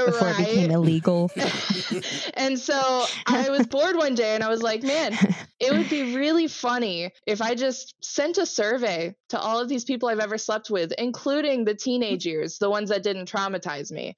Before 0.06 0.30
it 0.30 0.38
became 0.38 0.72
illegal. 0.72 1.32
and 2.36 2.58
so 2.58 3.06
I 3.26 3.50
was 3.50 3.68
bored 3.68 3.96
one 3.96 4.16
day 4.16 4.36
and 4.36 4.44
I 4.44 4.50
was 4.50 4.62
like, 4.62 4.84
man, 4.84 5.18
it 5.60 5.72
would 5.72 5.90
be 5.90 6.16
really 6.16 6.48
funny 6.48 7.12
if 7.28 7.42
I 7.42 7.56
just 7.56 7.96
sent 8.04 8.38
a 8.38 8.46
survey 8.46 9.16
to 9.30 9.40
all 9.40 9.60
of 9.60 9.70
these 9.70 9.84
people 9.84 10.10
I've 10.10 10.20
ever 10.20 10.38
slept 10.38 10.70
with, 10.70 10.92
including 10.98 11.66
the 11.66 11.76
teenage 11.76 12.26
years, 12.26 12.58
the 12.58 12.70
ones 12.70 12.90
that 12.90 13.04
didn't 13.04 13.32
traumatize 13.32 13.92
me. 13.92 14.16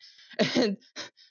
And 0.56 0.78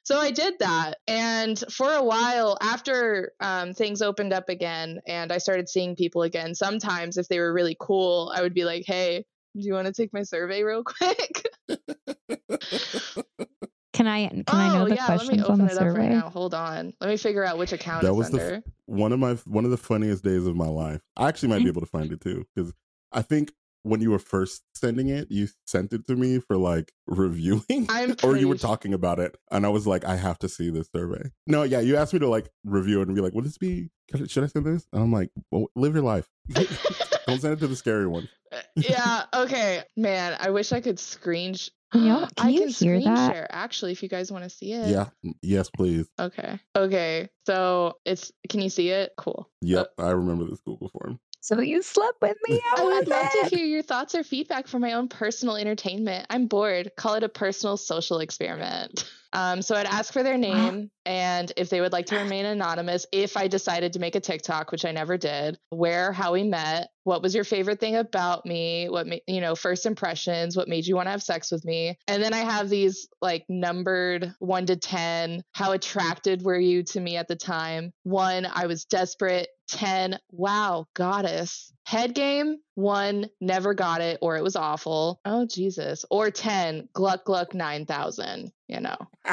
so 0.04 0.18
I 0.18 0.30
did 0.30 0.54
that. 0.60 0.98
And 1.06 1.62
for 1.70 1.92
a 1.92 2.02
while, 2.02 2.56
after 2.60 3.32
um, 3.40 3.74
things 3.74 4.02
opened 4.02 4.32
up 4.32 4.48
again 4.48 5.00
and 5.06 5.32
I 5.32 5.38
started 5.38 5.68
seeing 5.68 5.96
people 5.96 6.22
again, 6.22 6.54
sometimes 6.54 7.16
if 7.16 7.28
they 7.28 7.38
were 7.38 7.52
really 7.52 7.76
cool, 7.78 8.32
I 8.34 8.42
would 8.42 8.54
be 8.54 8.64
like, 8.64 8.84
hey, 8.86 9.24
do 9.54 9.66
you 9.66 9.74
want 9.74 9.86
to 9.86 9.92
take 9.92 10.12
my 10.12 10.22
survey 10.22 10.62
real 10.62 10.84
quick? 10.84 11.46
Can 13.92 14.06
I 14.06 14.28
can 14.28 14.44
oh, 14.48 14.56
I 14.56 14.68
know 14.72 14.82
oh, 14.82 14.88
the 14.88 14.94
yeah, 14.94 15.06
let 15.06 15.20
me 15.20 15.26
questions 15.26 15.44
on 15.44 15.50
open 15.52 15.66
the 15.66 15.72
it 15.72 15.78
up 15.78 15.84
right 15.84 15.94
survey? 15.94 16.08
now. 16.08 16.30
Hold 16.30 16.54
on. 16.54 16.94
Let 17.00 17.10
me 17.10 17.16
figure 17.16 17.44
out 17.44 17.58
which 17.58 17.72
account 17.72 18.02
That 18.02 18.08
it's 18.08 18.16
was 18.16 18.30
the 18.30 18.42
under. 18.42 18.54
f- 18.56 18.62
one 18.86 19.12
of 19.12 19.18
my 19.18 19.34
one 19.44 19.64
of 19.64 19.70
the 19.70 19.76
funniest 19.76 20.24
days 20.24 20.46
of 20.46 20.56
my 20.56 20.68
life. 20.68 21.02
I 21.16 21.28
actually 21.28 21.50
might 21.50 21.62
be 21.62 21.68
able 21.68 21.82
to 21.82 21.86
find 21.86 22.10
it 22.10 22.20
too 22.20 22.46
because 22.54 22.72
I 23.12 23.20
think 23.22 23.52
when 23.84 24.00
you 24.00 24.10
were 24.10 24.18
first 24.18 24.62
sending 24.74 25.08
it, 25.08 25.28
you 25.30 25.48
sent 25.66 25.92
it 25.92 26.06
to 26.06 26.16
me 26.16 26.38
for 26.38 26.56
like 26.56 26.92
reviewing, 27.06 27.86
I'm 27.88 28.14
or 28.22 28.36
you 28.36 28.48
were 28.48 28.56
talking 28.56 28.94
about 28.94 29.18
it, 29.18 29.36
and 29.50 29.66
I 29.66 29.68
was 29.68 29.86
like, 29.86 30.04
I 30.04 30.16
have 30.16 30.38
to 30.38 30.48
see 30.48 30.70
this 30.70 30.88
survey. 30.94 31.30
No, 31.46 31.62
yeah, 31.64 31.80
you 31.80 31.96
asked 31.96 32.12
me 32.12 32.18
to 32.20 32.28
like 32.28 32.48
review 32.64 33.00
it 33.00 33.08
and 33.08 33.14
be 33.14 33.20
like, 33.20 33.34
will 33.34 33.42
this 33.42 33.58
be? 33.58 33.90
Should 34.26 34.44
I 34.44 34.46
send 34.46 34.66
this? 34.66 34.86
And 34.92 35.02
I'm 35.02 35.12
like, 35.12 35.30
well, 35.50 35.66
live 35.76 35.94
your 35.94 36.04
life. 36.04 36.28
Don't 37.26 37.40
send 37.40 37.54
it 37.54 37.60
to 37.60 37.66
the 37.66 37.76
scary 37.76 38.06
one. 38.06 38.28
Uh, 38.50 38.56
yeah. 38.76 39.24
Okay, 39.34 39.82
man. 39.96 40.36
I 40.40 40.50
wish 40.50 40.72
I 40.72 40.80
could 40.80 40.98
screen. 40.98 41.54
Sh- 41.54 41.70
Can 41.92 42.04
you- 42.04 42.14
can 42.36 42.46
I 42.46 42.48
you 42.50 42.58
can 42.60 42.68
hear 42.68 43.00
screen 43.00 43.14
that? 43.14 43.32
share 43.32 43.46
actually 43.50 43.92
if 43.92 44.02
you 44.02 44.08
guys 44.08 44.32
want 44.32 44.44
to 44.44 44.50
see 44.50 44.72
it. 44.72 44.88
Yeah, 44.88 45.08
yes, 45.42 45.68
please. 45.70 46.08
Okay. 46.18 46.58
Okay. 46.76 47.28
So 47.46 47.94
it's. 48.04 48.32
Can 48.48 48.60
you 48.60 48.70
see 48.70 48.88
it? 48.90 49.12
Cool. 49.16 49.48
Yep, 49.60 49.92
I 49.98 50.10
remember 50.10 50.46
this 50.46 50.60
Google 50.60 50.88
form. 50.88 51.18
So 51.42 51.60
you 51.60 51.82
slept 51.82 52.22
with 52.22 52.38
me. 52.48 52.60
I, 52.76 52.80
I 52.80 52.84
would 52.84 53.08
want 53.08 53.08
love 53.08 53.50
to 53.50 53.56
hear 53.56 53.66
your 53.66 53.82
thoughts 53.82 54.14
or 54.14 54.22
feedback 54.22 54.68
for 54.68 54.78
my 54.78 54.92
own 54.92 55.08
personal 55.08 55.56
entertainment. 55.56 56.26
I'm 56.30 56.46
bored. 56.46 56.92
Call 56.96 57.14
it 57.14 57.24
a 57.24 57.28
personal 57.28 57.76
social 57.76 58.20
experiment. 58.20 59.10
Um, 59.34 59.62
so 59.62 59.74
I'd 59.74 59.86
ask 59.86 60.12
for 60.12 60.22
their 60.22 60.36
name 60.36 60.90
and 61.06 61.50
if 61.56 61.70
they 61.70 61.80
would 61.80 61.92
like 61.92 62.06
to 62.06 62.16
remain 62.18 62.44
anonymous. 62.44 63.06
If 63.12 63.36
I 63.36 63.48
decided 63.48 63.94
to 63.94 63.98
make 63.98 64.14
a 64.14 64.20
TikTok, 64.20 64.70
which 64.70 64.84
I 64.84 64.92
never 64.92 65.16
did, 65.16 65.58
where, 65.70 66.12
how 66.12 66.34
we 66.34 66.42
met, 66.42 66.88
what 67.04 67.22
was 67.22 67.34
your 67.34 67.44
favorite 67.44 67.80
thing 67.80 67.96
about 67.96 68.46
me, 68.46 68.88
what 68.88 69.06
ma- 69.06 69.16
you 69.26 69.40
know, 69.40 69.54
first 69.54 69.86
impressions, 69.86 70.56
what 70.56 70.68
made 70.68 70.86
you 70.86 70.94
want 70.94 71.06
to 71.06 71.10
have 71.10 71.22
sex 71.22 71.50
with 71.50 71.64
me, 71.64 71.98
and 72.06 72.22
then 72.22 72.32
I 72.32 72.40
have 72.40 72.68
these 72.68 73.08
like 73.20 73.44
numbered 73.48 74.32
one 74.38 74.66
to 74.66 74.76
ten. 74.76 75.42
How 75.52 75.72
attracted 75.72 76.42
were 76.42 76.58
you 76.58 76.82
to 76.84 77.00
me 77.00 77.16
at 77.16 77.26
the 77.26 77.36
time? 77.36 77.92
One, 78.04 78.46
I 78.46 78.66
was 78.66 78.84
desperate. 78.84 79.48
10 79.72 80.18
wow 80.30 80.86
goddess 80.94 81.72
head 81.84 82.14
game 82.14 82.58
one 82.74 83.28
never 83.40 83.74
got 83.74 84.00
it 84.00 84.18
or 84.20 84.36
it 84.36 84.42
was 84.42 84.56
awful. 84.56 85.20
Oh 85.24 85.46
jesus. 85.46 86.04
Or 86.10 86.30
10 86.30 86.88
gluck 86.92 87.24
gluck 87.24 87.54
9000 87.54 88.52
you 88.68 88.80
know. 88.80 88.96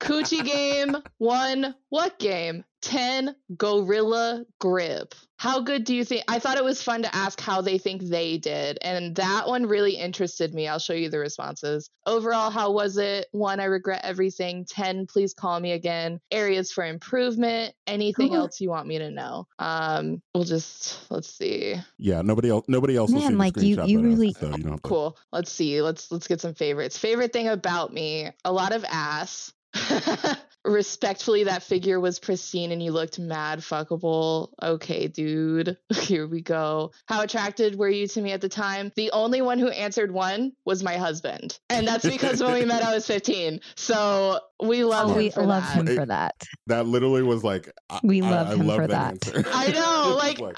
Coochie 0.00 0.44
game 0.44 0.96
one 1.18 1.74
what 1.88 2.18
game 2.18 2.64
10 2.82 3.34
gorilla 3.56 4.44
grip. 4.58 5.14
How 5.36 5.60
good 5.60 5.84
do 5.84 5.94
you 5.94 6.04
think 6.04 6.22
i 6.28 6.38
thought 6.38 6.58
it 6.58 6.64
was 6.64 6.82
fun 6.82 7.02
to 7.02 7.14
ask 7.16 7.40
how 7.40 7.62
they 7.62 7.78
think 7.78 8.02
they 8.02 8.36
did 8.36 8.76
and 8.82 9.16
that 9.16 9.48
one 9.48 9.64
really 9.66 9.92
interested 9.96 10.52
me. 10.54 10.68
I'll 10.68 10.78
show 10.78 10.92
you 10.92 11.08
the 11.08 11.18
responses. 11.18 11.88
Overall 12.06 12.50
how 12.50 12.72
was 12.72 12.96
it? 12.98 13.26
One 13.32 13.58
i 13.60 13.64
regret 13.64 14.00
everything. 14.04 14.64
10 14.66 15.06
please 15.06 15.32
call 15.34 15.58
me 15.60 15.72
again. 15.72 16.20
Areas 16.30 16.70
for 16.72 16.84
improvement. 16.84 17.74
Anything 17.86 18.32
Ooh. 18.34 18.36
else 18.38 18.60
you 18.60 18.68
want 18.70 18.86
me 18.86 18.98
to 18.98 19.10
know? 19.10 19.46
Um 19.58 20.20
we'll 20.34 20.44
just 20.44 21.10
let's 21.10 21.32
see. 21.32 21.76
Yeah, 21.98 22.20
nobody 22.22 22.50
else. 22.50 22.66
Nobody 22.68 22.96
else 22.96 23.10
will 23.10 23.20
Man, 23.20 23.30
see 23.32 23.36
like, 23.36 23.56
you- 23.56 23.62
you 23.62 23.76
but 23.76 23.84
us, 23.84 23.92
really- 23.94 24.32
so 24.34 24.46
you 24.46 24.62
don't 24.62 24.72
have 24.72 24.82
to- 24.82 24.88
cool. 24.88 25.16
Let's 25.32 25.50
see. 25.52 25.80
Let's 25.80 26.10
let's 26.12 26.26
get 26.28 26.40
some 26.40 26.54
favorites. 26.54 26.98
Favorite 26.98 27.32
thing 27.32 27.48
about 27.48 27.92
me 27.94 28.30
a 28.44 28.52
lot 28.52 28.72
of 28.72 28.84
ass 28.84 29.52
respectfully 30.64 31.44
that 31.44 31.62
figure 31.62 31.98
was 31.98 32.18
pristine 32.18 32.70
and 32.70 32.82
you 32.82 32.92
looked 32.92 33.18
mad 33.18 33.60
fuckable 33.60 34.50
okay 34.62 35.08
dude 35.08 35.76
here 35.94 36.26
we 36.26 36.42
go 36.42 36.90
how 37.06 37.22
attracted 37.22 37.76
were 37.76 37.88
you 37.88 38.06
to 38.06 38.20
me 38.20 38.32
at 38.32 38.42
the 38.42 38.48
time 38.48 38.92
the 38.94 39.10
only 39.12 39.40
one 39.40 39.58
who 39.58 39.68
answered 39.68 40.10
one 40.12 40.52
was 40.66 40.82
my 40.82 40.98
husband 40.98 41.58
and 41.70 41.88
that's 41.88 42.04
because 42.04 42.42
when 42.42 42.52
we 42.52 42.64
met 42.66 42.82
i 42.82 42.94
was 42.94 43.06
15 43.06 43.60
so 43.74 44.38
we 44.62 44.84
love 44.84 45.08
Oh, 45.08 45.12
him 45.12 45.18
we 45.18 45.30
for 45.30 45.44
love 45.46 45.62
that. 45.62 45.76
him 45.76 45.88
It- 45.88 45.94
for 45.96 46.06
that. 46.06 46.34
That 46.66 46.86
literally 46.86 47.22
was 47.22 47.42
like 47.42 47.72
I, 47.88 48.00
We 48.02 48.20
I- 48.20 48.30
love 48.30 48.48
I 48.48 48.54
him 48.56 48.66
love 48.66 48.76
for 48.76 48.86
that. 48.88 49.20
that. 49.20 49.36
answer. 49.36 49.50
i 49.54 49.68
know 49.72 50.18
It's 50.22 50.40
like 50.40 50.56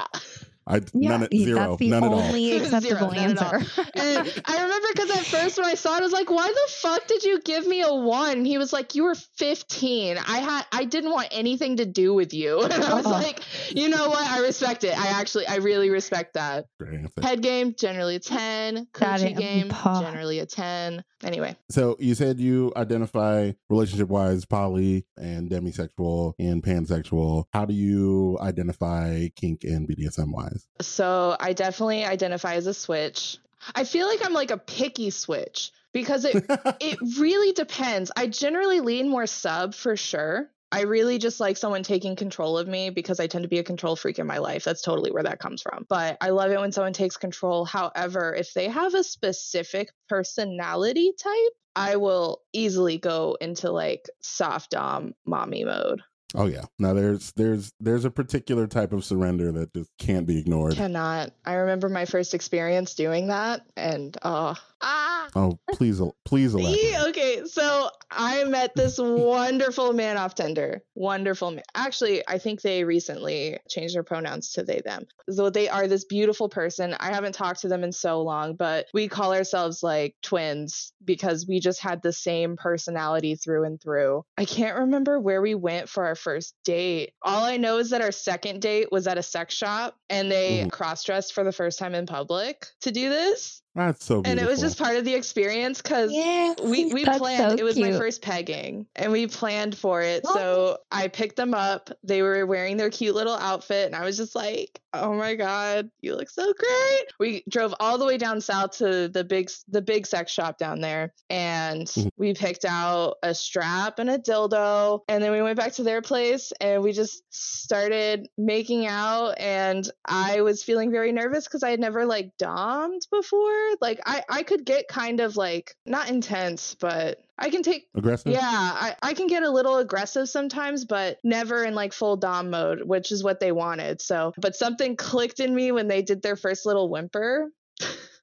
I 0.67 0.77
Yeah, 0.95 1.09
none 1.11 1.23
at 1.25 1.35
zero, 1.35 1.55
that's 1.59 1.79
the 1.79 1.89
none 1.89 2.05
at 2.05 2.13
all. 2.13 2.19
only 2.21 2.45
Zero, 2.51 2.63
acceptable 2.65 3.11
none 3.13 3.31
at 3.31 3.43
all. 3.43 3.55
answer. 3.55 3.83
And 3.95 4.43
I 4.47 4.63
remember 4.63 4.89
because 4.95 5.11
at 5.11 5.25
first 5.25 5.57
when 5.59 5.67
I 5.67 5.75
saw 5.75 5.97
it, 5.97 6.01
I 6.01 6.03
was 6.03 6.13
like, 6.13 6.31
"Why 6.31 6.47
the 6.49 6.73
fuck 6.73 7.07
did 7.07 7.25
you 7.25 7.41
give 7.43 7.67
me 7.67 7.83
a 7.83 7.93
one?" 7.93 8.39
And 8.39 8.47
he 8.47 8.59
was 8.59 8.73
like, 8.73 8.95
"You 8.95 9.05
were 9.05 9.15
15. 9.15 10.19
I 10.19 10.39
had, 10.39 10.65
I 10.73 10.85
didn't 10.85 11.11
want 11.11 11.29
anything 11.33 11.77
to 11.79 11.87
do 11.87 12.15
with 12.15 12.33
you." 12.33 12.61
And 12.73 12.73
I 12.73 12.95
was 12.95 13.07
Oh. 13.07 13.11
like, 13.11 13.41
"You 13.75 13.89
know 13.89 14.09
what? 14.09 14.27
I 14.27 14.41
respect 14.41 14.85
it. 14.85 14.97
I 14.99 15.09
actually, 15.21 15.47
I 15.47 15.57
really 15.57 15.91
respect 15.91 16.35
that." 16.35 16.67
Great. 16.79 17.01
Head 17.23 17.43
game 17.43 17.75
generally 17.79 18.17
a 18.17 18.21
10. 18.21 18.87
Got 18.93 19.21
Coochie 19.21 19.37
game 19.37 19.69
paw. 19.69 20.01
generally 20.01 20.39
a 20.39 20.47
10. 20.47 21.03
Anyway, 21.25 21.55
So 21.71 21.97
you 22.01 22.17
said 22.17 22.41
you 22.41 22.73
identify 22.77 23.53
relationship 23.71 24.09
wise 24.09 24.45
poly 24.45 25.07
and 25.17 25.49
demisexual 25.49 26.33
and 26.41 26.63
pansexual. 26.65 27.45
How 27.53 27.65
do 27.65 27.73
you 27.75 28.39
identify 28.41 29.29
kink 29.37 29.63
and 29.63 29.89
BDSM 29.89 30.33
wise? 30.33 30.52
So 30.81 31.37
I 31.39 31.53
definitely 31.53 32.05
identify 32.05 32.55
as 32.55 32.67
a 32.67 32.75
switch. 32.75 33.39
I 33.75 33.85
feel 33.85 34.07
like 34.07 34.25
I'm 34.25 34.33
like 34.33 34.51
a 34.51 34.59
picky 34.59 35.11
switch 35.11 35.71
because 35.93 36.25
it 36.25 36.45
it 36.81 36.99
really 37.19 37.53
depends. 37.53 38.11
I 38.17 38.27
generally 38.27 38.81
lean 38.81 39.09
more 39.09 39.27
sub 39.27 39.75
for 39.75 39.97
sure. 39.97 40.51
I 40.73 40.83
really 40.83 41.19
just 41.19 41.39
like 41.39 41.59
someone 41.59 41.83
taking 41.83 42.17
control 42.17 42.57
of 42.57 42.67
me 42.67 42.89
because 42.89 43.21
I 43.21 43.27
tend 43.27 43.43
to 43.43 43.49
be 43.49 43.59
a 43.59 43.63
control 43.63 43.95
freak 43.95 44.19
in 44.19 44.27
my 44.27 44.39
life. 44.39 44.65
That's 44.65 44.81
totally 44.81 45.11
where 45.11 45.23
that 45.23 45.39
comes 45.39 45.61
from. 45.61 45.85
But 45.87 46.17
I 46.23 46.31
love 46.31 46.51
it 46.51 46.59
when 46.59 46.73
someone 46.73 46.95
takes 46.95 47.19
control. 47.19 47.67
However, 47.67 48.35
if 48.35 48.55
they 48.55 48.69
have 48.69 48.95
a 48.95 49.05
specific 49.05 49.91
personality 50.09 51.13
type, 51.23 51.53
I 51.77 51.97
will 51.97 52.41
easily 52.55 52.97
go 52.97 53.37
into 53.39 53.71
like 53.71 54.09
soft 54.23 54.71
dom 54.71 55.15
mommy 55.27 55.65
mode. 55.65 56.01
Oh 56.35 56.47
yeah. 56.47 56.65
Now 56.79 56.95
there's 56.95 57.33
there's 57.33 57.73
there's 57.81 58.05
a 58.05 58.11
particular 58.11 58.67
type 58.67 58.93
of 58.93 59.05
surrender 59.05 59.53
that 59.53 59.73
just 59.75 59.91
can't 59.99 60.27
be 60.27 60.39
ignored. 60.39 60.75
Cannot. 60.75 61.33
I 61.45 61.55
remember 61.55 61.89
my 61.89 62.05
first 62.05 62.35
experience 62.35 62.95
doing 62.95 63.29
that 63.29 63.63
and 63.77 64.17
uh 64.23 64.55
ah 64.81 65.29
Oh 65.35 65.59
please 65.73 66.01
please 66.25 66.55
elaborate. 66.55 67.09
Okay, 67.09 67.43
so 67.47 67.91
I 68.11 68.45
met 68.45 68.75
this 68.75 68.99
wonderful 68.99 69.93
man 69.93 70.17
off 70.17 70.35
Tinder. 70.35 70.83
Wonderful 70.95 71.53
man. 71.53 71.63
Actually, 71.75 72.23
I 72.27 72.39
think 72.39 72.61
they 72.61 72.85
recently 72.85 73.59
changed 73.69 73.95
their 73.95 74.03
pronouns 74.03 74.53
to 74.53 74.63
they 74.63 74.83
them. 74.85 75.07
So 75.31 75.51
they 75.51 75.69
are 75.69 75.87
this 75.87 76.05
beautiful 76.05 76.49
person. 76.49 76.95
I 76.99 77.13
haven't 77.13 77.35
talked 77.35 77.63
to 77.63 77.69
them 77.69 77.85
in 77.85 77.93
so 77.93 78.23
long, 78.23 78.57
but 78.57 78.87
we 78.93 79.09
call 79.09 79.33
ourselves 79.33 79.83
like 79.83 80.15
twins 80.23 80.93
because 81.05 81.47
we 81.47 81.61
just 81.61 81.81
had 81.81 82.03
the 82.03 82.13
same 82.13 82.57
personality 82.57 83.37
through 83.37 83.65
and 83.65 83.81
through. 83.81 84.25
I 84.37 84.45
can't 84.45 84.79
remember 84.81 85.19
where 85.19 85.41
we 85.41 85.55
went 85.55 85.89
for 85.89 86.05
our 86.05 86.17
first 86.23 86.55
date. 86.65 87.13
All 87.23 87.45
I 87.45 87.57
know 87.57 87.79
is 87.79 87.91
that 87.91 88.01
our 88.03 88.13
second 88.13 88.63
date 88.63 88.93
was 88.93 89.07
at 89.07 89.19
a 89.19 89.23
sex 89.23 89.55
shop 89.55 89.97
and 90.11 90.31
they 90.31 90.65
Mhm. 90.65 90.71
cross-dressed 90.73 91.33
for 91.33 91.45
the 91.45 91.53
first 91.53 91.79
time 91.79 91.95
in 91.95 92.07
public 92.07 92.67
to 92.83 92.93
do 92.93 93.09
this. 93.09 93.62
That's 93.75 94.05
so 94.05 94.21
beautiful. 94.23 94.31
And 94.31 94.41
it 94.41 94.51
was 94.51 94.61
just 94.61 94.79
part 94.79 94.97
of 94.97 95.05
the 95.05 95.15
experience 95.15 95.81
because 95.81 96.13
Yeah, 96.13 96.55
we 96.63 96.93
we 96.93 97.05
planned 97.05 97.53
so 97.53 97.57
it 97.57 97.63
was 97.65 97.79
my 97.79 97.93
first 97.93 98.21
pegging 98.21 98.87
and 98.97 99.11
we 99.11 99.27
planned 99.27 99.77
for 99.77 100.03
it 100.03 100.23
Oh. 100.27 100.35
so 100.35 100.79
i 100.91 101.09
picked 101.09 101.37
them 101.37 101.55
up 101.55 101.91
they 102.05 102.21
were 102.23 102.45
wearing 102.45 102.77
their 102.77 102.91
cute 102.91 103.15
little 103.15 103.35
outfit 103.35 103.87
and 103.87 103.97
i 103.97 104.05
was 104.05 104.17
just 104.19 104.35
like 104.35 104.79
oh 104.95 105.15
my 105.15 105.35
god, 105.35 105.91
you 106.03 106.15
look 106.15 106.29
so 106.29 106.53
great. 106.53 107.05
We 107.19 107.43
drove 107.49 107.75
all 107.81 107.97
the 107.97 108.05
way 108.05 108.19
down 108.19 108.43
south 108.43 108.73
to 108.77 109.09
the 109.09 109.25
big 109.25 109.51
the 109.69 109.81
big 109.81 110.07
sex 110.07 110.31
shop 110.31 110.59
down 110.59 110.83
there 110.83 111.15
and 111.31 111.87
Mhm. 111.87 112.11
we 112.19 112.35
picked 112.35 112.67
out 112.67 113.17
a 113.23 113.35
strap 113.35 113.99
and 114.01 114.11
a 114.11 114.19
dildo 114.19 115.01
and 115.09 115.25
then 115.25 115.33
we 115.33 115.41
went 115.41 115.57
back 115.57 115.73
to 115.75 115.83
their 115.83 116.03
place 116.03 116.53
and 116.61 116.83
we 116.83 116.93
just 116.93 117.23
started 117.31 118.29
making 118.37 118.87
out 118.87 119.31
and 119.39 119.91
I 120.05 120.43
was 120.43 120.63
feeling 120.63 120.91
very 120.91 121.11
nervous 121.11 121.49
cuz 121.49 121.63
I 121.63 121.71
had 121.71 121.81
never 121.81 122.05
like 122.05 122.37
domed 122.37 123.07
before. 123.11 123.62
Like 123.81 124.01
I 124.07 124.23
I 124.29 124.43
could 124.43 124.65
get 124.65 124.89
kind 124.89 125.21
of 125.21 125.37
like 125.37 125.75
not 125.87 126.09
intense, 126.09 126.77
but 126.79 127.23
I 127.39 127.51
can 127.51 127.63
take 127.63 127.89
Aggressive? 127.95 128.33
yeah, 128.33 128.41
I, 128.43 128.95
I 129.03 129.15
can 129.15 129.27
get 129.27 129.43
a 129.43 129.51
little 129.51 129.79
aggressive 129.79 130.29
sometimes, 130.29 130.85
but 130.85 131.19
never 131.25 131.65
in 131.65 131.75
like 131.75 131.93
full 131.93 132.17
dom 132.17 132.51
mode, 132.51 132.83
which 132.83 133.11
is 133.11 133.25
what 133.25 133.41
they 133.41 133.53
wanted. 133.53 134.01
So, 134.01 134.33
but 134.39 134.55
something 134.55 134.97
clicked 134.97 135.41
in 135.41 135.55
me 135.55 135.73
when 135.73 135.89
they 135.89 136.03
did 136.03 136.23
their 136.23 136.37
first 136.37 136.67
little 136.67 136.89
whimper. 136.89 137.51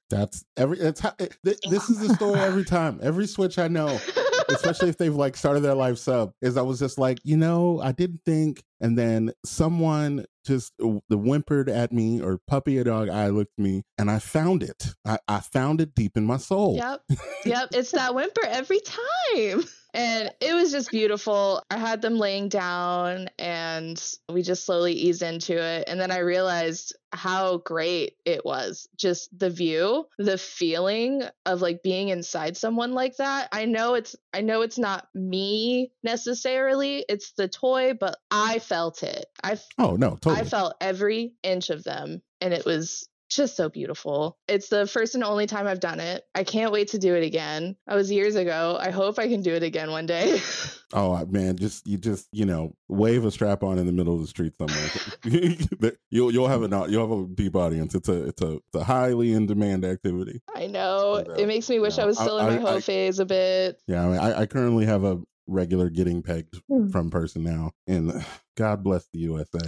That's 0.08 0.44
every. 0.56 0.78
It's 0.78 1.00
how, 1.00 1.12
it, 1.18 1.36
th- 1.44 1.60
this 1.68 1.88
is 1.88 2.00
the 2.00 2.14
story 2.14 2.40
every 2.40 2.64
time. 2.64 2.98
Every 3.02 3.26
switch 3.26 3.58
I 3.58 3.68
know, 3.68 4.00
especially 4.48 4.88
if 4.88 4.96
they've 4.96 5.14
like 5.14 5.36
started 5.36 5.60
their 5.60 5.74
life 5.74 5.98
sub, 5.98 6.32
is 6.42 6.56
I 6.56 6.62
was 6.62 6.78
just 6.78 6.98
like, 6.98 7.18
you 7.22 7.36
know, 7.36 7.80
I 7.80 7.92
didn't 7.92 8.22
think, 8.24 8.64
and 8.80 8.98
then 8.98 9.32
someone 9.44 10.24
just 10.44 10.72
the 10.78 11.16
whimpered 11.16 11.68
at 11.68 11.92
me 11.92 12.20
or 12.20 12.40
puppy 12.46 12.78
a 12.78 12.84
dog 12.84 13.08
eye 13.08 13.28
looked 13.28 13.52
at 13.58 13.62
me, 13.62 13.82
and 13.98 14.10
I 14.10 14.18
found 14.18 14.62
it. 14.62 14.94
I, 15.04 15.18
I 15.28 15.40
found 15.40 15.80
it 15.80 15.94
deep 15.94 16.16
in 16.16 16.24
my 16.24 16.36
soul. 16.36 16.76
Yep. 16.76 17.02
Yep. 17.46 17.68
It's 17.72 17.92
that 17.92 18.14
whimper 18.14 18.44
every 18.44 18.80
time. 18.80 19.64
And 19.94 20.32
it 20.40 20.54
was 20.54 20.70
just 20.70 20.90
beautiful. 20.90 21.62
I 21.70 21.76
had 21.76 22.02
them 22.02 22.18
laying 22.18 22.48
down 22.48 23.28
and 23.38 24.02
we 24.28 24.42
just 24.42 24.64
slowly 24.64 24.92
eased 24.92 25.22
into 25.22 25.60
it. 25.60 25.84
And 25.88 26.00
then 26.00 26.10
I 26.10 26.18
realized 26.18 26.94
how 27.12 27.58
great 27.58 28.16
it 28.24 28.44
was. 28.44 28.88
Just 28.96 29.36
the 29.36 29.50
view, 29.50 30.06
the 30.18 30.38
feeling 30.38 31.22
of 31.44 31.60
like 31.60 31.82
being 31.82 32.08
inside 32.08 32.56
someone 32.56 32.92
like 32.92 33.16
that. 33.16 33.48
I 33.52 33.64
know 33.64 33.94
it's 33.94 34.14
I 34.32 34.42
know 34.42 34.62
it's 34.62 34.78
not 34.78 35.08
me 35.14 35.92
necessarily. 36.02 37.04
It's 37.08 37.32
the 37.32 37.48
toy, 37.48 37.94
but 37.98 38.16
I 38.30 38.60
felt 38.60 39.02
it. 39.02 39.26
I 39.42 39.58
Oh 39.78 39.96
no, 39.96 40.10
totally. 40.10 40.36
I 40.36 40.44
felt 40.44 40.74
every 40.80 41.34
inch 41.42 41.70
of 41.70 41.82
them, 41.82 42.22
and 42.40 42.54
it 42.54 42.64
was 42.64 43.08
just 43.30 43.56
so 43.56 43.68
beautiful. 43.68 44.36
It's 44.48 44.68
the 44.68 44.86
first 44.86 45.14
and 45.14 45.22
only 45.24 45.46
time 45.46 45.66
I've 45.66 45.80
done 45.80 46.00
it. 46.00 46.24
I 46.34 46.44
can't 46.44 46.72
wait 46.72 46.88
to 46.88 46.98
do 46.98 47.14
it 47.14 47.22
again. 47.24 47.76
I 47.88 47.94
was 47.94 48.10
years 48.10 48.34
ago. 48.36 48.76
I 48.80 48.90
hope 48.90 49.18
I 49.18 49.28
can 49.28 49.40
do 49.40 49.54
it 49.54 49.62
again 49.62 49.90
one 49.90 50.06
day. 50.06 50.40
Oh 50.92 51.24
man, 51.26 51.56
just 51.56 51.86
you 51.86 51.98
just 51.98 52.26
you 52.32 52.44
know 52.44 52.74
wave 52.88 53.24
a 53.24 53.30
strap 53.30 53.62
on 53.62 53.78
in 53.78 53.86
the 53.86 53.92
middle 53.92 54.12
of 54.12 54.22
the 54.22 54.26
street 54.26 54.54
somewhere. 54.58 54.90
you'll 56.10 56.32
you'll 56.32 56.48
have 56.48 56.62
an 56.62 56.72
you'll 56.90 57.08
have 57.08 57.16
a 57.16 57.32
deep 57.32 57.54
audience. 57.54 57.94
It's 57.94 58.08
a 58.08 58.24
it's 58.24 58.42
a 58.42 58.54
it's 58.54 58.74
a 58.74 58.82
highly 58.82 59.32
in 59.32 59.46
demand 59.46 59.84
activity. 59.84 60.42
I 60.52 60.66
know. 60.66 61.22
No, 61.24 61.34
It 61.34 61.46
makes 61.46 61.70
me 61.70 61.78
wish. 61.78 61.96
I 62.00 62.06
was 62.06 62.18
I- 62.18 62.24
still 62.24 62.38
in 62.40 62.46
my 62.46 62.56
I- 62.56 62.58
hoe 62.58 62.76
I- 62.78 62.80
phase 62.80 63.20
a 63.20 63.24
bit. 63.24 63.80
Yeah, 63.86 64.04
I, 64.04 64.08
mean, 64.08 64.18
I, 64.18 64.40
I 64.40 64.46
currently 64.46 64.84
have 64.86 65.04
a 65.04 65.20
regular 65.46 65.90
getting 65.90 66.24
pegged 66.24 66.60
Hmm. 66.68 66.88
from 66.90 67.08
person 67.08 67.44
now, 67.44 67.70
and 67.86 68.24
God 68.56 68.82
bless 68.82 69.06
the 69.12 69.20
USA. 69.20 69.60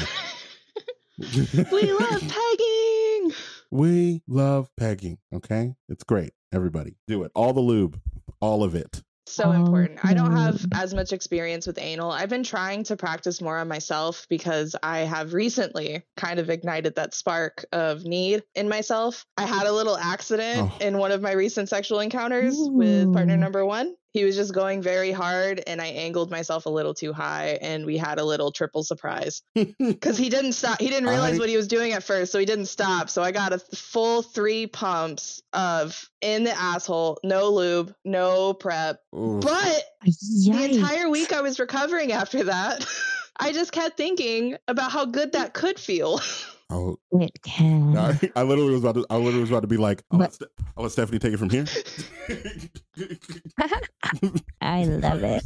we 1.19 1.93
love 1.93 2.21
pegging. 2.21 2.62
We 3.73 4.23
love 4.29 4.69
pegging. 4.77 5.19
Okay, 5.35 5.75
it's 5.89 6.05
great. 6.05 6.31
Everybody, 6.53 6.95
do 7.09 7.23
it. 7.25 7.33
All 7.35 7.53
the 7.53 7.61
lube, 7.61 7.99
all 8.41 8.63
of 8.63 8.75
it. 8.75 9.03
So 9.27 9.45
Oh, 9.45 9.53
important. 9.53 10.01
I 10.05 10.13
don't 10.13 10.33
have 10.37 10.67
as 10.75 10.93
much 10.93 11.13
experience 11.13 11.67
with 11.67 11.79
anal. 11.79 12.11
I've 12.11 12.29
been 12.29 12.43
trying 12.43 12.85
to 12.85 12.97
practice 12.97 13.41
more 13.41 13.57
on 13.57 13.69
myself 13.69 14.27
because 14.29 14.77
I 14.83 14.99
have 15.01 15.33
recently 15.33 16.03
kind 16.19 16.39
of 16.39 16.51
ignited 16.51 16.97
that 16.97 17.15
spark 17.15 17.65
of 17.73 18.05
need 18.05 18.43
in 18.55 18.69
myself. 18.69 19.25
I 19.39 19.47
had 19.47 19.67
a 19.67 19.73
little 19.73 19.97
accident 19.97 20.71
Oh. 20.71 20.85
in 20.85 20.99
one 20.99 21.13
of 21.13 21.23
my 21.23 21.33
recent 21.33 21.71
sexual 21.71 22.01
encounters 22.01 22.57
with 22.59 23.11
partner 23.15 23.37
number 23.39 23.65
one. 23.65 23.95
He 24.13 24.25
was 24.25 24.37
just 24.37 24.53
going 24.53 24.83
very 24.83 25.11
hard 25.11 25.63
and 25.67 25.81
I 25.81 25.87
angled 25.87 26.31
myself 26.31 26.67
a 26.67 26.69
little 26.69 26.93
too 26.93 27.13
high 27.15 27.59
and 27.63 27.87
we 27.87 27.97
had 27.97 28.19
a 28.19 28.25
little 28.25 28.53
triple 28.53 28.83
surprise 28.85 29.43
because 29.55 30.19
he 30.19 30.29
didn't 30.29 30.53
stop. 30.53 30.81
He 30.81 30.89
didn't 30.89 31.09
realize 31.09 31.37
I- 31.37 31.39
what 31.39 31.49
he 31.49 31.57
was 31.57 31.67
doing 31.69 31.93
at 31.93 32.03
first, 32.03 32.31
so 32.31 32.39
he 32.39 32.45
didn't 32.45 32.67
stop. 32.67 33.09
So 33.09 33.23
I 33.23 33.33
got 33.33 33.53
a 33.53 33.59
full 33.59 34.23
three 34.23 34.67
pumps 34.67 35.43
of 35.53 36.11
in 36.21 36.45
the 36.45 36.57
asshole, 36.57 37.19
no 37.25 37.51
lube, 37.51 37.95
no 38.05 38.53
prep. 38.53 39.01
Ooh. 39.15 39.41
But 39.41 39.83
the 40.05 40.69
entire 40.71 41.09
week 41.09 41.33
I 41.33 41.41
was 41.41 41.59
recovering 41.59 42.13
after 42.13 42.45
that, 42.45 42.87
I 43.41 43.53
just 43.53 43.73
kept 43.73 43.97
thinking 43.97 44.57
about 44.69 44.93
how 44.93 45.07
good 45.07 45.33
that 45.33 45.55
could 45.55 45.79
feel. 45.79 46.21
Oh, 46.73 46.97
It 47.13 47.33
can. 47.43 47.97
I, 47.97 48.19
I 48.35 48.43
literally 48.43 48.73
was 48.73 48.83
about 48.83 48.95
to. 48.95 49.07
I 49.11 49.17
literally 49.17 49.41
was 49.41 49.51
about 49.51 49.61
to 49.61 49.67
be 49.67 49.77
like, 49.77 50.03
I'll, 50.11 50.19
let, 50.19 50.33
Ste- 50.33 50.45
I'll 50.77 50.85
let 50.85 50.93
Stephanie 50.93 51.19
take 51.19 51.35
it 51.35 51.39
from 51.39 51.51
here. 51.51 51.67
I 54.63 54.85
love 54.85 55.23
it. 55.23 55.45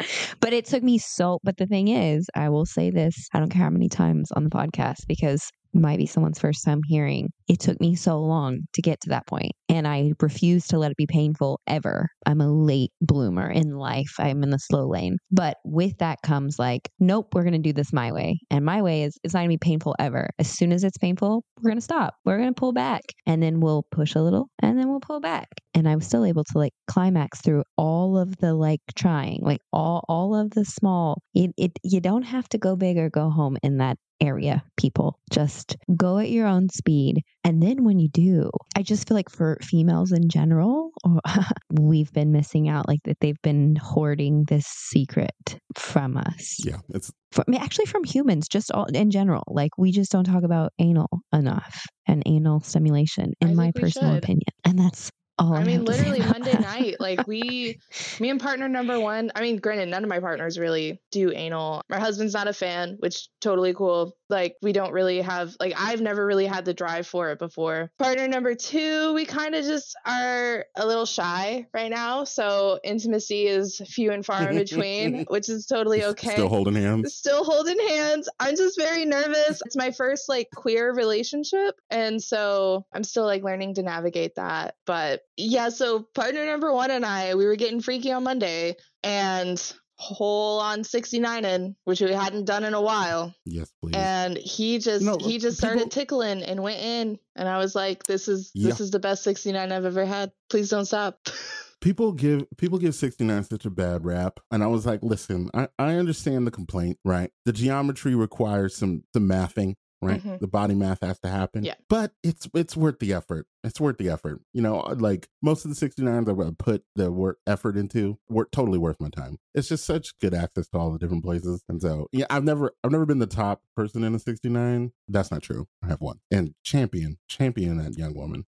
but 0.40 0.52
it 0.52 0.66
took 0.66 0.82
me 0.82 0.98
so, 0.98 1.38
but 1.42 1.56
the 1.56 1.66
thing 1.66 1.88
is, 1.88 2.28
I 2.34 2.50
will 2.50 2.66
say 2.66 2.90
this 2.90 3.28
I 3.32 3.38
don't 3.38 3.48
care 3.50 3.62
how 3.62 3.70
many 3.70 3.88
times 3.88 4.30
on 4.32 4.44
the 4.44 4.50
podcast 4.50 5.06
because 5.08 5.48
it 5.74 5.80
might 5.80 5.98
be 5.98 6.06
someone's 6.06 6.38
first 6.38 6.64
time 6.64 6.80
hearing. 6.86 7.30
It 7.52 7.60
took 7.60 7.78
me 7.82 7.94
so 7.94 8.18
long 8.18 8.60
to 8.72 8.80
get 8.80 9.02
to 9.02 9.10
that 9.10 9.26
point, 9.26 9.52
and 9.68 9.86
I 9.86 10.12
refuse 10.22 10.68
to 10.68 10.78
let 10.78 10.90
it 10.90 10.96
be 10.96 11.06
painful 11.06 11.60
ever. 11.66 12.08
I'm 12.24 12.40
a 12.40 12.50
late 12.50 12.92
bloomer 13.02 13.50
in 13.50 13.76
life. 13.76 14.14
I'm 14.18 14.42
in 14.42 14.48
the 14.48 14.58
slow 14.58 14.88
lane. 14.88 15.18
But 15.30 15.58
with 15.62 15.98
that 15.98 16.22
comes 16.22 16.58
like, 16.58 16.88
nope, 16.98 17.34
we're 17.34 17.42
going 17.42 17.52
to 17.52 17.58
do 17.58 17.74
this 17.74 17.92
my 17.92 18.10
way. 18.10 18.40
And 18.50 18.64
my 18.64 18.80
way 18.80 19.02
is 19.02 19.18
it's 19.22 19.34
not 19.34 19.40
going 19.40 19.50
to 19.50 19.58
be 19.58 19.70
painful 19.70 19.94
ever. 19.98 20.30
As 20.38 20.48
soon 20.48 20.72
as 20.72 20.82
it's 20.82 20.96
painful, 20.96 21.44
we're 21.58 21.68
going 21.68 21.76
to 21.76 21.82
stop. 21.82 22.14
We're 22.24 22.38
going 22.38 22.54
to 22.54 22.58
pull 22.58 22.72
back. 22.72 23.02
And 23.26 23.42
then 23.42 23.60
we'll 23.60 23.84
push 23.90 24.14
a 24.14 24.22
little 24.22 24.48
and 24.62 24.78
then 24.78 24.88
we'll 24.88 25.00
pull 25.00 25.20
back. 25.20 25.48
And 25.74 25.86
I 25.86 25.94
was 25.94 26.06
still 26.06 26.24
able 26.24 26.44
to 26.44 26.58
like 26.58 26.72
climax 26.86 27.42
through 27.42 27.64
all 27.76 28.16
of 28.16 28.38
the 28.38 28.54
like 28.54 28.80
trying, 28.96 29.40
like 29.42 29.60
all 29.74 30.06
all 30.08 30.34
of 30.34 30.52
the 30.52 30.64
small. 30.64 31.20
It, 31.34 31.50
it 31.58 31.72
you 31.82 32.00
don't 32.00 32.22
have 32.22 32.48
to 32.50 32.58
go 32.58 32.76
big 32.76 32.96
or 32.96 33.10
go 33.10 33.28
home 33.28 33.58
in 33.62 33.76
that 33.78 33.98
area, 34.22 34.62
people. 34.76 35.18
Just 35.30 35.76
go 35.96 36.18
at 36.18 36.30
your 36.30 36.46
own 36.46 36.68
speed. 36.68 37.22
And 37.44 37.62
then 37.62 37.84
when 37.84 37.98
you 37.98 38.08
do, 38.08 38.50
I 38.76 38.82
just 38.82 39.08
feel 39.08 39.16
like 39.16 39.28
for 39.28 39.58
females 39.62 40.12
in 40.12 40.28
general, 40.28 40.90
we've 41.70 42.12
been 42.12 42.30
missing 42.30 42.68
out, 42.68 42.86
like 42.86 43.00
that 43.04 43.18
they've 43.20 43.40
been 43.42 43.76
hoarding 43.76 44.44
this 44.48 44.64
secret 44.66 45.58
from 45.76 46.16
us. 46.16 46.64
yeah, 46.64 46.78
it's 46.90 47.10
From, 47.32 47.44
I 47.48 47.50
mean, 47.50 47.60
actually, 47.60 47.86
from 47.86 48.04
humans, 48.04 48.46
just 48.48 48.70
all 48.70 48.84
in 48.84 49.10
general. 49.10 49.42
Like 49.48 49.76
we 49.76 49.90
just 49.90 50.12
don't 50.12 50.24
talk 50.24 50.44
about 50.44 50.72
anal 50.78 51.08
enough 51.32 51.84
and 52.06 52.22
anal 52.26 52.60
stimulation, 52.60 53.32
in 53.40 53.50
I 53.50 53.54
my 53.54 53.72
personal 53.74 54.14
should. 54.14 54.22
opinion. 54.22 54.46
And 54.64 54.78
that's 54.78 55.10
all 55.38 55.54
I, 55.54 55.60
I 55.60 55.64
mean, 55.64 55.78
have 55.78 55.86
to 55.86 55.92
say 55.94 55.98
literally 55.98 56.20
Monday 56.20 56.58
night, 56.58 56.96
like 57.00 57.26
we, 57.26 57.78
me 58.20 58.30
and 58.30 58.40
partner 58.40 58.68
number 58.68 59.00
one. 59.00 59.32
I 59.34 59.40
mean, 59.40 59.56
granted, 59.56 59.88
none 59.88 60.04
of 60.04 60.08
my 60.08 60.20
partners 60.20 60.58
really 60.58 61.00
do 61.10 61.32
anal. 61.32 61.82
My 61.88 61.98
husband's 61.98 62.34
not 62.34 62.48
a 62.48 62.52
fan, 62.52 62.96
which 63.00 63.28
totally 63.40 63.74
cool. 63.74 64.14
Like 64.32 64.56
we 64.62 64.72
don't 64.72 64.92
really 64.92 65.20
have, 65.20 65.54
like 65.60 65.74
I've 65.78 66.00
never 66.00 66.26
really 66.26 66.46
had 66.46 66.64
the 66.64 66.74
drive 66.74 67.06
for 67.06 67.30
it 67.30 67.38
before. 67.38 67.92
Partner 67.98 68.26
number 68.26 68.54
two, 68.54 69.14
we 69.14 69.24
kind 69.24 69.54
of 69.54 69.64
just 69.64 69.94
are 70.06 70.64
a 70.76 70.86
little 70.86 71.06
shy 71.06 71.66
right 71.72 71.90
now, 71.90 72.24
so 72.24 72.80
intimacy 72.82 73.46
is 73.46 73.80
few 73.86 74.10
and 74.10 74.26
far 74.26 74.50
in 74.50 74.56
between, 74.64 75.24
which 75.26 75.48
is 75.48 75.66
totally 75.66 76.04
okay 76.04 76.32
still 76.32 76.48
holding 76.48 76.74
hands. 76.74 77.14
still 77.14 77.44
holding 77.44 77.78
hands. 77.88 78.28
I'm 78.40 78.56
just 78.56 78.78
very 78.78 79.04
nervous. 79.04 79.62
It's 79.64 79.76
my 79.76 79.90
first 79.90 80.28
like 80.28 80.48
queer 80.54 80.94
relationship. 80.94 81.78
And 81.90 82.22
so 82.22 82.86
I'm 82.92 83.04
still 83.04 83.24
like 83.24 83.42
learning 83.42 83.74
to 83.74 83.82
navigate 83.82 84.36
that. 84.36 84.76
But 84.86 85.20
yeah, 85.36 85.68
so 85.68 86.08
partner 86.14 86.46
number 86.46 86.72
one 86.72 86.90
and 86.90 87.04
I, 87.04 87.34
we 87.34 87.44
were 87.44 87.56
getting 87.56 87.80
freaky 87.80 88.12
on 88.12 88.24
Monday 88.24 88.76
and 89.02 89.72
whole 90.02 90.58
on 90.60 90.84
69 90.84 91.44
in, 91.44 91.76
which 91.84 92.00
we 92.00 92.12
hadn't 92.12 92.44
done 92.44 92.64
in 92.64 92.74
a 92.74 92.80
while. 92.80 93.34
Yes, 93.44 93.72
please. 93.80 93.94
And 93.96 94.36
he 94.36 94.78
just 94.78 95.04
No, 95.04 95.16
he 95.18 95.38
just 95.38 95.60
people- 95.60 95.76
started 95.76 95.90
tickling 95.90 96.42
and 96.42 96.62
went 96.62 96.80
in. 96.80 97.18
And 97.36 97.48
I 97.48 97.58
was 97.58 97.74
like, 97.74 98.02
this 98.04 98.28
is 98.28 98.50
this 98.54 98.80
is 98.80 98.90
the 98.90 98.98
best 98.98 99.22
69 99.22 99.72
I've 99.72 99.84
ever 99.84 100.04
had. 100.04 100.32
Please 100.50 100.68
don't 100.70 100.86
stop. 100.86 101.18
people 101.80 102.12
give 102.12 102.44
people 102.58 102.78
give 102.78 102.94
69 102.94 103.42
such 103.42 103.64
a 103.64 103.70
bad 103.70 104.04
rap 104.04 104.38
and 104.52 104.62
i 104.62 104.68
was 104.68 104.86
like 104.86 105.00
listen 105.02 105.50
i, 105.52 105.66
I 105.80 105.96
understand 105.96 106.46
the 106.46 106.52
complaint 106.52 106.96
right 107.04 107.32
the 107.44 107.52
geometry 107.52 108.14
requires 108.14 108.76
some 108.76 109.02
some 109.12 109.28
mathing 109.28 109.74
right 110.02 110.22
Mhm. 110.22 110.40
the 110.40 110.46
body 110.48 110.74
math 110.74 111.00
has 111.02 111.18
to 111.20 111.28
happen 111.28 111.64
Yeah. 111.64 111.74
but 111.88 112.12
it's 112.22 112.48
it's 112.54 112.76
worth 112.76 112.98
the 112.98 113.12
effort 113.12 113.46
it's 113.64 113.80
worth 113.80 113.98
the 113.98 114.08
effort 114.10 114.40
you 114.52 114.60
know 114.60 114.80
like 114.98 115.28
most 115.42 115.64
of 115.64 115.70
the 115.70 115.76
69s 115.76 116.28
i 116.28 116.50
put 116.58 116.84
the 116.96 117.10
work 117.12 117.38
effort 117.46 117.76
into 117.76 118.18
were 118.28 118.48
totally 118.50 118.78
worth 118.78 119.00
my 119.00 119.08
time 119.08 119.38
it's 119.54 119.68
just 119.68 119.84
such 119.86 120.18
good 120.18 120.34
access 120.34 120.68
to 120.68 120.78
all 120.78 120.90
the 120.90 120.98
different 120.98 121.22
places 121.24 121.62
and 121.68 121.80
so 121.80 122.08
yeah 122.12 122.26
i've 122.30 122.44
never 122.44 122.72
i've 122.82 122.90
never 122.90 123.06
been 123.06 123.20
the 123.20 123.26
top 123.26 123.62
person 123.76 124.02
in 124.04 124.14
a 124.14 124.18
69 124.18 124.92
that's 125.08 125.30
not 125.30 125.42
true 125.42 125.66
i 125.82 125.86
have 125.86 126.00
one 126.00 126.18
and 126.30 126.54
champion 126.64 127.18
champion 127.28 127.78
that 127.78 127.96
young 127.96 128.14
woman 128.14 128.44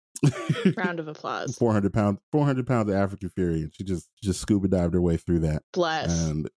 Round 0.77 1.01
of 1.01 1.09
applause. 1.15 1.57
400 1.57 1.93
pounds 1.93 2.19
400 2.33 2.67
pounds 2.67 2.89
of 2.91 2.97
african 2.97 3.29
fury 3.29 3.63
and 3.63 3.73
she 3.75 3.85
just 3.85 4.09
just 4.23 4.41
scuba 4.41 4.69
dived 4.69 4.95
her 4.95 5.01
way 5.03 5.17
through 5.17 5.41
that 5.41 5.63
Bless. 5.73 6.27
and 6.27 6.49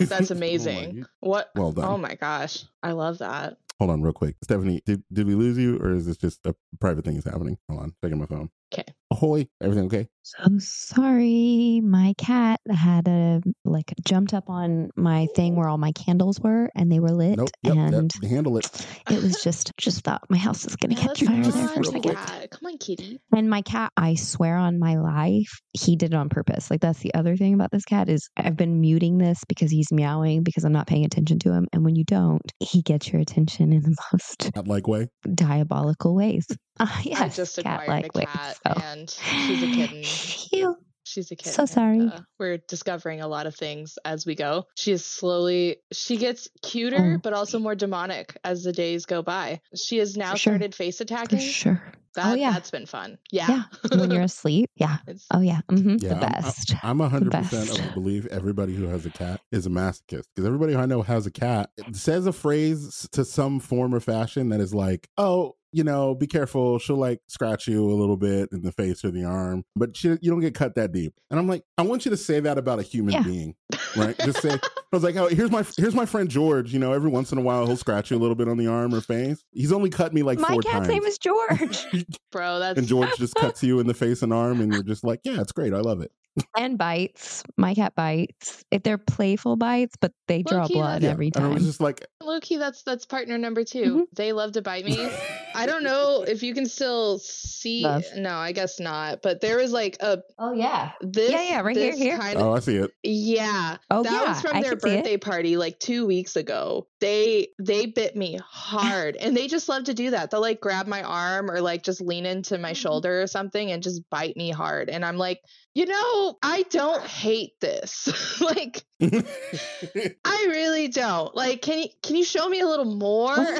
That's 0.00 0.30
Oh 0.30 0.34
amazing. 0.34 1.06
What 1.20 1.50
well 1.54 1.72
done 1.72 1.84
Oh 1.86 1.96
my 1.96 2.14
gosh. 2.16 2.64
I 2.82 2.92
love 2.92 3.18
that. 3.18 3.56
Hold 3.82 3.92
on, 3.92 4.02
real 4.02 4.14
quick. 4.14 4.36
Stephanie, 4.44 4.82
did, 4.86 5.04
did 5.12 5.26
we 5.26 5.34
lose 5.34 5.58
you, 5.58 5.78
or 5.78 5.92
is 5.92 6.06
this 6.06 6.16
just 6.18 6.46
a 6.46 6.54
private 6.80 7.04
thing 7.04 7.16
is 7.16 7.24
happening? 7.24 7.58
Hold 7.68 7.82
on, 7.82 7.94
checking 8.02 8.18
my 8.18 8.26
phone. 8.26 8.50
Okay. 8.72 8.84
Ahoy! 9.10 9.46
Everything 9.60 9.84
okay? 9.86 10.08
So 10.22 10.38
sorry, 10.58 11.80
my 11.84 12.14
cat 12.16 12.60
had 12.70 13.08
a 13.08 13.42
like 13.64 13.92
jumped 14.06 14.32
up 14.32 14.48
on 14.48 14.90
my 14.96 15.26
thing 15.34 15.56
where 15.56 15.68
all 15.68 15.78
my 15.78 15.92
candles 15.92 16.38
were, 16.40 16.70
and 16.74 16.90
they 16.90 17.00
were 17.00 17.10
lit, 17.10 17.36
Nope. 17.36 17.50
Yep. 17.62 17.76
and 17.76 18.10
yep. 18.22 18.30
Handle 18.30 18.56
it. 18.56 18.86
it 19.10 19.22
was 19.22 19.42
just 19.42 19.72
just 19.78 20.02
thought 20.04 20.22
my 20.30 20.38
house 20.38 20.64
is 20.64 20.76
gonna 20.76 20.94
catch 20.94 21.22
fire 21.22 21.42
there 21.42 21.62
not 21.64 21.74
for 21.74 21.80
a 21.80 21.82
a 21.82 21.84
second. 21.84 22.14
cat. 22.16 22.50
Come 22.52 22.66
on, 22.70 22.78
kitty. 22.78 23.20
And 23.34 23.50
my 23.50 23.62
cat, 23.62 23.92
I 23.96 24.14
swear 24.14 24.56
on 24.56 24.78
my 24.78 24.96
life, 24.96 25.60
he 25.74 25.96
did 25.96 26.14
it 26.14 26.16
on 26.16 26.28
purpose. 26.28 26.70
Like 26.70 26.80
that's 26.80 27.00
the 27.00 27.12
other 27.14 27.36
thing 27.36 27.52
about 27.54 27.70
this 27.72 27.84
cat 27.84 28.08
is 28.08 28.30
I've 28.36 28.56
been 28.56 28.80
muting 28.80 29.18
this 29.18 29.40
because 29.48 29.70
he's 29.70 29.92
meowing 29.92 30.42
because 30.42 30.64
I'm 30.64 30.72
not 30.72 30.86
paying 30.86 31.04
attention 31.04 31.38
to 31.40 31.52
him. 31.52 31.66
And 31.74 31.84
when 31.84 31.96
you 31.96 32.04
don't, 32.04 32.40
he 32.60 32.80
gets 32.82 33.12
your 33.12 33.20
attention 33.20 33.72
in 33.72 33.82
the 33.82 33.96
most 34.12 34.50
Not 34.56 34.68
like 34.68 34.86
way. 34.88 35.08
diabolical 35.34 36.14
ways. 36.14 36.46
Uh, 36.80 36.86
yes, 37.02 37.20
I 37.20 37.28
just 37.28 37.58
acquired 37.58 37.80
cat-like 37.80 38.06
a 38.14 38.18
ways, 38.18 38.28
cat, 38.32 38.58
so. 38.66 38.80
and 38.84 39.10
she's 39.10 39.62
a 39.62 39.66
kitten. 39.66 40.02
Phew. 40.04 40.76
She's 41.04 41.30
a 41.32 41.36
kitten. 41.36 41.52
So 41.52 41.62
and, 41.62 41.70
sorry. 41.70 42.00
uh, 42.00 42.20
we're 42.38 42.58
discovering 42.68 43.20
a 43.20 43.26
lot 43.28 43.46
of 43.46 43.54
things 43.56 43.98
as 44.04 44.24
we 44.24 44.34
go. 44.36 44.66
She 44.76 44.92
is 44.92 45.04
slowly. 45.04 45.78
She 45.92 46.16
gets 46.16 46.48
cuter, 46.62 47.14
Oh. 47.16 47.20
but 47.22 47.32
also 47.32 47.58
more 47.58 47.74
demonic 47.74 48.36
as 48.44 48.62
the 48.62 48.72
days 48.72 49.04
go 49.04 49.20
by. 49.22 49.60
She 49.76 49.98
has 49.98 50.16
now 50.16 50.30
sure. 50.36 50.52
started 50.52 50.74
face 50.74 50.98
For 50.98 51.02
attacking. 51.02 51.40
sure. 51.40 51.82
That, 52.14 52.38
yeah. 52.38 52.52
that's 52.52 52.70
been 52.70 52.84
fun. 52.86 53.16
Yeah. 53.32 53.46
Yeah. 53.48 53.62
When 53.98 54.10
you're 54.10 54.22
asleep. 54.22 54.68
Yeah. 54.76 54.98
It's- 55.08 55.26
Oh 55.32 55.40
yeah. 55.40 55.60
hmm 55.68 55.96
Yeah, 55.98 56.10
the 56.10 56.14
I'm- 56.14 56.22
I'm- 56.24 56.42
best. 56.42 56.74
I'm 56.84 57.00
a 57.00 57.08
hundred 57.08 57.32
percent 57.32 57.68
best. 57.68 57.78
of 57.80 57.84
the 57.86 57.92
belief 57.92 58.26
everybody 58.26 58.74
who 58.74 58.84
has 58.86 59.04
a 59.06 59.10
cat 59.10 59.40
is 59.50 59.66
a 59.66 59.70
masochist 59.70 60.24
because 60.34 60.46
everybody 60.46 60.76
I 60.76 60.86
know 60.86 61.02
has 61.02 61.26
a 61.26 61.30
cat 61.30 61.70
it 61.78 61.96
says 61.96 62.26
a 62.26 62.32
phrase 62.32 63.08
to 63.12 63.24
some 63.24 63.58
form 63.60 63.94
or 63.94 64.00
fashion 64.00 64.50
that 64.50 64.60
is 64.60 64.72
like, 64.74 65.08
"Oh, 65.18 65.56
you 65.72 65.84
know, 65.84 66.14
be 66.14 66.26
careful. 66.26 66.78
She'll 66.78 66.96
like 66.96 67.20
scratch 67.28 67.66
you 67.66 67.84
a 67.90 67.94
little 67.94 68.16
bit 68.16 68.50
in 68.52 68.62
the 68.62 68.72
face 68.72 69.04
or 69.04 69.10
the 69.10 69.24
arm, 69.24 69.64
but 69.74 69.96
she, 69.96 70.08
you 70.20 70.30
don't 70.30 70.40
get 70.40 70.54
cut 70.54 70.74
that 70.76 70.92
deep." 70.92 71.14
And 71.30 71.38
I'm 71.40 71.48
like, 71.48 71.64
I 71.78 71.82
want 71.82 72.04
you 72.04 72.10
to 72.10 72.16
say 72.16 72.40
that 72.40 72.58
about 72.58 72.78
a 72.78 72.82
human 72.82 73.14
Yeah. 73.14 73.22
being, 73.22 73.54
right? 73.96 74.16
Just 74.18 74.42
say, 74.42 74.50
I 74.52 74.60
was 74.96 75.02
like, 75.02 75.16
"Oh, 75.16 75.28
here's 75.28 75.50
my 75.50 75.64
here's 75.76 75.94
my 75.94 76.06
friend 76.06 76.28
George. 76.28 76.72
You 76.72 76.78
know, 76.78 76.92
every 76.92 77.10
once 77.10 77.32
in 77.32 77.38
a 77.38 77.42
while 77.42 77.66
he'll 77.66 77.76
scratch 77.76 78.10
you 78.10 78.16
a 78.16 78.20
little 78.20 78.36
bit 78.36 78.48
on 78.48 78.56
the 78.58 78.66
arm 78.66 78.94
or 78.94 79.00
face. 79.00 79.42
He's 79.52 79.72
only 79.72 79.90
cut 79.90 80.12
me 80.12 80.22
like 80.22 80.38
my 80.38 80.48
four 80.48 80.60
cat's 80.62 80.74
times." 80.74 80.88
name 80.88 81.04
is 81.04 81.18
George. 81.18 81.86
Bro, 82.32 82.60
that's 82.60 82.78
and 82.78 82.86
George 82.86 83.16
just 83.16 83.34
cuts 83.34 83.62
you 83.62 83.80
in 83.80 83.86
the 83.86 83.94
face 83.94 84.22
and 84.22 84.32
arm, 84.32 84.60
and 84.60 84.72
you're 84.72 84.82
just 84.82 85.04
like, 85.04 85.20
"Yeah, 85.24 85.40
it's 85.40 85.52
great. 85.52 85.72
I 85.74 85.80
love 85.80 86.00
it." 86.00 86.12
And 86.56 86.78
bites. 86.78 87.42
My 87.56 87.74
cat 87.74 87.94
bites. 87.94 88.64
If 88.70 88.82
they're 88.82 88.98
playful 88.98 89.56
bites, 89.56 89.94
but 90.00 90.12
they 90.28 90.42
draw 90.42 90.62
Low-key, 90.62 90.74
blood 90.74 91.02
that's- 91.02 91.12
every 91.12 91.30
And 91.34 91.44
I 91.44 91.48
was 91.48 91.56
time. 91.58 91.64
just 91.66 91.80
like, 91.80 92.06
low 92.22 92.40
key. 92.40 92.56
That's 92.56 92.82
that's 92.82 93.04
partner 93.04 93.36
number 93.38 93.64
2 93.64 93.82
Mhm. 93.82 94.04
They 94.14 94.32
love 94.32 94.52
to 94.52 94.62
bite 94.62 94.84
me. 94.84 94.96
I 95.54 95.66
don't 95.66 95.82
know 95.82 96.22
if 96.26 96.42
you 96.42 96.54
can 96.54 96.64
still 96.66 97.18
see. 97.18 97.82
Love. 97.82 98.04
No, 98.16 98.34
I 98.36 98.52
guess 98.52 98.80
not. 98.80 99.20
But 99.22 99.40
there 99.42 99.58
was 99.58 99.72
like 99.72 99.96
a 100.00 100.22
Oh 100.38 100.52
yeah. 100.54 100.92
this. 101.02 101.30
Yeah, 101.30 101.42
yeah, 101.42 101.60
right 101.60 101.76
here, 101.76 101.90
this 101.92 102.00
here. 102.00 102.18
Kind 102.18 102.38
of, 102.38 102.42
"Oh, 102.46 102.52
I 102.54 102.60
see 102.60 102.76
it." 102.76 102.90
Yeah. 103.02 103.76
Oh 103.90 104.02
that 104.02 104.10
yeah. 104.12 104.28
was 104.28 104.40
from 104.40 104.56
I 104.56 104.62
their 104.62 104.70
can 104.72 104.80
see 104.80 104.90
it. 104.90 104.96
birthday 104.98 105.16
party 105.18 105.56
like 105.58 105.78
two 105.78 106.06
weeks 106.06 106.36
ago. 106.36 106.86
They 107.00 107.48
they 107.58 107.86
bit 107.86 108.16
me 108.16 108.38
hard, 108.44 109.16
and 109.16 109.36
they 109.36 109.46
just 109.48 109.68
love 109.68 109.84
to 109.84 109.94
do 109.94 110.10
that. 110.12 110.30
They'll 110.30 110.40
like 110.40 110.60
grab 110.60 110.86
my 110.86 111.02
arm 111.02 111.50
or 111.50 111.60
like 111.60 111.82
just 111.82 112.00
lean 112.00 112.24
into 112.24 112.56
my 112.58 112.72
Mhm. 112.72 112.76
shoulder 112.76 113.20
or 113.22 113.26
something 113.26 113.70
and 113.72 113.82
just 113.82 114.08
bite 114.08 114.36
me 114.36 114.50
hard. 114.50 114.88
And 114.88 115.04
I'm 115.04 115.18
like, 115.18 115.40
you 115.74 115.84
know, 115.86 116.21
I 116.42 116.64
don't 116.70 117.02
hate 117.02 117.58
this. 117.60 118.40
like, 118.40 118.84
I 119.02 120.46
really 120.48 120.88
don't. 120.88 121.34
Like, 121.34 121.62
can 121.62 121.78
you 121.80 121.88
can 122.02 122.16
you 122.16 122.24
show 122.24 122.48
me 122.48 122.60
a 122.60 122.66
little 122.66 122.84
more? 122.84 123.36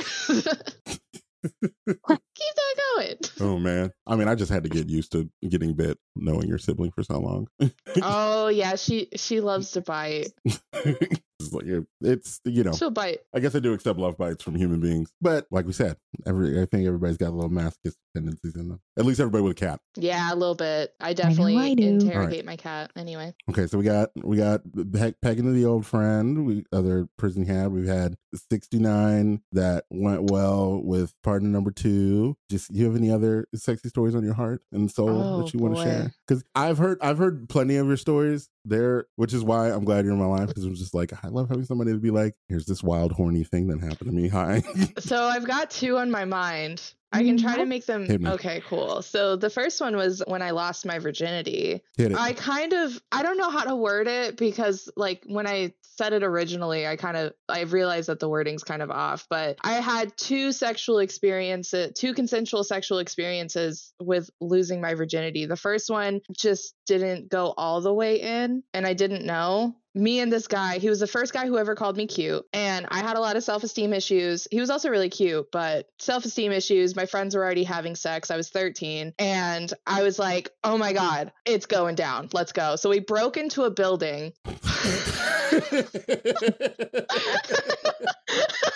Keep 2.43 2.55
that 2.57 2.75
going. 2.97 3.17
oh 3.41 3.59
man. 3.59 3.93
I 4.07 4.17
mean, 4.17 4.29
I 4.29 4.35
just 4.35 4.51
had 4.51 4.65
to 4.65 4.71
get 4.71 4.89
used 4.89 5.13
to 5.13 5.29
getting 5.49 5.75
bit, 5.75 5.99
knowing 6.17 6.49
your 6.49 6.59
sibling 6.59 6.91
for 6.93 7.03
so 7.03 7.19
long. 7.19 7.49
Oh 8.03 8.49
yeah, 8.49 8.75
she 8.77 9.09
she 9.17 9.41
loves 9.41 9.73
to 9.73 9.83
bite. 9.83 10.29
it's, 10.73 11.53
like, 11.53 11.67
you're- 11.67 11.85
it's 12.01 12.41
you 12.45 12.65
know. 12.65 12.73
She'll 12.73 12.91
bite. 12.91 13.21
I 13.35 13.41
guess 13.41 13.55
I 13.55 13.59
do 13.59 13.73
accept 13.75 13.99
love 13.99 14.17
bites 14.17 14.43
from 14.43 14.55
human 14.55 14.81
beings, 14.81 15.13
but 15.21 15.47
like 15.51 15.67
we 15.67 15.73
said, 15.73 15.97
every 16.27 16.61
I 16.61 16.65
think 16.67 16.87
everybody's 16.87 17.19
got 17.19 17.29
a 17.29 17.37
little 17.37 17.51
masochist 17.51 17.97
tendencies 18.17 18.55
in 18.57 18.69
them. 18.69 18.81
At 18.99 19.05
least 19.05 19.21
everybody 19.21 19.43
with 19.43 19.53
a 19.53 19.55
cat. 19.67 19.81
Yeah, 19.97 20.33
a 20.33 20.37
little 20.37 20.55
bit. 20.55 20.95
I 21.01 21.13
definitely 21.13 21.59
I 21.59 21.75
do. 21.75 21.83
interrogate 21.87 22.45
my 22.47 22.57
cat. 22.57 22.91
Anyway. 22.97 23.35
Okay, 23.51 23.67
so 23.67 23.77
we 23.79 23.85
got 23.85 24.11
we 24.17 24.37
got 24.39 24.63
Peg, 24.93 25.17
pegging 25.23 25.45
to 25.45 25.53
the 25.53 25.67
old 25.67 25.85
friend. 25.87 26.47
We 26.47 26.65
other 26.73 27.09
prison 27.19 27.45
had 27.45 27.73
we've 27.73 27.87
had 27.87 28.17
sixty 28.51 28.79
nine 28.79 29.43
that 29.53 29.85
went 29.91 30.31
well 30.31 30.81
with 30.83 31.13
partner 31.23 31.49
number 31.49 31.71
two. 31.71 32.32
Just 32.51 32.71
you 32.75 32.85
have 32.87 32.97
any 32.97 33.11
other 33.11 33.47
sexy 33.55 33.89
stories 33.89 34.15
on 34.15 34.25
your 34.25 34.35
heart 34.35 34.63
and 34.73 34.91
soul 34.91 35.11
Oh, 35.11 35.43
that 35.43 35.53
you 35.53 35.61
want 35.61 35.77
to 35.77 35.83
share? 35.83 36.15
Because 36.27 36.45
I've 36.55 36.79
heard 36.79 36.99
I've 37.01 37.19
heard 37.19 37.49
plenty 37.49 37.77
of 37.77 37.87
your 37.87 37.97
stories 37.97 38.49
there, 38.65 39.07
which 39.17 39.33
is 39.33 39.43
why 39.43 39.71
I'm 39.71 39.85
glad 39.85 40.05
you're 40.05 40.15
in 40.15 40.21
my 40.21 40.27
life 40.27 40.49
because 40.49 40.65
it 40.65 40.71
was 40.71 40.79
just 40.79 40.95
like 40.95 41.13
I 41.25 41.29
love 41.29 41.49
having 41.49 41.65
somebody 41.65 41.93
to 41.93 41.99
be 41.99 42.11
like, 42.11 42.35
here's 42.49 42.67
this 42.67 42.83
wild 42.83 43.13
horny 43.13 43.45
thing 43.45 43.69
that 43.69 43.81
happened 43.81 44.11
to 44.11 44.17
me. 44.17 44.29
Hi. 44.29 44.63
So 44.99 45.25
I've 45.25 45.47
got 45.47 45.71
two 45.71 45.99
on 45.99 46.11
my 46.11 46.25
mind. 46.25 46.95
I 47.13 47.25
can 47.25 47.37
try 47.37 47.57
to 47.57 47.63
Mhm. 47.63 47.69
make 47.69 47.87
them 47.87 48.07
okay, 48.27 48.63
cool. 48.69 49.03
So 49.03 49.37
the 49.37 49.51
first 49.51 49.81
one 49.81 49.97
was 49.97 50.23
when 50.27 50.43
I 50.43 50.51
lost 50.51 50.87
my 50.87 50.99
virginity. 50.99 51.83
I 52.17 52.33
kind 52.33 52.73
of 52.73 53.01
I 53.11 53.23
don't 53.23 53.39
know 53.39 53.51
how 53.51 53.65
to 53.65 53.77
word 53.77 54.09
it 54.09 54.37
because 54.37 54.91
like 54.97 55.23
when 55.27 55.47
I 55.47 55.75
said 55.99 56.15
it 56.15 56.23
originally, 56.23 56.87
I 56.87 56.97
kind 56.97 57.17
of 57.17 57.35
I 57.49 57.61
realized 57.63 58.09
that 58.09 58.19
the 58.19 58.29
wording's 58.29 58.65
kind 58.65 58.81
of 58.83 58.91
off, 58.91 59.27
but 59.29 59.59
I 59.63 59.75
had 59.75 60.17
two 60.17 60.51
sexual 60.53 60.99
experiences, 60.99 61.93
two 61.95 62.15
consensual 62.15 62.65
sexual 62.65 62.99
experiences 62.99 63.93
with 64.01 64.31
losing 64.41 64.81
my 64.81 64.95
virginity. 64.95 65.47
The 65.47 65.57
first 65.57 65.91
one 65.91 66.21
just 66.37 66.75
didn't 66.87 67.29
go 67.29 67.53
all 67.57 67.81
the 67.83 67.93
way 67.93 68.21
in 68.21 68.63
and 68.73 68.87
I 68.87 68.95
didn't 68.95 69.25
know. 69.27 69.77
Me 69.95 70.21
and 70.21 70.33
this 70.33 70.49
guy, 70.49 70.79
he 70.79 70.89
was 70.89 71.01
the 71.01 71.07
first 71.07 71.33
guy 71.33 71.47
who 71.47 71.59
ever 71.59 71.75
called 71.75 71.97
me 71.97 72.07
cute, 72.07 72.47
and 72.53 72.87
I 72.91 73.01
had 73.01 73.17
a 73.17 73.21
lot 73.21 73.37
of 73.37 73.45
self 73.45 73.63
esteem 73.63 73.93
issues. 73.93 74.49
He 74.51 74.61
was 74.61 74.71
also 74.71 74.89
really 74.89 75.11
cute, 75.11 75.51
but 75.53 75.89
self 75.99 76.25
esteem 76.25 76.53
issues. 76.53 76.97
My 76.97 77.07
friends 77.07 77.35
were 77.35 77.43
already 77.43 77.65
having 77.65 77.95
sex. 77.95 78.31
I 78.31 78.37
was 78.37 78.49
13, 78.49 79.15
and 79.19 79.73
I 79.87 80.03
was 80.03 80.19
like, 80.19 80.51
oh 80.65 80.79
my 80.79 80.93
God, 80.93 81.33
it's 81.45 81.67
going 81.67 81.95
down. 81.95 82.31
Let's 82.33 82.53
go. 82.53 82.77
So 82.77 82.89
we 82.89 83.01
broke 83.01 83.37
into 83.37 83.65
a 83.65 83.71
building. 83.71 84.33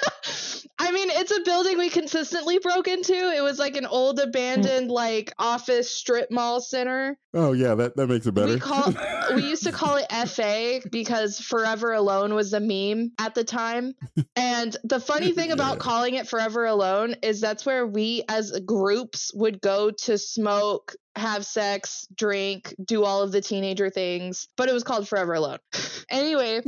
I 0.78 0.92
mean, 0.92 1.08
it's 1.10 1.30
a 1.30 1.40
building 1.40 1.78
we 1.78 1.88
consistently 1.88 2.58
broke 2.58 2.86
into. 2.86 3.14
It 3.14 3.42
was 3.42 3.58
like 3.58 3.76
an 3.76 3.86
old 3.86 4.20
abandoned 4.20 4.90
like 4.90 5.32
office 5.38 5.90
strip 5.90 6.30
mall 6.30 6.60
center. 6.60 7.18
oh 7.32 7.52
yeah, 7.52 7.74
that 7.74 7.96
that 7.96 8.08
makes 8.08 8.26
it 8.26 8.32
better. 8.32 8.54
We 8.54 8.60
call 8.60 8.92
we 9.34 9.48
used 9.48 9.64
to 9.64 9.72
call 9.72 9.96
it 9.96 10.28
FA 10.28 10.80
because 10.90 11.40
Forever 11.40 11.92
Alone 11.92 12.34
was 12.34 12.52
a 12.52 12.60
meme 12.60 13.12
at 13.18 13.34
the 13.34 13.44
time. 13.44 13.94
And 14.34 14.76
the 14.84 15.00
funny 15.00 15.32
thing 15.32 15.50
about 15.50 15.78
calling 15.78 16.14
it 16.14 16.28
Forever 16.28 16.66
Alone 16.66 17.16
is 17.22 17.40
that's 17.40 17.64
where 17.64 17.86
we 17.86 18.24
as 18.28 18.52
groups 18.66 19.32
would 19.34 19.60
go 19.62 19.90
to 19.90 20.18
smoke, 20.18 20.94
have 21.16 21.46
sex, 21.46 22.06
drink, 22.14 22.74
do 22.84 23.04
all 23.04 23.22
of 23.22 23.32
the 23.32 23.40
teenager 23.40 23.90
things, 23.90 24.48
but 24.56 24.68
it 24.68 24.72
was 24.72 24.84
called 24.84 25.08
Forever 25.08 25.34
Alone. 25.34 25.58
anyway, 26.10 26.60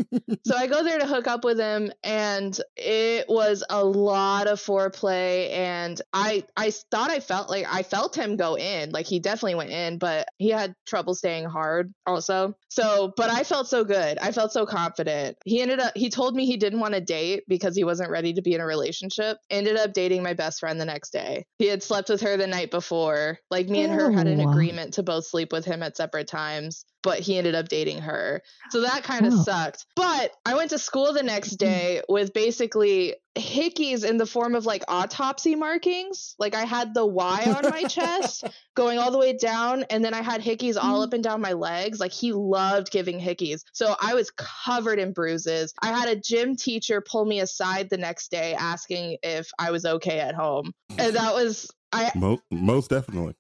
so 0.44 0.56
I 0.56 0.66
go 0.66 0.82
there 0.82 0.98
to 0.98 1.06
hook 1.06 1.26
up 1.26 1.44
with 1.44 1.58
him 1.58 1.92
and 2.02 2.58
it 2.76 3.26
was 3.28 3.62
a 3.68 3.84
lot 3.84 4.46
of 4.46 4.58
foreplay 4.58 5.52
and 5.52 6.00
I 6.12 6.44
I 6.56 6.70
thought 6.70 7.10
I 7.10 7.20
felt 7.20 7.50
like 7.50 7.66
I 7.68 7.82
felt 7.82 8.16
him 8.16 8.36
go 8.36 8.56
in, 8.56 8.90
like 8.90 9.06
he 9.06 9.20
definitely 9.20 9.56
went 9.56 9.70
in, 9.70 9.98
but 9.98 10.28
he 10.38 10.48
had 10.50 10.74
trouble 10.86 11.14
staying 11.14 11.44
hard 11.44 11.92
also. 12.06 12.54
So, 12.68 13.12
but 13.16 13.30
I 13.30 13.44
felt 13.44 13.68
so 13.68 13.84
good. 13.84 14.18
I 14.18 14.32
felt 14.32 14.52
so 14.52 14.66
confident. 14.66 15.36
He 15.44 15.60
ended 15.60 15.80
up 15.80 15.92
he 15.94 16.10
told 16.10 16.34
me 16.34 16.46
he 16.46 16.56
didn't 16.56 16.80
want 16.80 16.94
to 16.94 17.00
date 17.00 17.44
because 17.48 17.76
he 17.76 17.84
wasn't 17.84 18.10
ready 18.10 18.32
to 18.34 18.42
be 18.42 18.54
in 18.54 18.60
a 18.60 18.66
relationship. 18.66 19.38
Ended 19.50 19.76
up 19.76 19.92
dating 19.92 20.22
my 20.22 20.34
best 20.34 20.60
friend 20.60 20.80
the 20.80 20.84
next 20.84 21.10
day. 21.10 21.44
He 21.58 21.66
had 21.66 21.82
slept 21.82 22.08
with 22.08 22.20
her 22.22 22.36
the 22.36 22.46
night 22.46 22.70
before. 22.70 23.38
Like 23.50 23.68
me 23.68 23.82
and 23.82 23.92
her 23.92 24.10
had 24.10 24.26
an 24.26 24.37
Ew. 24.40 24.48
agreement 24.48 24.94
to 24.94 25.02
both 25.02 25.26
sleep 25.26 25.52
with 25.52 25.64
him 25.64 25.82
at 25.82 25.96
separate 25.96 26.28
times, 26.28 26.84
but 27.02 27.20
he 27.20 27.38
ended 27.38 27.54
up 27.54 27.68
dating 27.68 27.98
her. 28.02 28.42
So 28.70 28.80
that 28.82 29.02
kind 29.04 29.26
of 29.26 29.32
Oh. 29.34 29.42
sucked. 29.42 29.86
But 29.96 30.32
I 30.46 30.54
went 30.54 30.70
to 30.70 30.78
school 30.78 31.12
the 31.12 31.22
next 31.22 31.52
day 31.56 32.02
with 32.08 32.32
basically 32.32 33.16
hickeys 33.36 34.04
in 34.04 34.16
the 34.16 34.26
form 34.26 34.56
of 34.56 34.66
like 34.66 34.82
autopsy 34.88 35.54
markings. 35.54 36.34
Like 36.40 36.54
I 36.56 36.64
had 36.64 36.92
the 36.92 37.06
Y 37.06 37.48
on 37.48 37.70
my 37.70 37.84
chest 37.84 38.44
going 38.74 38.98
all 38.98 39.10
the 39.12 39.18
way 39.18 39.32
down, 39.32 39.84
and 39.90 40.04
then 40.04 40.12
I 40.14 40.22
had 40.22 40.40
hickeys 40.42 40.76
all 40.80 41.00
Mhm. 41.00 41.04
up 41.06 41.12
and 41.12 41.22
down 41.22 41.40
my 41.40 41.52
legs. 41.52 42.00
Like 42.00 42.12
he 42.12 42.32
loved 42.32 42.90
giving 42.90 43.20
hickeys. 43.20 43.62
So 43.72 43.94
I 44.00 44.14
was 44.14 44.30
covered 44.36 44.98
in 44.98 45.12
bruises. 45.12 45.72
I 45.82 45.92
had 45.92 46.08
a 46.08 46.16
gym 46.16 46.56
teacher 46.56 47.00
pull 47.00 47.24
me 47.24 47.40
aside 47.40 47.90
the 47.90 47.98
next 47.98 48.30
day 48.30 48.54
asking 48.54 49.18
if 49.22 49.50
I 49.58 49.70
was 49.70 49.84
okay 49.84 50.18
at 50.20 50.34
home. 50.34 50.72
And 50.98 51.14
that 51.14 51.32
was 51.34 51.70
I 51.92 52.10
most 52.16 52.42
most 52.50 52.90
definitely. 52.90 53.34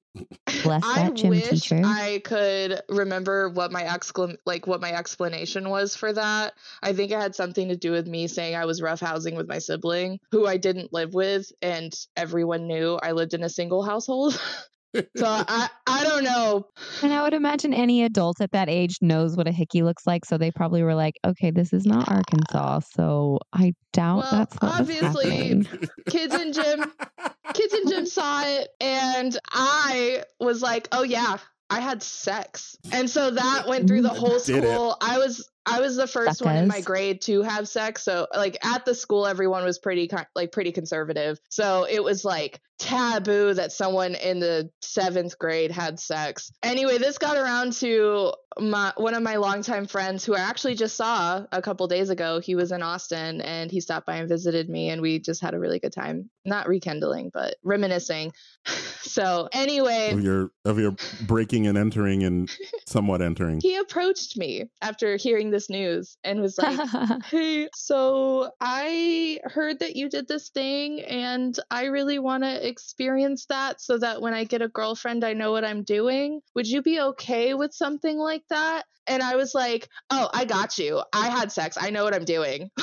Bless 0.62 0.84
I 0.84 1.10
gym 1.10 1.30
wish 1.30 1.48
teacher. 1.48 1.82
I 1.84 2.20
could 2.24 2.80
remember 2.88 3.48
what 3.48 3.72
my 3.72 3.84
exclam- 3.84 4.36
like 4.46 4.66
what 4.66 4.80
my 4.80 4.92
explanation 4.92 5.68
was 5.68 5.94
for 5.94 6.12
that. 6.12 6.54
I 6.82 6.92
think 6.92 7.12
it 7.12 7.18
had 7.18 7.34
something 7.34 7.68
to 7.68 7.76
do 7.76 7.92
with 7.92 8.06
me 8.06 8.26
saying 8.28 8.54
I 8.54 8.64
was 8.64 8.80
roughhousing 8.80 9.36
with 9.36 9.48
my 9.48 9.58
sibling, 9.58 10.18
who 10.30 10.46
I 10.46 10.56
didn't 10.56 10.92
live 10.92 11.14
with, 11.14 11.50
and 11.62 11.92
everyone 12.16 12.66
knew 12.66 12.98
I 13.02 13.12
lived 13.12 13.34
in 13.34 13.42
a 13.42 13.48
single 13.48 13.82
household. 13.82 14.40
so 15.16 15.26
I 15.26 15.68
I 15.86 16.04
don't 16.04 16.24
know. 16.24 16.66
And 17.02 17.12
I 17.12 17.22
would 17.22 17.34
imagine 17.34 17.74
any 17.74 18.02
adult 18.04 18.40
at 18.40 18.52
that 18.52 18.68
age 18.68 18.96
knows 19.00 19.36
what 19.36 19.46
a 19.46 19.52
hickey 19.52 19.82
looks 19.82 20.06
like. 20.06 20.24
So 20.24 20.38
they 20.38 20.50
probably 20.50 20.82
were 20.82 20.94
like, 20.94 21.14
okay, 21.24 21.50
this 21.50 21.72
is 21.72 21.86
not 21.86 22.10
Arkansas. 22.10 22.80
So 22.94 23.38
I 23.52 23.74
doubt 23.92 24.18
Well, 24.18 24.30
that's 24.32 24.56
what 24.56 24.80
obviously, 24.80 25.30
happening. 25.30 25.88
Kids 26.08 26.34
in 26.34 26.52
gym 26.52 26.92
kids 27.58 27.74
in 27.74 27.88
gym 27.88 28.06
saw 28.06 28.44
it 28.44 28.68
and 28.80 29.36
I 29.52 30.24
was 30.40 30.62
like, 30.62 30.88
"Oh 30.92 31.02
yeah, 31.02 31.38
I 31.68 31.80
had 31.80 32.02
sex." 32.02 32.76
And 32.92 33.10
so 33.10 33.32
that 33.32 33.66
went 33.66 33.88
through 33.88 34.02
the 34.02 34.08
whole 34.08 34.38
school. 34.38 34.96
I 35.00 35.18
was 35.18 35.48
I 35.68 35.80
was 35.80 35.96
the 35.96 36.06
first 36.06 36.42
one 36.42 36.56
in 36.56 36.68
my 36.68 36.80
grade 36.80 37.22
to 37.22 37.42
have 37.42 37.68
sex. 37.68 38.02
So 38.02 38.26
like 38.34 38.64
at 38.64 38.84
the 38.84 38.94
school 38.94 39.26
everyone 39.26 39.64
was 39.64 39.78
pretty 39.78 40.10
like 40.34 40.52
pretty 40.52 40.72
conservative. 40.72 41.38
So 41.48 41.86
it 41.88 42.02
was 42.02 42.24
like 42.24 42.60
taboo 42.78 43.54
that 43.54 43.72
someone 43.72 44.14
in 44.14 44.38
the 44.38 44.70
7th 44.82 45.36
grade 45.38 45.70
had 45.70 45.98
sex. 45.98 46.52
Anyway, 46.62 46.98
this 46.98 47.18
got 47.18 47.36
around 47.36 47.72
to 47.74 48.32
my 48.58 48.92
one 48.96 49.14
of 49.14 49.22
my 49.22 49.36
longtime 49.36 49.86
friends 49.86 50.24
who 50.24 50.34
I 50.34 50.40
actually 50.40 50.74
just 50.74 50.96
saw 50.96 51.44
a 51.52 51.62
couple 51.62 51.86
days 51.86 52.10
ago. 52.10 52.40
He 52.40 52.54
was 52.54 52.72
in 52.72 52.82
Austin 52.82 53.40
and 53.40 53.70
he 53.70 53.80
stopped 53.80 54.06
by 54.06 54.16
and 54.16 54.28
visited 54.28 54.68
me 54.68 54.90
and 54.90 55.02
we 55.02 55.18
just 55.18 55.40
had 55.40 55.54
a 55.54 55.58
really 55.58 55.78
good 55.78 55.92
time. 55.92 56.30
Not 56.44 56.68
rekindling, 56.68 57.30
but 57.32 57.56
reminiscing. 57.62 58.32
so 59.02 59.48
anyway, 59.52 60.12
of 60.12 60.22
your 60.22 60.50
of 60.64 60.78
your 60.78 60.94
breaking 61.26 61.66
and 61.66 61.76
entering 61.76 62.22
and 62.24 62.50
somewhat 62.86 63.22
entering. 63.22 63.60
he 63.62 63.76
approached 63.76 64.36
me 64.36 64.70
after 64.82 65.16
hearing 65.16 65.50
this 65.50 65.57
news 65.68 66.16
and 66.22 66.40
was 66.40 66.58
like, 66.58 66.78
Hey, 67.24 67.68
so 67.74 68.50
I 68.60 69.40
heard 69.44 69.80
that 69.80 69.96
you 69.96 70.08
did 70.08 70.28
this 70.28 70.50
thing 70.50 71.00
and 71.00 71.58
I 71.70 71.86
really 71.86 72.18
want 72.18 72.44
to 72.44 72.68
experience 72.68 73.46
that 73.46 73.80
so 73.80 73.98
that 73.98 74.20
when 74.20 74.34
I 74.34 74.44
get 74.44 74.62
a 74.62 74.68
girlfriend, 74.68 75.24
I 75.24 75.32
know 75.32 75.52
what 75.52 75.64
I'm 75.64 75.82
doing. 75.82 76.40
Would 76.54 76.66
you 76.66 76.82
be 76.82 77.00
okay 77.00 77.54
with 77.54 77.72
something 77.72 78.16
like 78.16 78.44
that? 78.50 78.84
And 79.06 79.22
I 79.22 79.36
was 79.36 79.54
like, 79.54 79.88
Oh, 80.10 80.28
I 80.32 80.44
got 80.44 80.78
you. 80.78 81.02
I 81.12 81.28
had 81.28 81.50
sex. 81.50 81.76
I 81.80 81.90
know 81.90 82.04
what 82.04 82.14
I'm 82.14 82.24
doing. 82.24 82.70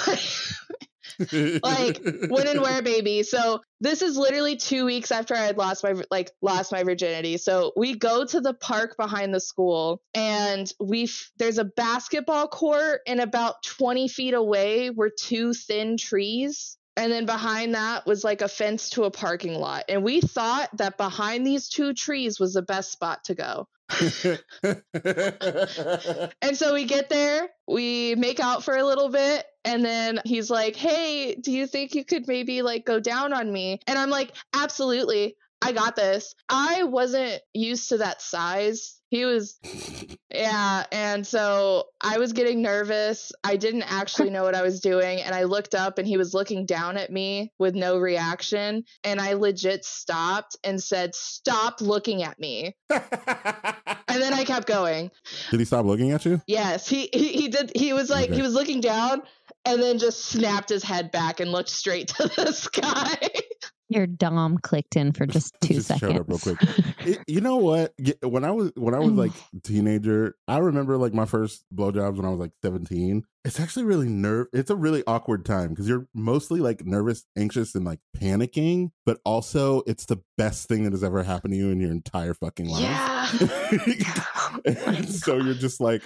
like 1.63 2.01
when 2.29 2.47
and 2.47 2.61
where 2.61 2.81
baby 2.81 3.23
so 3.23 3.61
this 3.79 4.01
is 4.01 4.17
literally 4.17 4.55
two 4.55 4.85
weeks 4.85 5.11
after 5.11 5.35
i 5.35 5.39
had 5.39 5.57
lost 5.57 5.83
my 5.83 5.95
like 6.11 6.31
lost 6.41 6.71
my 6.71 6.83
virginity. 6.83 7.37
So 7.37 7.71
we 7.75 7.95
go 7.95 8.25
to 8.25 8.41
the 8.41 8.53
park 8.53 8.95
behind 8.97 9.33
the 9.33 9.39
school 9.39 10.01
and 10.13 10.71
we 10.79 11.09
there's 11.37 11.57
a 11.57 11.65
basketball 11.65 12.47
court 12.47 13.01
and 13.07 13.19
about 13.19 13.63
20 13.63 14.07
feet 14.07 14.33
away 14.33 14.89
were 14.89 15.11
two 15.17 15.53
thin 15.53 15.97
trees. 15.97 16.77
And 16.97 17.11
then 17.11 17.25
behind 17.25 17.75
that 17.75 18.05
was 18.05 18.23
like 18.23 18.41
a 18.41 18.47
fence 18.47 18.91
to 18.91 19.03
a 19.03 19.11
parking 19.11 19.55
lot. 19.55 19.83
And 19.89 20.01
we 20.01 20.21
thought 20.21 20.69
that 20.77 20.95
behind 20.95 21.45
these 21.45 21.67
two 21.67 21.93
trees 21.93 22.39
was 22.39 22.53
the 22.53 22.61
best 22.61 22.93
spot 22.93 23.25
to 23.25 23.35
go. 23.35 23.67
And 26.41 26.55
so 26.55 26.73
we 26.73 26.85
get 26.85 27.09
there, 27.09 27.49
we 27.67 28.15
make 28.15 28.39
out 28.39 28.63
for 28.63 28.77
a 28.77 28.85
little 28.85 29.09
bit, 29.09 29.43
and 29.66 29.84
then 29.84 30.22
he's 30.26 30.49
like, 30.49 30.76
Hey, 30.76 31.36
do 31.36 31.51
you 31.51 31.68
think 31.68 31.95
you 31.95 32.05
could 32.05 32.28
maybe 32.28 32.61
like 32.61 32.86
go 32.86 32.99
down 32.99 33.34
on 33.34 33.51
me? 33.51 33.80
And 33.88 33.97
I'm 33.99 34.09
like, 34.09 34.32
Absolutely. 34.53 35.36
I 35.61 35.72
got 35.72 35.95
this. 35.95 36.36
I 36.47 36.84
wasn't 36.84 37.41
used 37.53 37.89
to 37.89 37.97
that 37.97 38.22
size. 38.22 38.99
He 39.09 39.24
was, 39.26 39.57
yeah. 40.34 40.84
And 40.91 41.26
so 41.26 41.86
I 42.01 42.18
was 42.20 42.34
getting 42.34 42.61
nervous. 42.61 43.32
I 43.43 43.55
didn't 43.55 43.84
actually 43.84 44.30
know 44.30 44.43
what 44.43 44.53
I 44.53 44.61
was 44.61 44.80
doing. 44.82 45.22
And 45.22 45.34
I 45.34 45.43
looked 45.43 45.74
up 45.74 45.97
and 45.97 46.07
he 46.07 46.18
was 46.18 46.34
looking 46.34 46.66
down 46.66 46.97
at 46.97 47.11
me 47.11 47.51
with 47.57 47.74
no 47.74 47.97
reaction. 47.97 48.84
And 49.03 49.20
I 49.20 49.34
legit 49.34 49.86
stopped 49.86 50.57
and 50.63 50.84
said, 50.84 51.16
Stop 51.16 51.82
looking 51.82 52.22
at 52.22 52.38
me. 52.39 52.76
And 52.89 54.22
then 54.22 54.34
I 54.34 54.43
kept 54.45 54.68
going. 54.68 55.09
Did 55.51 55.59
he 55.59 55.66
stop 55.66 55.86
looking 55.86 56.11
at 56.11 56.26
you? 56.26 56.41
Yes, 56.47 56.88
he 56.88 57.09
he, 57.11 57.30
he 57.34 57.47
did. 57.47 57.72
He 57.76 57.93
was 57.93 58.09
like 58.09 58.26
Okay. 58.26 58.36
he 58.36 58.41
was 58.41 58.53
looking 58.53 58.82
down 58.82 59.22
and 59.66 59.82
then 59.82 59.97
just 59.97 60.26
snapped 60.26 60.70
his 60.70 60.84
head 60.84 61.11
back 61.11 61.39
and 61.39 61.51
looked 61.51 61.70
straight 61.70 62.07
to 62.18 62.28
the 62.36 62.51
sky. 62.51 63.18
Your 63.88 64.07
dom 64.07 64.57
clicked 64.57 64.95
in 64.95 65.11
for 65.11 65.28
just 65.28 65.53
two 65.61 65.76
Just 65.76 65.89
showed 65.89 65.99
seconds. 65.99 66.20
up 66.20 66.28
real 66.28 66.39
quick. 66.39 66.57
It- 67.05 67.20
you 67.28 67.39
know 67.39 67.57
what? 67.57 67.93
When 68.24 68.43
I 68.43 68.49
was 68.49 68.72
when 68.76 68.95
I 68.95 68.99
was 68.99 69.11
like 69.11 69.32
teenager, 69.63 70.36
I 70.47 70.57
remember 70.57 70.97
like 70.97 71.13
my 71.13 71.26
first 71.26 71.63
blowjobs 71.74 72.16
when 72.18 72.26
I 72.26 72.30
was 72.30 72.39
like 72.39 72.51
seventeen. 72.63 73.24
It's 73.43 73.59
actually 73.59 73.86
really 73.86 74.09
nerve. 74.09 74.47
It's 74.53 74.72
a 74.72 74.76
really 74.76 75.03
awkward 75.05 75.45
time 75.45 75.70
because 75.70 75.88
you're 75.88 76.07
mostly 76.16 76.61
like 76.61 76.84
nervous, 76.84 77.26
anxious, 77.38 77.76
and 77.76 77.86
like 77.86 77.99
panicking. 78.18 78.89
But 79.05 79.20
also, 79.24 79.84
it's 79.86 80.07
the 80.07 80.18
best 80.36 80.68
thing 80.68 80.84
that 80.86 80.93
has 80.93 81.03
ever 81.03 81.22
happened 81.22 81.53
to 81.53 81.57
you 81.57 81.70
in 81.70 81.80
your 81.80 81.91
entire 81.91 82.34
fucking 82.34 82.68
life. 82.68 82.82
Yeah. 82.82 83.30
and 84.66 85.07
so 85.07 85.38
you're 85.38 85.53
just 85.53 85.80
like, 85.80 86.01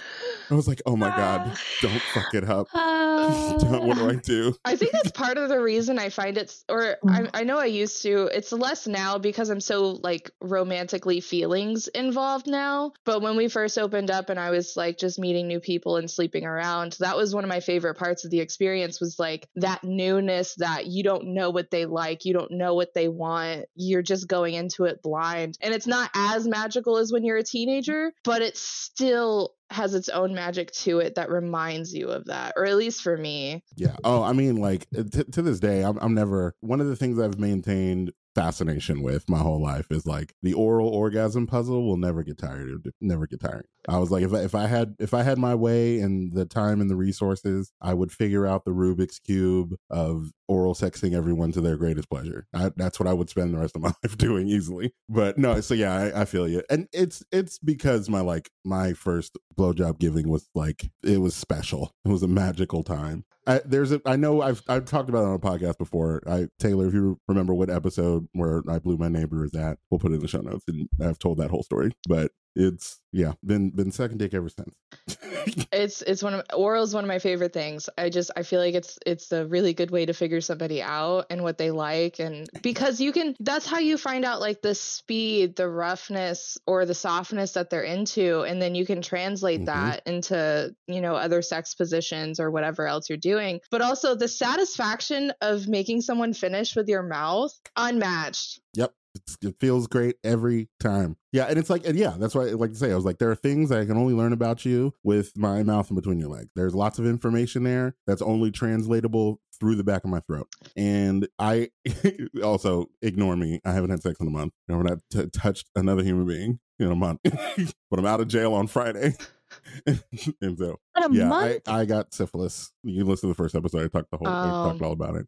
I 0.50 0.54
was 0.54 0.68
like, 0.68 0.82
oh 0.84 0.96
my 0.96 1.08
god, 1.08 1.56
don't 1.80 2.02
fuck 2.12 2.34
it 2.34 2.44
up. 2.48 2.66
Uh, 2.74 2.78
Don't- 2.78 2.99
what 3.70 3.96
do 3.96 4.08
I 4.08 4.14
do? 4.16 4.54
I 4.64 4.76
think 4.76 4.92
that's 4.92 5.10
part 5.10 5.38
of 5.38 5.48
the 5.48 5.60
reason 5.60 5.98
I 5.98 6.08
find 6.08 6.36
it, 6.38 6.54
or 6.68 6.96
I, 7.06 7.20
mm. 7.22 7.30
I 7.34 7.44
know 7.44 7.58
I 7.58 7.66
used 7.66 8.02
to. 8.02 8.24
It's 8.26 8.52
less 8.52 8.86
now 8.86 9.18
because 9.18 9.50
I'm 9.50 9.60
so 9.60 9.98
like 10.02 10.30
romantically 10.40 11.20
feelings 11.20 11.88
involved 11.88 12.46
now. 12.46 12.92
But 13.04 13.22
when 13.22 13.36
we 13.36 13.48
first 13.48 13.78
opened 13.78 14.10
up 14.10 14.30
and 14.30 14.38
I 14.38 14.50
was 14.50 14.76
like 14.76 14.98
just 14.98 15.18
meeting 15.18 15.46
new 15.46 15.60
people 15.60 15.96
and 15.96 16.10
sleeping 16.10 16.44
around, 16.44 16.96
that 17.00 17.16
was 17.16 17.34
one 17.34 17.44
of 17.44 17.48
my 17.48 17.60
favorite 17.60 17.96
parts 17.96 18.24
of 18.24 18.30
the 18.30 18.40
experience. 18.40 19.00
Was 19.00 19.18
like 19.18 19.48
that 19.56 19.84
newness 19.84 20.54
that 20.56 20.86
you 20.86 21.02
don't 21.02 21.34
know 21.34 21.50
what 21.50 21.70
they 21.70 21.86
like, 21.86 22.24
you 22.24 22.32
don't 22.32 22.52
know 22.52 22.74
what 22.74 22.94
they 22.94 23.08
want, 23.08 23.66
you're 23.74 24.02
just 24.02 24.28
going 24.28 24.54
into 24.54 24.84
it 24.84 25.02
blind, 25.02 25.56
and 25.60 25.74
it's 25.74 25.86
not 25.86 26.10
as 26.14 26.46
magical 26.46 26.96
as 26.96 27.12
when 27.12 27.24
you're 27.24 27.36
a 27.36 27.42
teenager, 27.42 28.12
but 28.24 28.42
it's 28.42 28.60
still 28.60 29.54
has 29.70 29.94
its 29.94 30.08
own 30.08 30.34
magic 30.34 30.72
to 30.72 30.98
it 30.98 31.14
that 31.14 31.30
reminds 31.30 31.94
you 31.94 32.08
of 32.08 32.26
that, 32.26 32.54
or 32.56 32.66
at 32.66 32.76
least 32.76 33.02
for 33.02 33.16
me. 33.16 33.62
Yeah. 33.76 33.96
Oh, 34.04 34.22
I 34.22 34.32
mean, 34.32 34.56
like 34.56 34.86
eh, 34.96 35.04
t- 35.10 35.24
to 35.24 35.42
this 35.42 35.60
day, 35.60 35.82
I'm, 35.82 35.98
I'm 35.98 36.14
never 36.14 36.54
one 36.60 36.80
of 36.80 36.88
the 36.88 36.96
things 36.96 37.18
I've 37.18 37.38
maintained 37.38 38.12
fascination 38.34 39.02
with 39.02 39.28
my 39.28 39.38
whole 39.38 39.60
life 39.60 39.86
is 39.90 40.06
like 40.06 40.34
the 40.42 40.54
oral 40.54 40.88
orgasm 40.88 41.46
puzzle 41.46 41.84
will 41.84 41.96
never 41.96 42.22
get 42.22 42.38
tired 42.38 42.68
of 42.70 42.86
never 43.00 43.26
get 43.26 43.40
tired. 43.40 43.66
I 43.88 43.98
was 43.98 44.10
like, 44.10 44.22
if 44.22 44.32
I, 44.32 44.40
if 44.40 44.54
I 44.54 44.66
had 44.66 44.94
if 44.98 45.14
I 45.14 45.22
had 45.22 45.38
my 45.38 45.54
way 45.54 46.00
and 46.00 46.32
the 46.32 46.44
time 46.44 46.80
and 46.80 46.90
the 46.90 46.96
resources, 46.96 47.72
I 47.80 47.94
would 47.94 48.12
figure 48.12 48.46
out 48.46 48.64
the 48.64 48.72
Rubik's 48.72 49.18
cube 49.18 49.74
of 49.88 50.30
oral 50.48 50.74
sexing 50.74 51.14
everyone 51.14 51.52
to 51.52 51.60
their 51.60 51.76
greatest 51.76 52.10
pleasure. 52.10 52.46
I, 52.54 52.70
that's 52.76 53.00
what 53.00 53.08
I 53.08 53.12
would 53.12 53.30
spend 53.30 53.54
the 53.54 53.58
rest 53.58 53.76
of 53.76 53.82
my 53.82 53.92
life 54.04 54.16
doing 54.18 54.48
easily. 54.48 54.92
But 55.08 55.38
no, 55.38 55.60
so 55.60 55.74
yeah, 55.74 55.94
I, 55.94 56.22
I 56.22 56.24
feel 56.24 56.48
you, 56.48 56.62
and 56.70 56.88
it's 56.92 57.22
it's 57.32 57.58
because 57.58 58.08
my 58.08 58.20
like 58.20 58.50
my 58.64 58.92
first 58.92 59.38
blowjob 59.58 59.98
giving 59.98 60.28
was 60.28 60.48
like 60.54 60.90
it 61.02 61.18
was 61.18 61.34
special. 61.34 61.94
It 62.04 62.08
was 62.08 62.22
a 62.22 62.28
magical 62.28 62.82
time. 62.82 63.24
I, 63.50 63.60
there's 63.64 63.90
a 63.90 64.00
I 64.06 64.14
know 64.14 64.42
I've 64.42 64.62
I've 64.68 64.84
talked 64.84 65.08
about 65.08 65.24
it 65.24 65.28
on 65.28 65.34
a 65.34 65.38
podcast 65.38 65.76
before. 65.78 66.22
I 66.26 66.46
Taylor, 66.60 66.86
if 66.86 66.94
you 66.94 67.18
remember 67.26 67.52
what 67.52 67.68
episode 67.68 68.28
where 68.32 68.62
I 68.68 68.78
blew 68.78 68.96
my 68.96 69.08
neighbor 69.08 69.44
is 69.44 69.54
at, 69.54 69.78
we'll 69.90 69.98
put 69.98 70.12
it 70.12 70.16
in 70.16 70.20
the 70.20 70.28
show 70.28 70.40
notes, 70.40 70.64
and 70.68 70.88
I've 71.02 71.18
told 71.18 71.38
that 71.38 71.50
whole 71.50 71.64
story. 71.64 71.90
But 72.08 72.30
it's 72.56 73.00
yeah, 73.12 73.32
been 73.44 73.70
been 73.70 73.90
second 73.92 74.18
dick 74.18 74.34
ever 74.34 74.48
since. 74.48 74.74
It's 75.72 76.02
it's 76.02 76.22
one 76.22 76.34
of 76.34 76.44
oral 76.54 76.82
is 76.82 76.92
one 76.94 77.04
of 77.04 77.08
my 77.08 77.18
favorite 77.18 77.52
things. 77.52 77.88
I 77.96 78.10
just 78.10 78.30
I 78.36 78.42
feel 78.42 78.60
like 78.60 78.74
it's 78.74 78.98
it's 79.06 79.32
a 79.32 79.46
really 79.46 79.72
good 79.72 79.90
way 79.90 80.04
to 80.04 80.12
figure 80.12 80.40
somebody 80.40 80.82
out 80.82 81.26
and 81.30 81.42
what 81.42 81.56
they 81.58 81.70
like 81.70 82.18
and 82.18 82.48
because 82.62 83.00
you 83.00 83.12
can 83.12 83.34
that's 83.40 83.66
how 83.66 83.78
you 83.78 83.96
find 83.96 84.24
out 84.24 84.40
like 84.40 84.60
the 84.62 84.74
speed, 84.74 85.56
the 85.56 85.68
roughness 85.68 86.58
or 86.66 86.84
the 86.84 86.94
softness 86.94 87.52
that 87.52 87.70
they're 87.70 87.82
into 87.82 88.42
and 88.42 88.60
then 88.60 88.74
you 88.74 88.84
can 88.84 89.00
translate 89.00 89.62
Mhm. 89.62 89.66
that 89.66 90.02
into, 90.06 90.74
you 90.86 91.00
know, 91.00 91.14
other 91.14 91.40
sex 91.42 91.74
positions 91.74 92.38
or 92.38 92.50
whatever 92.50 92.86
else 92.86 93.08
you're 93.08 93.16
doing. 93.16 93.60
But 93.70 93.80
also 93.82 94.14
the 94.14 94.28
satisfaction 94.28 95.32
of 95.40 95.68
making 95.68 96.02
someone 96.02 96.34
finish 96.34 96.76
with 96.76 96.88
your 96.88 97.02
mouth 97.02 97.58
unmatched. 97.76 98.60
Yep. 98.74 98.92
It's, 99.14 99.36
it 99.42 99.56
feels 99.58 99.86
great 99.88 100.16
every 100.22 100.68
time. 100.78 101.16
Yeah, 101.32 101.46
and 101.46 101.58
it's 101.58 101.70
like, 101.70 101.86
and 101.86 101.98
yeah, 101.98 102.14
that's 102.18 102.34
why 102.34 102.42
I 102.42 102.50
like 102.52 102.70
to 102.70 102.76
say. 102.76 102.92
I 102.92 102.94
was 102.94 103.04
like, 103.04 103.18
there 103.18 103.30
are 103.30 103.34
things 103.36 103.72
I 103.72 103.84
can 103.84 103.96
only 103.96 104.14
learn 104.14 104.32
about 104.32 104.64
you 104.64 104.94
with 105.02 105.36
my 105.36 105.62
mouth 105.62 105.90
in 105.90 105.96
between 105.96 106.18
your 106.18 106.28
legs. 106.28 106.50
There's 106.54 106.74
lots 106.74 106.98
of 106.98 107.06
information 107.06 107.64
there 107.64 107.96
that's 108.06 108.22
only 108.22 108.50
translatable 108.50 109.40
through 109.58 109.74
the 109.76 109.84
back 109.84 110.04
of 110.04 110.10
my 110.10 110.20
throat. 110.20 110.48
And 110.76 111.28
I 111.38 111.70
also 112.42 112.86
ignore 113.02 113.36
me. 113.36 113.60
I 113.64 113.72
haven't 113.72 113.90
had 113.90 114.02
sex 114.02 114.20
in 114.20 114.26
a 114.26 114.30
month. 114.30 114.52
I 114.68 114.72
haven't 114.76 115.02
t- 115.12 115.26
touched 115.26 115.68
another 115.74 116.02
human 116.02 116.26
being 116.26 116.60
in 116.78 116.90
a 116.90 116.96
month. 116.96 117.20
but 117.90 117.98
I'm 117.98 118.06
out 118.06 118.20
of 118.20 118.28
jail 118.28 118.54
on 118.54 118.66
Friday. 118.68 119.14
and 119.86 120.56
so, 120.56 120.78
yeah, 121.10 121.32
I. 121.32 121.60
I 121.66 121.84
got 121.84 122.14
syphilis. 122.14 122.72
You 122.84 123.04
listen 123.04 123.28
to 123.28 123.34
the 123.34 123.42
first 123.42 123.54
episode. 123.54 123.84
I 123.84 123.88
talked 123.88 124.10
the 124.12 124.16
whole, 124.18 124.28
I 124.28 124.42
Um, 124.48 124.70
talked 124.70 124.82
all 124.82 124.92
about 124.92 125.16
it. 125.16 125.26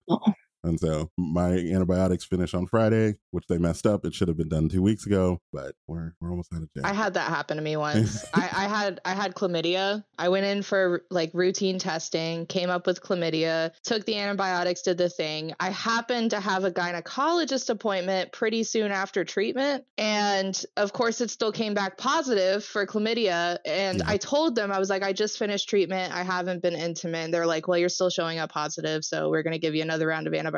And 0.64 0.78
so 0.78 1.10
my 1.18 1.50
antibiotics 1.50 2.24
finish 2.24 2.54
on 2.54 2.66
Friday, 2.66 3.16
which 3.32 3.46
they 3.48 3.58
messed 3.58 3.86
up. 3.86 4.04
It 4.04 4.14
should 4.14 4.28
have 4.28 4.36
been 4.36 4.48
done 4.48 4.68
two 4.68 4.82
weeks 4.82 5.06
ago, 5.06 5.40
but 5.52 5.74
we're 5.88 6.12
we're 6.20 6.30
almost 6.30 6.52
out 6.54 6.62
of 6.62 6.72
jail. 6.72 6.84
I 6.86 6.92
had 6.92 7.14
that 7.14 7.28
happen 7.28 7.56
to 7.56 7.62
me 7.62 7.76
once. 7.88 8.24
I, 8.32 8.48
I 8.52 8.68
had 8.68 9.00
I 9.04 9.14
had 9.14 9.34
chlamydia. 9.34 10.04
I 10.18 10.28
went 10.28 10.46
in 10.46 10.62
for 10.62 11.02
like 11.10 11.30
routine 11.34 11.78
testing, 11.80 12.46
came 12.46 12.70
up 12.70 12.86
with 12.86 13.02
chlamydia, 13.02 13.72
took 13.82 14.04
the 14.04 14.16
antibiotics, 14.16 14.82
did 14.82 14.98
the 14.98 15.08
thing. 15.08 15.52
I 15.58 15.70
happened 15.70 16.30
to 16.30 16.38
have 16.40 16.62
a 16.62 16.70
gynecologist 16.70 17.68
appointment 17.68 18.30
pretty 18.30 18.62
soon 18.62 18.92
after 18.92 19.24
treatment, 19.24 19.84
and 19.98 20.64
of 20.76 20.92
course 20.92 21.20
it 21.20 21.30
still 21.30 21.50
came 21.52 21.74
back 21.74 21.98
positive 21.98 22.64
for 22.64 22.86
chlamydia. 22.86 23.58
And 23.64 23.98
Yeah. 23.98 24.04
I 24.06 24.16
told 24.16 24.54
them 24.54 24.70
I 24.70 24.78
was 24.78 24.90
like, 24.90 25.02
I 25.02 25.12
just 25.12 25.38
finished 25.38 25.68
treatment. 25.68 26.14
I 26.14 26.22
haven't 26.22 26.62
been 26.62 26.74
intimate. 26.74 27.24
And 27.24 27.34
they're 27.34 27.46
like, 27.46 27.66
Well, 27.66 27.78
you're 27.78 27.88
still 27.88 28.10
showing 28.10 28.38
up 28.38 28.52
positive, 28.52 29.04
so 29.04 29.28
we're 29.28 29.42
gonna 29.42 29.58
give 29.58 29.74
you 29.74 29.82
another 29.82 30.06
round 30.06 30.28
of 30.28 30.34
antibiotics. 30.34 30.51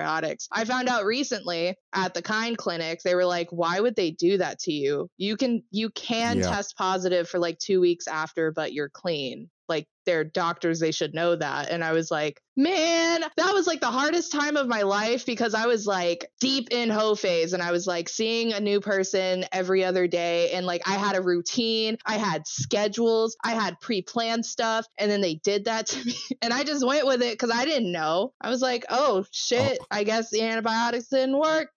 I 0.53 0.65
found 0.65 0.89
mm-hmm. 0.89 0.97
out 0.97 1.05
recently 1.05 1.69
mm. 1.69 1.75
at 1.93 2.15
the 2.15 2.23
Kind 2.23 2.59
Clinic, 2.59 3.01
they 3.05 3.15
were 3.15 3.25
like, 3.25 3.49
Why 3.51 3.81
would 3.81 3.97
they 3.97 4.11
do 4.11 4.39
that 4.39 4.59
to 4.61 4.73
you? 4.73 5.09
You 5.17 5.37
can 5.37 5.63
you 5.71 5.91
can 5.91 6.39
Yeah. 6.39 6.51
test 6.51 6.77
positive 6.77 7.29
for 7.29 7.39
like 7.39 7.59
two 7.59 7.81
weeks 7.81 8.07
after, 8.07 8.53
but 8.53 8.73
you're 8.73 8.91
clean. 8.91 9.51
Like 9.69 9.87
they're 10.05 10.25
doctors, 10.25 10.81
they 10.81 10.93
should 10.93 11.15
know 11.15 11.37
that. 11.37 11.71
And 11.71 11.85
I 11.85 11.93
was 11.93 12.11
like, 12.11 12.41
man, 12.57 13.23
that 13.37 13.53
was 13.53 13.67
like 13.67 13.81
the 13.81 13.87
hardest 13.87 14.31
time 14.31 14.57
of 14.57 14.69
my 14.69 14.83
life 14.83 15.27
because 15.27 15.55
I 15.55 15.67
was 15.67 15.87
like 15.87 16.31
deep 16.41 16.69
in 16.71 16.89
hoe 16.89 17.15
phase 17.15 17.53
and 17.53 17.63
I 17.63 17.73
was 17.73 17.87
like 17.87 18.09
seeing 18.09 18.53
a 18.53 18.61
new 18.61 18.81
person 18.81 19.45
every 19.53 19.85
other 19.85 20.07
day. 20.07 20.51
And 20.53 20.65
like 20.65 20.83
I 20.87 20.95
had 20.95 21.17
a 21.17 21.23
routine, 21.23 21.97
I 22.07 22.17
had 22.17 22.47
schedules, 22.47 23.37
I 23.43 23.53
had 23.53 23.81
pre 23.81 24.03
planned 24.03 24.47
stuff. 24.47 24.87
And 24.99 25.11
then 25.11 25.21
they 25.21 25.37
did 25.37 25.65
that 25.65 25.87
to 25.89 26.05
me. 26.05 26.15
And 26.43 26.53
I 26.53 26.65
just 26.65 26.87
went 26.87 27.07
with 27.07 27.23
it 27.23 27.33
because 27.33 27.51
I 27.51 27.65
didn't 27.65 27.93
know. 27.93 28.33
I 28.41 28.51
was 28.51 28.63
like, 28.63 28.85
oh 28.89 29.25
shit, 29.33 29.79
I 29.91 30.05
guess 30.05 30.31
the 30.31 30.43
antibiotics 30.43 31.09
didn't 31.09 31.39
work. 31.39 31.71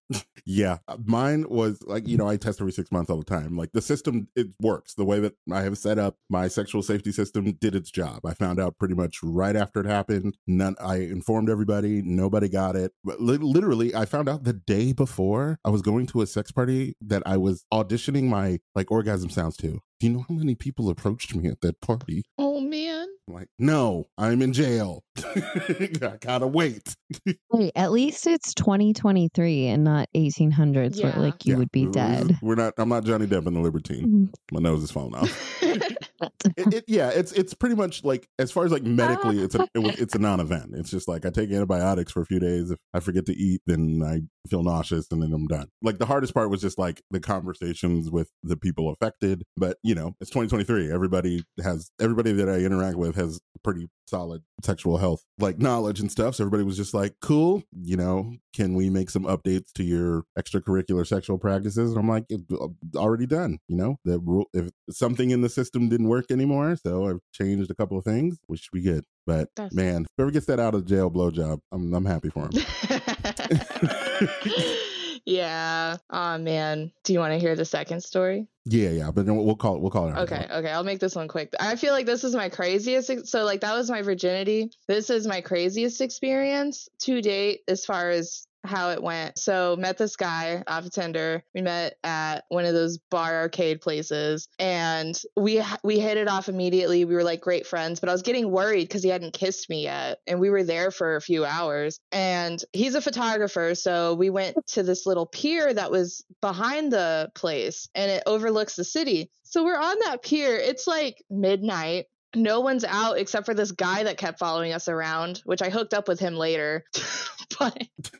Yeah, 0.45 0.77
uh, 0.87 0.95
mine 1.03 1.45
was 1.49 1.83
like 1.85 2.07
you 2.07 2.17
know 2.17 2.29
I 2.29 2.37
test 2.37 2.61
every 2.61 2.71
six 2.71 2.89
months 2.89 3.09
all 3.09 3.17
the 3.17 3.25
time. 3.25 3.57
Like 3.57 3.73
the 3.73 3.81
system, 3.81 4.29
it 4.33 4.47
works 4.61 4.93
the 4.93 5.03
way 5.03 5.19
that 5.19 5.33
I 5.51 5.61
have 5.61 5.77
set 5.77 5.99
up. 5.99 6.15
My 6.29 6.47
sexual 6.47 6.81
safety 6.81 7.11
system 7.11 7.51
did 7.59 7.75
its 7.75 7.91
job. 7.91 8.16
I 8.25 8.33
found 8.33 8.59
out 8.59 8.77
pretty 8.77 8.93
much 8.93 9.19
right 9.23 9.55
after 9.55 9.79
it 9.79 9.85
happened. 9.85 10.37
None. 10.47 10.75
I 10.81 10.97
informed 10.97 11.49
everybody. 11.49 12.01
Nobody 12.01 12.49
got 12.49 12.75
it. 12.75 12.91
Literally, 13.03 13.93
I 13.95 14.05
found 14.05 14.29
out 14.29 14.43
the 14.43 14.53
day 14.53 14.93
before 14.93 15.59
I 15.65 15.69
was 15.69 15.81
going 15.81 16.07
to 16.07 16.21
a 16.21 16.27
sex 16.27 16.51
party 16.51 16.95
that 17.01 17.23
I 17.25 17.37
was 17.37 17.65
auditioning 17.73 18.23
my 18.23 18.59
like 18.75 18.91
orgasm 18.91 19.29
sounds 19.29 19.57
to. 19.57 19.79
Do 19.99 20.07
you 20.07 20.13
know 20.13 20.25
how 20.27 20.35
many 20.35 20.55
people 20.55 20.89
approached 20.89 21.33
me 21.35 21.49
at 21.49 21.61
that 21.61 21.81
party? 21.81 22.23
Oh 22.37 22.59
man. 22.59 23.07
I'm 23.27 23.33
like, 23.33 23.49
no, 23.59 24.07
I'm 24.17 24.41
in 24.41 24.53
jail. 24.53 25.03
I 25.17 26.17
gotta 26.21 26.47
wait. 26.47 26.95
Wait, 27.51 27.71
at 27.75 27.91
least 27.91 28.27
it's 28.27 28.53
2023 28.53 29.67
and 29.67 29.83
not 29.83 30.07
1800s 30.15 31.01
where 31.01 31.13
like 31.13 31.45
you 31.45 31.53
Yeah, 31.53 31.57
would 31.59 31.71
be 31.71 31.83
we're- 31.83 31.91
dead. 31.91 32.37
We're 32.41 32.55
not. 32.55 32.73
I'm 32.77 32.89
not 32.89 33.03
Johnny 33.03 33.25
Depp 33.25 33.47
in 33.47 33.53
the 33.53 33.59
Libertine. 33.59 34.05
Mm-hmm. 34.05 34.55
My 34.55 34.59
nose 34.59 34.83
is 34.83 34.91
falling 34.91 35.15
off. 35.15 35.61
it, 35.61 36.73
it, 36.73 36.83
yeah, 36.87 37.09
it's 37.09 37.31
it's 37.31 37.53
pretty 37.53 37.75
much 37.75 38.03
like 38.03 38.27
as 38.39 38.51
far 38.51 38.65
as 38.65 38.71
like 38.71 38.83
medically, 38.83 39.39
it's 39.39 39.55
a 39.55 39.63
it, 39.73 39.99
it's 39.99 40.15
a 40.15 40.19
non-event. 40.19 40.71
It's 40.75 40.91
just 40.91 41.07
like 41.07 41.25
I 41.25 41.29
take 41.29 41.51
antibiotics 41.51 42.11
for 42.11 42.21
a 42.21 42.25
few 42.25 42.39
days. 42.39 42.69
If 42.71 42.77
I 42.93 42.99
forget 42.99 43.25
to 43.27 43.35
eat, 43.35 43.61
then 43.65 44.01
I 44.05 44.21
feel 44.49 44.63
nauseous, 44.63 45.07
and 45.11 45.21
then 45.23 45.33
I'm 45.33 45.47
done. 45.47 45.67
Like 45.81 45.97
the 45.97 46.05
hardest 46.05 46.33
part 46.33 46.49
was 46.51 46.61
just 46.61 46.77
like 46.77 47.01
the 47.11 47.19
conversations 47.19 48.11
with 48.11 48.29
the 48.43 48.57
people 48.57 48.89
affected. 48.89 49.43
But 49.55 49.77
you 49.83 49.95
know, 49.95 50.13
it's 50.21 50.29
2023. 50.29 50.91
Everybody 50.91 51.43
has 51.63 51.89
everybody 51.99 52.33
that 52.33 52.49
I 52.49 52.57
interact 52.59 52.97
with 52.97 53.15
has 53.17 53.39
pretty 53.63 53.89
solid 54.07 54.41
sexual 54.63 54.97
health 54.97 55.21
like 55.37 55.59
knowledge 55.59 55.99
and 55.99 56.09
stuff. 56.09 56.35
So 56.35 56.43
everybody 56.43 56.63
was 56.63 56.77
just 56.77 56.93
like, 56.93 57.15
cool. 57.21 57.63
You 57.73 57.97
know, 57.97 58.33
can 58.55 58.75
we 58.75 58.89
make 58.89 59.09
some 59.09 59.23
updates 59.23 59.73
to 59.73 59.83
your 59.83 60.23
extracurricular 60.39 61.05
sexual 61.05 61.37
practices? 61.37 61.91
And 61.91 61.99
I'm 61.99 62.07
like, 62.07 62.25
uh, 62.31 62.67
already 62.95 63.25
done. 63.25 63.59
You 63.67 63.75
know, 63.75 63.97
the 64.05 64.19
rule 64.19 64.45
if 64.53 64.69
something 64.89 65.31
in 65.31 65.41
the 65.41 65.49
system 65.49 65.89
didn't 65.89 66.07
work 66.07 66.31
anymore, 66.31 66.77
so 66.77 67.07
I've 67.07 67.19
changed 67.33 67.69
a 67.69 67.75
couple 67.75 67.97
of 67.97 68.05
things, 68.05 68.37
which 68.47 68.61
should 68.61 68.73
be 68.73 68.81
good. 68.81 69.03
But 69.25 69.49
That's- 69.55 69.73
man, 69.73 70.05
whoever 70.15 70.31
gets 70.31 70.45
that 70.45 70.59
out 70.59 70.73
of 70.73 70.85
jail 70.85 71.11
blowjob, 71.11 71.59
I'm 71.71 71.93
I'm 71.93 72.05
happy 72.05 72.29
for 72.29 72.49
him. 72.49 72.51
yeah. 75.27 75.97
Oh 76.09 76.37
man. 76.37 76.91
Do 77.03 77.13
you 77.13 77.19
want 77.19 77.33
to 77.33 77.39
hear 77.39 77.55
the 77.55 77.65
second 77.65 78.01
story? 78.01 78.47
yeah, 78.69 78.89
yeah. 78.89 79.11
But 79.11 79.25
then 79.25 79.35
we'll 79.35 79.55
call 79.55 79.75
it. 79.75 79.81
We'll 79.81 79.91
call 79.91 80.09
it. 80.09 80.17
Okay, 80.17 80.45
that. 80.47 80.51
okay, 80.51 80.71
I'll 80.71 80.83
make 80.83 80.99
this 80.99 81.15
one 81.15 81.27
quick. 81.27 81.53
I 81.59 81.75
feel 81.75 81.93
like 81.93 82.05
this 82.05 82.23
is 82.23 82.35
my 82.35 82.49
craziest. 82.49 83.27
So, 83.27 83.43
like, 83.43 83.61
that 83.61 83.73
was 83.73 83.89
my 83.89 84.01
virginity. 84.01 84.71
This 84.87 85.09
is 85.09 85.27
my 85.27 85.41
craziest 85.41 86.01
experience 86.01 86.89
to 87.01 87.21
date 87.21 87.61
as 87.67 87.85
far 87.85 88.09
as 88.09 88.47
how 88.67 88.91
it 88.91 89.01
went. 89.01 89.37
So, 89.37 89.75
met 89.77 89.97
this 89.97 90.15
guy 90.15 90.63
off 90.67 90.85
of 90.85 90.91
Tinder. 90.91 91.43
We 91.53 91.61
met 91.61 91.95
at 92.03 92.45
one 92.49 92.65
of 92.65 92.73
those 92.73 92.97
bar 92.97 93.41
arcade 93.41 93.81
places, 93.81 94.47
and 94.59 95.19
we 95.35 95.63
we 95.83 95.99
hit 95.99 96.17
it 96.17 96.27
off 96.27 96.49
immediately. 96.49 97.05
We 97.05 97.15
were 97.15 97.23
like 97.23 97.41
great 97.41 97.65
friends, 97.65 97.99
but 97.99 98.09
I 98.09 98.11
was 98.11 98.21
getting 98.21 98.51
worried 98.51 98.87
because 98.87 99.03
he 99.03 99.09
hadn't 99.09 99.33
kissed 99.33 99.69
me 99.69 99.83
yet, 99.83 100.19
and 100.27 100.39
we 100.39 100.49
were 100.49 100.63
there 100.63 100.91
for 100.91 101.15
a 101.15 101.21
few 101.21 101.45
hours. 101.45 101.99
And 102.11 102.63
he's 102.73 102.95
a 102.95 103.01
photographer, 103.01 103.75
so 103.75 104.13
we 104.13 104.29
went 104.29 104.55
to 104.67 104.83
this 104.83 105.05
little 105.05 105.25
pier 105.25 105.73
that 105.73 105.91
was 105.91 106.23
behind 106.41 106.91
the 106.91 107.31
place, 107.35 107.89
and 107.95 108.11
it 108.11 108.23
overlooks 108.25 108.75
the 108.75 108.83
city. 108.83 109.29
So 109.43 109.63
we're 109.63 109.79
on 109.79 109.97
that 110.05 110.23
pier. 110.23 110.55
It's 110.55 110.87
like 110.87 111.23
midnight. 111.29 112.05
No 112.35 112.59
one's 112.59 112.83
out 112.83 113.17
except 113.17 113.45
for 113.45 113.53
this 113.53 113.71
guy 113.71 114.03
that 114.03 114.17
kept 114.17 114.39
following 114.39 114.73
us 114.73 114.87
around, 114.87 115.41
which 115.45 115.61
I 115.61 115.69
hooked 115.69 115.93
up 115.93 116.07
with 116.07 116.19
him 116.19 116.35
later. 116.35 116.83
but 117.59 117.87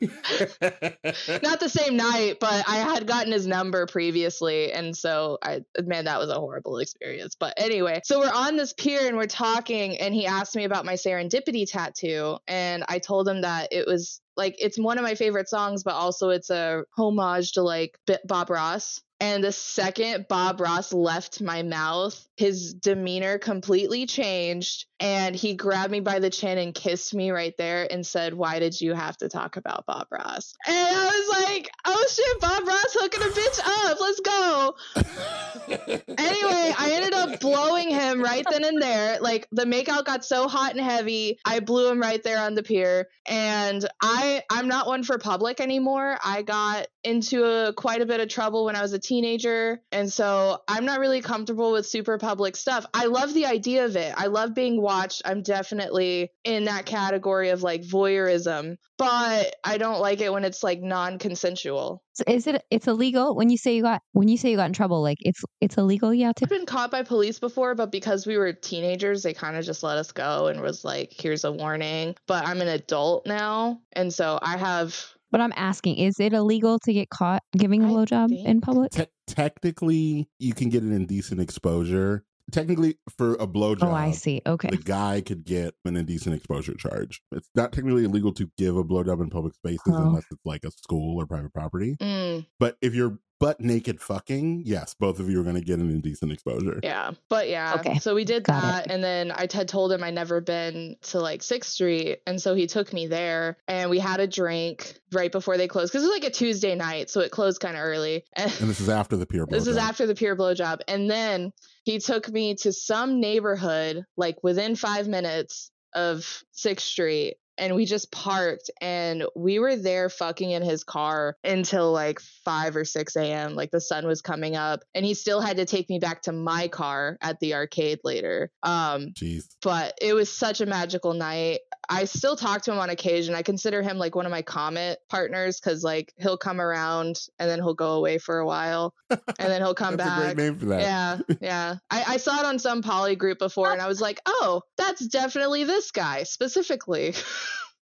not 1.42 1.60
the 1.60 1.68
same 1.68 1.96
night, 1.96 2.38
but 2.40 2.64
I 2.66 2.76
had 2.76 3.06
gotten 3.06 3.32
his 3.32 3.46
number 3.46 3.86
previously. 3.86 4.72
And 4.72 4.96
so 4.96 5.38
I, 5.42 5.60
man, 5.82 6.06
that 6.06 6.18
was 6.18 6.30
a 6.30 6.34
horrible 6.34 6.78
experience. 6.78 7.36
But 7.38 7.54
anyway, 7.56 8.00
so 8.04 8.18
we're 8.20 8.32
on 8.32 8.56
this 8.56 8.72
pier 8.72 9.06
and 9.06 9.16
we're 9.16 9.26
talking, 9.26 9.98
and 9.98 10.14
he 10.14 10.26
asked 10.26 10.56
me 10.56 10.64
about 10.64 10.84
my 10.84 10.94
serendipity 10.94 11.70
tattoo. 11.70 12.38
And 12.46 12.84
I 12.88 12.98
told 12.98 13.28
him 13.28 13.42
that 13.42 13.68
it 13.72 13.86
was 13.86 14.20
like, 14.36 14.56
it's 14.58 14.78
one 14.78 14.98
of 14.98 15.04
my 15.04 15.14
favorite 15.14 15.48
songs, 15.48 15.82
but 15.82 15.94
also 15.94 16.30
it's 16.30 16.50
a 16.50 16.84
homage 16.96 17.52
to 17.52 17.62
like 17.62 17.98
Bob 18.24 18.50
Ross. 18.50 19.00
And 19.20 19.42
the 19.42 19.50
second 19.50 20.26
Bob 20.28 20.60
Ross 20.60 20.92
left 20.92 21.40
my 21.40 21.62
mouth, 21.62 22.28
his 22.36 22.72
demeanor 22.74 23.38
completely 23.38 24.06
changed. 24.06 24.86
And 25.00 25.34
he 25.34 25.54
grabbed 25.54 25.90
me 25.90 26.00
by 26.00 26.20
the 26.20 26.30
chin 26.30 26.58
and 26.58 26.74
kissed 26.74 27.14
me 27.14 27.30
right 27.30 27.56
there 27.56 27.86
and 27.90 28.06
said, 28.06 28.34
Why 28.34 28.58
did 28.58 28.80
you 28.80 28.94
have 28.94 29.16
to 29.18 29.28
talk 29.28 29.56
about 29.56 29.86
Bob 29.86 30.06
Ross? 30.10 30.54
And 30.66 30.76
I 30.76 31.06
was 31.06 31.44
like, 31.44 31.70
Oh 31.84 32.06
shit, 32.10 32.40
Bob 32.40 32.66
Ross 32.66 32.96
hooking 32.98 33.22
a 33.22 33.26
bitch 33.26 33.60
up. 33.64 34.00
Let's 34.00 34.20
go. 34.20 34.74
anyway, 36.16 36.74
I 36.78 36.90
ended 36.94 37.14
up 37.14 37.40
blowing 37.40 37.90
him 37.90 38.22
right 38.22 38.44
then 38.48 38.64
and 38.64 38.80
there. 38.80 39.20
Like 39.20 39.48
the 39.52 39.64
makeout 39.64 40.04
got 40.04 40.24
so 40.24 40.48
hot 40.48 40.72
and 40.72 40.80
heavy, 40.80 41.38
I 41.44 41.60
blew 41.60 41.90
him 41.90 42.00
right 42.00 42.22
there 42.22 42.40
on 42.40 42.54
the 42.54 42.62
pier. 42.62 43.08
And 43.26 43.84
I 44.00 44.42
I'm 44.50 44.68
not 44.68 44.86
one 44.86 45.02
for 45.02 45.18
public 45.18 45.60
anymore. 45.60 46.18
I 46.24 46.42
got 46.42 46.88
into 47.04 47.44
a, 47.44 47.72
quite 47.72 48.00
a 48.00 48.06
bit 48.06 48.20
of 48.20 48.28
trouble 48.28 48.64
when 48.64 48.76
I 48.76 48.82
was 48.82 48.92
a 48.92 48.98
teenager, 49.08 49.80
and 49.90 50.12
so 50.12 50.60
I'm 50.68 50.84
not 50.84 51.00
really 51.00 51.22
comfortable 51.22 51.72
with 51.72 51.86
super 51.86 52.18
public 52.18 52.56
stuff. 52.56 52.84
I 52.92 53.06
love 53.06 53.32
the 53.34 53.46
idea 53.46 53.86
of 53.86 53.96
it. 53.96 54.12
I 54.16 54.26
love 54.26 54.54
being 54.54 54.80
watched. 54.80 55.22
I'm 55.24 55.42
definitely 55.42 56.30
in 56.44 56.64
that 56.64 56.86
category 56.86 57.48
of 57.48 57.62
like 57.62 57.82
voyeurism, 57.82 58.76
but 58.98 59.56
I 59.64 59.78
don't 59.78 60.00
like 60.00 60.20
it 60.20 60.32
when 60.32 60.44
it's 60.44 60.62
like 60.62 60.80
non-consensual. 60.80 62.02
So 62.12 62.24
Is 62.26 62.46
it 62.46 62.62
it's 62.70 62.88
illegal 62.88 63.34
when 63.34 63.48
you 63.48 63.56
say 63.56 63.76
you 63.76 63.82
got 63.82 64.02
when 64.12 64.28
you 64.28 64.36
say 64.36 64.50
you 64.50 64.56
got 64.56 64.66
in 64.66 64.72
trouble 64.72 65.02
like 65.02 65.18
it's 65.20 65.42
it's 65.60 65.76
illegal 65.76 66.12
yeah 66.12 66.32
to 66.32 66.44
I've 66.44 66.48
been 66.50 66.66
caught 66.66 66.90
by 66.90 67.02
police 67.02 67.38
before, 67.38 67.74
but 67.74 67.92
because 67.92 68.26
we 68.26 68.36
were 68.36 68.52
teenagers, 68.52 69.22
they 69.22 69.34
kind 69.34 69.56
of 69.56 69.64
just 69.64 69.82
let 69.82 69.98
us 69.98 70.12
go 70.12 70.48
and 70.48 70.60
was 70.60 70.84
like, 70.84 71.12
here's 71.16 71.44
a 71.44 71.52
warning. 71.52 72.16
But 72.26 72.46
I'm 72.46 72.60
an 72.60 72.68
adult 72.68 73.26
now. 73.26 73.80
And 73.92 74.12
so 74.12 74.38
I 74.42 74.56
have. 74.56 74.96
But 75.30 75.40
I'm 75.40 75.52
asking, 75.56 75.96
is 75.96 76.18
it 76.20 76.32
illegal 76.32 76.78
to 76.80 76.92
get 76.92 77.10
caught 77.10 77.42
giving 77.56 77.82
a 77.82 77.86
I 77.86 77.90
blowjob 77.90 78.32
in 78.44 78.60
public? 78.60 78.92
Te- 78.92 79.06
technically, 79.26 80.28
you 80.38 80.54
can 80.54 80.68
get 80.68 80.82
an 80.82 80.92
indecent 80.92 81.40
exposure. 81.40 82.24
Technically, 82.50 82.96
for 83.18 83.34
a 83.34 83.46
blowjob, 83.46 83.82
Oh, 83.82 83.92
I 83.92 84.10
see. 84.12 84.40
Okay. 84.46 84.70
the 84.70 84.78
guy 84.78 85.20
could 85.20 85.44
get 85.44 85.74
an 85.84 85.96
indecent 85.96 86.34
exposure 86.34 86.72
charge. 86.74 87.20
It's 87.30 87.50
not 87.54 87.72
technically 87.72 88.04
illegal 88.04 88.32
to 88.34 88.50
give 88.56 88.74
a 88.76 88.82
blowjob 88.84 89.20
in 89.22 89.28
public 89.28 89.54
spaces 89.54 89.80
Oh. 89.88 89.96
unless 90.08 90.24
it's 90.30 90.46
like 90.46 90.64
a 90.64 90.70
school 90.70 91.20
or 91.20 91.26
private 91.26 91.52
property. 91.52 91.96
Mm, 92.00 92.46
But 92.58 92.78
if 92.80 92.94
you're 92.94 93.18
butt 93.40 93.60
naked 93.60 94.00
fucking, 94.00 94.62
yes, 94.64 94.94
both 94.94 95.20
of 95.20 95.30
you 95.30 95.40
are 95.40 95.44
going 95.44 95.54
to 95.54 95.60
get 95.60 95.78
an 95.78 95.90
indecent 95.90 96.32
exposure. 96.32 96.80
yeah. 96.82 97.12
But 97.28 97.48
yeah. 97.48 97.76
Okay. 97.78 97.98
So 97.98 98.14
we 98.14 98.24
did 98.24 98.44
Got 98.44 98.62
that. 98.62 98.86
it. 98.86 98.92
And 98.92 99.02
then 99.02 99.30
I 99.30 99.46
had 99.52 99.68
told 99.68 99.92
him 99.92 100.02
I'd 100.02 100.14
never 100.14 100.40
been 100.40 100.96
to 101.02 101.20
like 101.20 101.40
6th 101.40 101.64
Street. 101.64 102.18
And 102.26 102.40
so 102.40 102.54
he 102.54 102.66
took 102.66 102.92
me 102.92 103.06
there 103.06 103.56
and 103.68 103.90
we 103.90 103.98
had 103.98 104.20
a 104.20 104.26
drink 104.26 104.98
right 105.12 105.30
before 105.30 105.56
they 105.56 105.68
closed 105.68 105.92
because 105.92 106.04
it 106.04 106.08
was 106.08 106.16
like 106.20 106.30
a 106.30 106.34
Tuesday 106.34 106.74
night. 106.74 107.10
So 107.10 107.20
it 107.20 107.30
closed 107.30 107.60
kind 107.60 107.76
of 107.76 107.82
early. 107.82 108.24
And 108.34 108.50
And 108.60 108.68
this 108.68 108.80
is 108.80 108.88
after 108.88 109.16
the 109.16 109.26
pier 109.26 109.46
This 109.48 109.66
is 109.66 109.76
after 109.76 110.06
the 110.06 110.14
pure 110.14 110.36
blowjob. 110.36 110.80
And 110.88 111.10
then 111.10 111.52
he 111.84 111.98
took 111.98 112.28
me 112.28 112.54
to 112.56 112.72
some 112.72 113.20
neighborhood, 113.20 114.04
like 114.16 114.36
within 114.42 114.74
five 114.76 115.06
minutes 115.08 115.70
of 115.94 116.42
Sixth 116.52 116.86
Street. 116.86 117.36
And 117.58 117.74
we 117.74 117.84
just 117.84 118.10
parked 118.12 118.70
and 118.80 119.24
we 119.36 119.58
were 119.58 119.76
there 119.76 120.08
fucking 120.08 120.50
in 120.50 120.62
his 120.62 120.84
car 120.84 121.36
until 121.44 121.92
like 121.92 122.20
5 122.20 122.76
or 122.76 122.84
6 122.84 123.16
a.m. 123.16 123.54
Like 123.54 123.70
the 123.70 123.80
sun 123.80 124.06
was 124.06 124.22
coming 124.22 124.56
up 124.56 124.80
and 124.94 125.04
he 125.04 125.14
still 125.14 125.40
had 125.40 125.58
to 125.58 125.64
take 125.64 125.88
me 125.88 125.98
back 125.98 126.22
to 126.22 126.32
my 126.32 126.68
car 126.68 127.18
at 127.20 127.40
the 127.40 127.54
arcade 127.54 128.00
later. 128.04 128.50
Um, 128.62 129.12
Jeez. 129.12 129.46
but 129.62 129.98
it 130.00 130.14
was 130.14 130.30
such 130.30 130.60
a 130.60 130.66
magical 130.66 131.12
night. 131.12 131.60
I 131.88 132.04
still 132.04 132.36
talk 132.36 132.62
to 132.62 132.72
him 132.72 132.78
on 132.78 132.90
occasion. 132.90 133.34
I 133.34 133.42
consider 133.42 133.82
him 133.82 133.98
like 133.98 134.14
one 134.14 134.26
of 134.26 134.30
my 134.30 134.42
comet 134.42 134.98
partners 135.08 135.58
because 135.58 135.82
like 135.82 136.12
he'll 136.18 136.36
come 136.36 136.60
around 136.60 137.18
and 137.38 137.48
then 137.48 137.58
he'll 137.58 137.74
go 137.74 137.92
away 137.92 138.18
for 138.18 138.38
a 138.38 138.46
while 138.46 138.94
and 139.10 139.20
then 139.38 139.60
he'll 139.62 139.74
come 139.74 139.96
back. 139.96 140.36
name 140.36 140.58
for 140.58 140.66
that. 140.66 140.80
Yeah, 140.80 141.36
yeah. 141.40 141.76
I, 141.90 142.04
I 142.06 142.16
saw 142.18 142.40
it 142.40 142.46
on 142.46 142.58
some 142.58 142.82
poly 142.82 143.16
group 143.16 143.38
before 143.38 143.72
and 143.72 143.80
I 143.80 143.88
was 143.88 144.00
like, 144.00 144.20
oh, 144.26 144.62
that's 144.76 145.06
definitely 145.06 145.64
this 145.64 145.90
guy 145.90 146.24
specifically. 146.24 147.14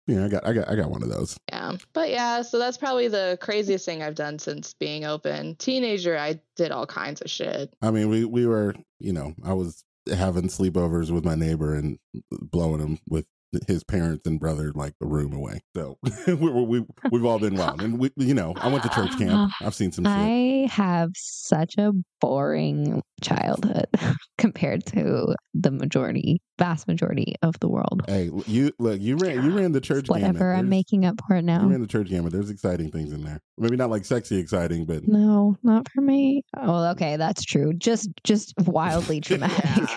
Yeah, 0.08 0.24
I 0.24 0.28
got 0.28 0.46
I 0.46 0.52
got 0.52 0.70
I 0.70 0.76
got 0.76 0.88
one 0.88 1.02
of 1.02 1.08
those. 1.08 1.36
yeah. 1.50 1.72
But 1.92 2.10
yeah, 2.10 2.42
so 2.42 2.60
that's 2.60 2.78
probably 2.78 3.08
the 3.08 3.38
craziest 3.40 3.84
thing 3.84 4.04
I've 4.04 4.14
done 4.14 4.38
since 4.38 4.72
being 4.74 5.04
open. 5.04 5.56
Teenager, 5.56 6.16
I 6.16 6.40
did 6.54 6.70
all 6.70 6.86
kinds 6.86 7.22
of 7.22 7.28
shit. 7.28 7.74
I 7.82 7.90
mean, 7.90 8.08
we 8.08 8.24
we 8.24 8.46
were, 8.46 8.76
you 9.00 9.12
know, 9.12 9.34
I 9.42 9.54
was 9.54 9.82
having 10.14 10.44
sleepovers 10.44 11.10
with 11.10 11.24
my 11.24 11.34
neighbor 11.34 11.74
and 11.74 11.98
blowing 12.30 12.80
him 12.80 12.98
with 13.08 13.26
his 13.66 13.84
parents 13.84 14.26
and 14.26 14.38
brother 14.40 14.72
like 14.74 14.94
a 15.02 15.06
room 15.06 15.32
away. 15.32 15.60
So 15.74 15.98
we 16.26 16.34
we 16.34 16.84
we've 17.10 17.24
all 17.24 17.38
been 17.38 17.56
wild, 17.56 17.82
and 17.82 17.98
we, 17.98 18.10
you 18.16 18.34
know, 18.34 18.54
I 18.60 18.68
went 18.68 18.82
to 18.84 18.88
church 18.90 19.16
camp. 19.18 19.32
Ah, 19.34 19.66
I've 19.66 19.74
seen 19.74 19.92
some 19.92 20.04
shit. 20.04 20.12
I 20.12 20.68
have 20.70 21.10
such 21.14 21.76
a 21.78 21.92
boring 22.20 23.02
childhood 23.22 23.86
compared 24.38 24.84
to 24.86 25.34
the 25.54 25.70
majority, 25.70 26.40
vast 26.58 26.88
majority 26.88 27.34
of 27.42 27.58
the 27.60 27.68
world. 27.68 28.02
Hey, 28.06 28.30
you 28.46 28.72
look, 28.78 29.00
you 29.00 29.16
ran 29.16 29.44
you 29.44 29.50
ran 29.50 29.72
the 29.72 29.80
church. 29.80 30.08
Whatever, 30.08 30.52
I'm 30.52 30.68
making 30.68 31.04
up 31.04 31.20
for 31.26 31.36
it 31.36 31.42
now. 31.42 31.62
You 31.62 31.68
ran 31.68 31.80
the 31.80 31.86
church 31.86 32.08
gamut. 32.08 32.32
There's 32.32 32.50
exciting 32.50 32.90
things 32.90 33.12
in 33.12 33.22
there. 33.22 33.40
Maybe 33.58 33.76
not 33.76 33.90
like 33.90 34.04
sexy 34.04 34.38
exciting, 34.38 34.84
but 34.84 35.06
No, 35.08 35.56
not 35.62 35.88
for 35.90 36.00
me. 36.00 36.42
Oh, 36.56 36.90
okay, 36.90 37.16
that's 37.16 37.44
true. 37.44 37.72
Just, 37.72 38.10
just 38.24 38.52
wildly 38.66 39.20
traumatic. 39.20 39.88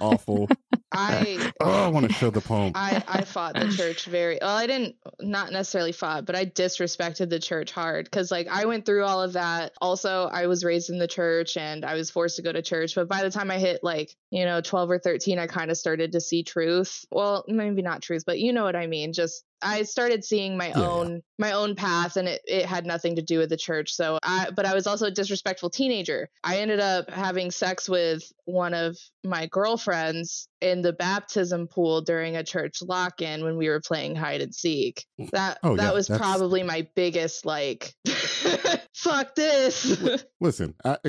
Awful. 0.00 0.48
I 0.92 1.52
Oh, 1.60 1.84
I 1.84 1.88
want 1.88 2.06
to 2.06 2.12
show 2.12 2.30
the 2.30 2.40
poem. 2.40 2.72
I, 2.76 3.02
I 3.06 3.24
fought 3.24 3.54
the 3.54 3.68
church 3.68 4.06
very 4.06 4.38
well. 4.40 4.56
I 4.56 4.66
didn't 4.66 4.96
not 5.20 5.52
necessarily 5.52 5.92
fought, 5.92 6.24
but 6.24 6.36
I 6.36 6.46
disrespected 6.46 7.30
the 7.30 7.38
church 7.38 7.72
hard 7.72 8.04
because 8.04 8.30
like 8.30 8.48
I 8.48 8.64
went 8.66 8.86
through 8.86 9.04
all 9.04 9.22
of 9.22 9.34
that. 9.34 9.72
Also, 9.80 10.28
I 10.32 10.46
was 10.46 10.64
raised 10.64 10.90
in 10.90 10.98
the 10.98 11.08
church 11.08 11.56
and 11.56 11.84
I 11.84 11.94
was 11.94 12.10
forced 12.10 12.36
to 12.36 12.42
go 12.42 12.52
to 12.52 12.62
church. 12.62 12.94
But 12.94 13.08
by 13.08 13.22
the 13.22 13.30
time 13.30 13.50
I 13.50 13.58
hit 13.58 13.80
like 13.82 14.14
you 14.30 14.44
know 14.44 14.60
twelve 14.60 14.90
or 14.90 14.98
thirteen, 14.98 15.38
I 15.38 15.46
kind 15.46 15.70
of 15.70 15.76
started 15.76 16.12
to 16.12 16.20
see 16.20 16.42
truth. 16.42 17.04
Well, 17.10 17.44
maybe 17.48 17.82
not 17.82 18.02
truth, 18.02 18.24
but 18.26 18.38
you 18.38 18.52
know 18.52 18.64
what 18.64 18.76
I 18.76 18.86
mean. 18.86 19.12
Just 19.12 19.44
I 19.64 19.82
started 19.82 20.24
seeing 20.24 20.56
my 20.56 20.68
Yeah, 20.68 20.88
own 20.88 21.22
my 21.38 21.52
own 21.52 21.74
path, 21.74 22.16
and 22.16 22.28
it 22.28 22.42
it 22.46 22.66
had 22.66 22.86
nothing 22.86 23.16
to 23.16 23.22
do 23.22 23.38
with 23.38 23.48
the 23.48 23.56
church. 23.56 23.92
So 23.92 24.18
I, 24.22 24.50
but 24.54 24.66
I 24.66 24.74
was 24.74 24.86
also 24.86 25.06
a 25.06 25.10
disrespectful 25.10 25.70
teenager. 25.70 26.28
I 26.44 26.58
ended 26.58 26.78
up 26.80 27.10
having 27.10 27.50
sex 27.50 27.88
with 27.88 28.22
one 28.44 28.74
of 28.74 28.96
my 29.24 29.46
girlfriends 29.46 30.48
in 30.60 30.82
the 30.82 30.92
baptism 30.92 31.66
pool 31.66 32.02
during 32.02 32.36
a 32.36 32.44
church 32.44 32.82
lock-in 32.82 33.42
when 33.42 33.56
we 33.56 33.68
were 33.68 33.80
playing 33.80 34.14
hide 34.14 34.42
and 34.42 34.54
seek. 34.54 35.04
Mm. 35.20 35.30
That 35.30 35.58
Oh, 35.62 35.76
that 35.76 35.82
yeah, 35.82 35.92
was 35.92 36.06
that's- 36.08 36.20
probably 36.24 36.62
my 36.62 36.86
biggest 36.94 37.44
like 37.46 37.94
fuck 38.94 39.34
this. 39.34 40.02
Listen, 40.40 40.74
I, 40.84 40.98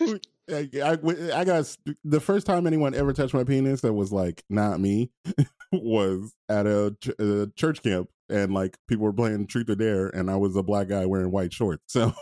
I, 0.50 0.68
I, 0.82 0.98
I 1.40 1.44
got 1.44 1.76
the 2.04 2.20
first 2.20 2.46
time 2.46 2.66
anyone 2.66 2.94
ever 2.94 3.12
touched 3.12 3.34
my 3.34 3.44
penis 3.44 3.80
that 3.82 3.92
was 3.92 4.12
like 4.12 4.42
not 4.48 4.80
me 4.80 5.10
was 5.72 6.34
at 6.48 6.66
a, 6.66 6.96
ch- 7.00 7.18
a 7.20 7.50
church 7.56 7.82
camp 7.82 8.08
and 8.30 8.52
like 8.54 8.76
people 8.88 9.04
were 9.04 9.12
playing 9.12 9.46
truth 9.46 9.68
or 9.70 9.74
dare 9.74 10.08
and 10.08 10.30
I 10.30 10.36
was 10.36 10.56
a 10.56 10.62
black 10.62 10.88
guy 10.88 11.06
wearing 11.06 11.30
white 11.30 11.52
shorts. 11.52 11.82
So 11.88 12.14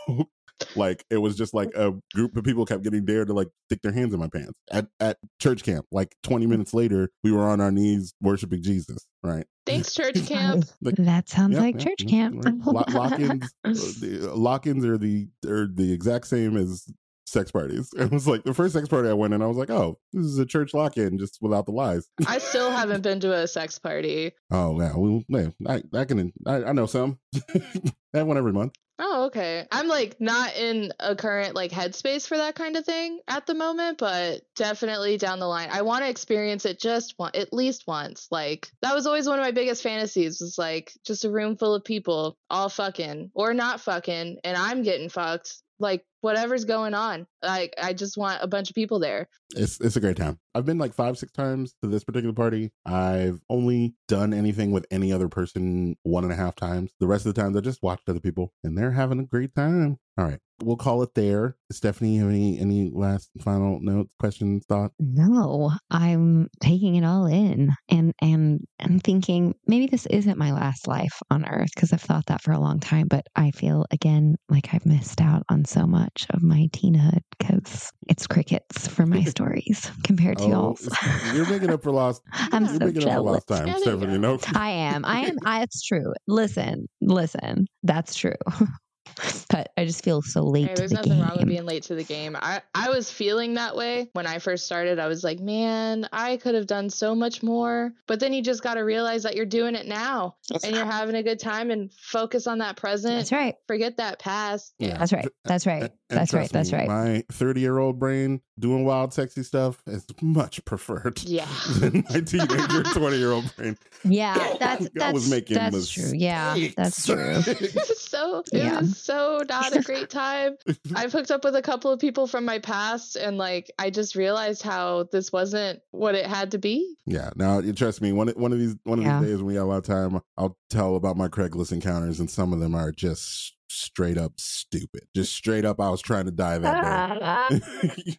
like 0.75 1.05
it 1.11 1.17
was 1.17 1.35
just 1.37 1.53
like 1.53 1.69
a 1.75 1.93
group 2.15 2.35
of 2.35 2.43
people 2.43 2.65
kept 2.65 2.81
getting 2.83 3.05
dared 3.05 3.27
to 3.27 3.33
like 3.35 3.49
stick 3.69 3.83
their 3.83 3.91
hands 3.91 4.11
in 4.11 4.19
my 4.19 4.27
pants 4.27 4.57
at, 4.71 4.87
at 4.99 5.17
church 5.39 5.61
camp. 5.63 5.85
Like 5.91 6.15
20 6.23 6.47
minutes 6.47 6.73
later, 6.73 7.11
we 7.23 7.31
were 7.31 7.47
on 7.47 7.61
our 7.61 7.71
knees 7.71 8.15
worshiping 8.21 8.63
Jesus, 8.63 9.05
right? 9.21 9.45
Thanks 9.67 9.93
church 9.93 10.25
camp. 10.25 10.65
Like, 10.81 10.95
that 10.95 11.29
sounds 11.29 11.53
Yep, 11.53 11.61
like 11.61 11.75
yep, 11.75 11.83
church 11.83 12.01
yep, 12.01 12.09
camp. 12.09 12.43
right. 12.43 12.55
Lo- 12.65 12.83
lock-ins, 12.89 13.53
uh, 13.63 14.35
lock-ins 14.35 14.83
are 14.83 14.97
the 14.97 15.27
are 15.45 15.67
the 15.67 15.93
exact 15.93 16.25
same 16.25 16.57
as 16.57 16.87
sex 17.27 17.51
parties. 17.51 17.93
It 17.97 18.11
was 18.11 18.27
like 18.27 18.43
the 18.43 18.53
first 18.53 18.73
sex 18.73 18.87
party 18.87 19.09
I 19.09 19.13
went 19.13 19.33
in, 19.33 19.41
I 19.41 19.47
was 19.47 19.57
like, 19.57 19.69
oh, 19.69 19.99
this 20.13 20.25
is 20.25 20.39
a 20.39 20.45
church 20.45 20.73
lock-in, 20.73 21.17
just 21.17 21.39
without 21.41 21.65
the 21.65 21.73
lies. 21.73 22.07
I 22.27 22.37
still 22.37 22.71
haven't 22.71 23.01
been 23.01 23.19
to 23.21 23.33
a 23.33 23.47
sex 23.47 23.77
party. 23.77 24.31
Oh 24.49 24.79
yeah, 24.79 24.93
well, 24.95 25.23
yeah, 25.27 25.49
I, 25.67 25.83
I 25.93 26.05
can, 26.05 26.31
I, 26.45 26.63
I 26.63 26.71
know 26.71 26.85
some. 26.85 27.19
I 27.35 28.19
have 28.19 28.27
one 28.27 28.37
every 28.37 28.53
month. 28.53 28.73
Oh, 28.99 29.25
okay. 29.25 29.67
I'm 29.71 29.87
like 29.87 30.19
not 30.19 30.55
in 30.55 30.91
a 30.99 31.15
current 31.15 31.53
like 31.53 31.71
headspace 31.71 32.27
for 32.27 32.37
that 32.37 32.55
kind 32.55 32.75
of 32.77 32.85
thing 32.85 33.19
at 33.27 33.45
the 33.45 33.53
moment, 33.53 33.99
but 33.99 34.41
definitely 34.55 35.17
down 35.17 35.39
the 35.39 35.45
line. 35.45 35.69
I 35.71 35.83
want 35.83 36.03
to 36.03 36.09
experience 36.09 36.65
it 36.65 36.79
just 36.79 37.13
one, 37.17 37.31
at 37.35 37.53
least 37.53 37.83
once. 37.85 38.27
Like 38.31 38.71
that 38.81 38.95
was 38.95 39.05
always 39.05 39.27
one 39.27 39.37
of 39.37 39.45
my 39.45 39.51
biggest 39.51 39.83
fantasies 39.83 40.41
was 40.41 40.57
like 40.57 40.93
just 41.05 41.25
a 41.25 41.29
room 41.29 41.57
full 41.57 41.75
of 41.75 41.83
people 41.83 42.37
all 42.49 42.69
fucking 42.69 43.29
or 43.35 43.53
not 43.53 43.81
fucking 43.81 44.39
and 44.43 44.57
I'm 44.57 44.81
getting 44.81 45.09
fucked. 45.09 45.61
Like 45.79 46.03
whatever's 46.27 46.65
going 46.65 46.93
on. 46.93 47.25
Like 47.41 47.73
I 47.81 47.93
just 47.93 48.17
want 48.17 48.43
a 48.43 48.47
bunch 48.47 48.69
of 48.69 48.75
people 48.75 48.99
there. 48.99 49.29
It's 49.55 49.79
it's 49.79 49.95
a 49.95 50.01
great 50.01 50.17
time. 50.17 50.39
I've 50.53 50.65
been 50.65 50.77
like 50.77 50.93
five, 50.93 51.17
six 51.17 51.31
times 51.31 51.73
to 51.81 51.89
this 51.89 52.03
particular 52.03 52.33
party. 52.33 52.71
I've 52.85 53.39
only 53.49 53.95
done 54.09 54.33
anything 54.33 54.71
with 54.71 54.85
any 54.91 55.13
other 55.13 55.29
person 55.29 55.95
one 56.03 56.25
and 56.25 56.33
a 56.33 56.35
half 56.35 56.55
times. 56.55 56.91
The 56.99 57.07
rest 57.07 57.25
of 57.25 57.33
the 57.33 57.41
times 57.41 57.55
I 57.55 57.61
just 57.61 57.81
watched 57.81 58.09
other 58.09 58.19
people 58.19 58.51
and 58.61 58.77
they're 58.77 58.91
having 58.91 59.21
a 59.21 59.23
great 59.23 59.55
time. 59.55 59.99
All 60.17 60.25
right. 60.25 60.39
We'll 60.63 60.75
call 60.77 61.03
it 61.03 61.13
there. 61.13 61.55
Stephanie, 61.71 62.15
you 62.15 62.21
have 62.21 62.31
any 62.31 62.57
any 62.57 62.89
last 62.91 63.29
final 63.43 63.79
notes, 63.79 64.09
questions, 64.17 64.65
thoughts? 64.65 64.95
No, 64.99 65.71
I'm 65.91 66.47
taking 66.59 66.95
it 66.95 67.03
all 67.05 67.27
in 67.27 67.69
and 67.89 68.13
and 68.23 68.61
I'm 68.79 68.99
thinking 68.99 69.53
maybe 69.67 69.85
this 69.85 70.07
isn't 70.07 70.39
my 70.39 70.51
last 70.51 70.87
life 70.87 71.13
on 71.29 71.47
earth 71.47 71.69
because 71.75 71.93
I've 71.93 72.01
thought 72.01 72.25
that 72.27 72.41
for 72.41 72.53
a 72.53 72.59
long 72.59 72.79
time, 72.79 73.07
but 73.07 73.27
I 73.35 73.51
feel 73.51 73.85
again 73.91 74.35
like 74.49 74.73
I've 74.73 74.87
missed 74.87 75.21
out 75.21 75.43
on 75.49 75.65
so 75.65 75.85
much 75.85 76.25
of 76.31 76.41
my 76.41 76.67
teenhood 76.73 77.19
because 77.37 77.91
it's 78.09 78.25
crickets 78.25 78.87
for 78.87 79.05
my 79.05 79.23
stories 79.25 79.91
compared 80.03 80.39
to 80.39 80.45
Oh, 80.45 80.49
y'all's. 80.49 80.89
you're 81.21 81.45
making 81.45 81.69
up 81.71 81.83
for 81.83 81.91
lost. 81.91 82.23
I'm 82.51 82.65
you're 82.65 82.79
so 82.79 82.85
making 82.85 83.03
up 83.03 83.03
for 83.03 83.09
jealous. 83.11 83.21
lost 83.21 83.47
time, 83.49 83.67
Yeah, 83.67 83.73
there 83.73 83.89
you 83.89 83.99
Stephanie. 83.99 84.07
go. 84.07 84.13
You 84.13 84.17
know, 84.19 84.39
I 84.55 84.69
am. 84.71 85.05
I 85.05 85.19
am. 85.19 85.35
I, 85.45 85.61
it's 85.61 85.83
true. 85.85 86.13
Listen, 86.27 86.87
listen. 87.01 87.67
That's 87.83 88.15
true. 88.15 88.33
but 89.49 89.71
I 89.77 89.85
just 89.85 90.03
feel 90.03 90.21
so 90.21 90.43
late 90.43 90.67
Hey, 90.67 90.73
to 90.75 90.79
there's 90.81 90.91
the 90.91 90.95
nothing 90.97 91.11
game. 91.13 91.21
wrong 91.21 91.37
with 91.37 91.47
being 91.47 91.65
late 91.65 91.83
to 91.83 91.95
the 91.95 92.03
game. 92.03 92.35
I, 92.39 92.61
I 92.75 92.89
was 92.89 93.11
feeling 93.11 93.55
that 93.55 93.75
way 93.75 94.09
when 94.13 94.27
I 94.27 94.39
first 94.39 94.65
started. 94.65 94.99
I 94.99 95.07
was 95.07 95.23
like, 95.23 95.39
man, 95.39 96.07
I 96.11 96.37
could 96.37 96.55
have 96.55 96.67
done 96.67 96.89
so 96.89 97.15
much 97.15 97.41
more. 97.43 97.93
But 98.07 98.19
then 98.19 98.33
you 98.33 98.41
just 98.41 98.63
got 98.63 98.75
to 98.75 98.81
realize 98.81 99.23
that 99.23 99.35
you're 99.35 99.45
doing 99.45 99.75
it 99.75 99.87
now 99.87 100.35
and 100.63 100.75
you're 100.75 100.85
having 100.85 101.15
a 101.15 101.23
good 101.23 101.39
time 101.39 101.71
and 101.71 101.91
focus 101.93 102.47
on 102.47 102.59
that 102.59 102.75
present. 102.77 103.15
That's 103.17 103.31
right. 103.31 103.55
Forget 103.67 103.97
that 103.97 104.19
past. 104.19 104.73
Yeah. 104.79 104.97
That's 104.97 105.13
right. 105.13 105.25
Uh, 105.25 105.29
That's 105.45 105.65
right. 105.67 105.83
Uh, 105.83 106.06
And- 106.09 106.17
and 106.17 106.21
That's 106.21 106.33
right. 106.33 106.39
trust 106.49 106.53
That's 106.53 106.71
me, 106.71 106.77
right. 106.77 106.87
My 106.87 107.23
30 107.33 107.59
year 107.61 107.77
old 107.79 107.99
brain 107.99 108.39
doing 108.59 108.85
wild, 108.85 109.13
sexy 109.13 109.43
stuff 109.43 109.81
is 109.87 110.05
much 110.21 110.63
preferred 110.63 111.21
Yeah. 111.23 111.45
than 111.79 112.05
my 112.09 112.21
teenager, 112.21 112.83
20 112.93 113.17
year 113.17 113.31
old 113.33 113.53
brain. 113.57 113.77
Yeah, 114.05 114.35
that's 114.59 114.85
I 114.85 114.89
that's 114.95 115.13
was 115.13 115.29
making 115.29 115.55
that's 115.55 115.89
true. 115.89 116.11
Yeah, 116.15 116.55
that's 116.77 117.05
true. 117.05 117.41
So 117.41 118.39
it 118.53 118.57
Yeah. 118.59 118.79
was 118.81 118.97
so 118.97 119.43
not 119.49 119.75
a 119.75 119.81
great 119.81 120.09
time. 120.09 120.55
I've 120.95 121.11
hooked 121.11 121.29
up 121.31 121.43
with 121.43 121.55
a 121.55 121.61
couple 121.61 121.91
of 121.91 121.99
people 121.99 122.25
from 122.27 122.45
my 122.45 122.59
past 122.59 123.15
and 123.17 123.37
like 123.37 123.69
I 123.77 123.89
just 123.89 124.15
realized 124.15 124.61
how 124.63 125.07
this 125.11 125.31
wasn't 125.33 125.81
what 125.91 126.15
it 126.15 126.25
had 126.25 126.51
to 126.51 126.57
be. 126.57 126.95
yeah. 127.05 127.31
Now, 127.35 127.59
trust 127.59 128.01
me. 128.01 128.13
One 128.13 128.29
one 128.29 128.53
of 128.53 128.59
these 128.59 128.75
one 128.83 128.99
of 128.99 129.05
Yeah. 129.05 129.19
these 129.19 129.29
days 129.31 129.37
when 129.39 129.45
we 129.47 129.53
got 129.55 129.63
a 129.63 129.65
lot 129.65 129.77
of 129.77 129.83
time, 129.83 130.21
I'll 130.37 130.57
tell 130.69 130.95
about 130.95 131.17
my 131.17 131.27
Craigslist 131.27 131.71
encounters, 131.73 132.19
and 132.21 132.29
some 132.29 132.53
of 132.53 132.59
them 132.59 132.75
are 132.75 132.91
just 132.93 133.53
straight 133.69 134.17
up 134.17 134.33
stupid. 134.37 135.01
Just 135.15 135.33
straight 135.33 135.65
up, 135.65 135.79
I 135.79 135.89
was 135.89 136.01
trying 136.01 136.25
to 136.25 136.31
die 136.31 136.57
that 136.59 137.49
day. 137.49 138.17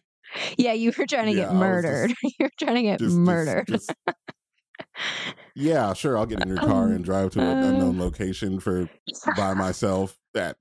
yeah, 0.57 0.73
you 0.73 0.91
were 0.97 1.05
trying 1.05 1.25
to 1.27 1.31
Yeah, 1.37 1.45
get 1.45 1.55
murdered. 1.55 2.13
you 2.23 2.31
were 2.39 2.49
trying 2.59 2.75
to 2.75 2.81
get 2.83 2.99
Just- 2.99 3.09
just- 3.11 3.17
murdered. 3.19 3.67
just- 3.67 3.93
yeah, 5.55 5.93
sure. 5.93 6.17
I'll 6.17 6.25
get 6.25 6.41
in 6.41 6.47
your 6.47 6.57
car 6.57 6.85
um, 6.85 6.91
and 6.91 7.03
drive 7.03 7.31
to 7.31 7.41
an 7.41 7.57
unknown 7.63 7.99
uh 7.99 8.03
location 8.03 8.59
for 8.59 8.89
by 9.35 9.53
myself 9.55 10.15
at 10.39 10.55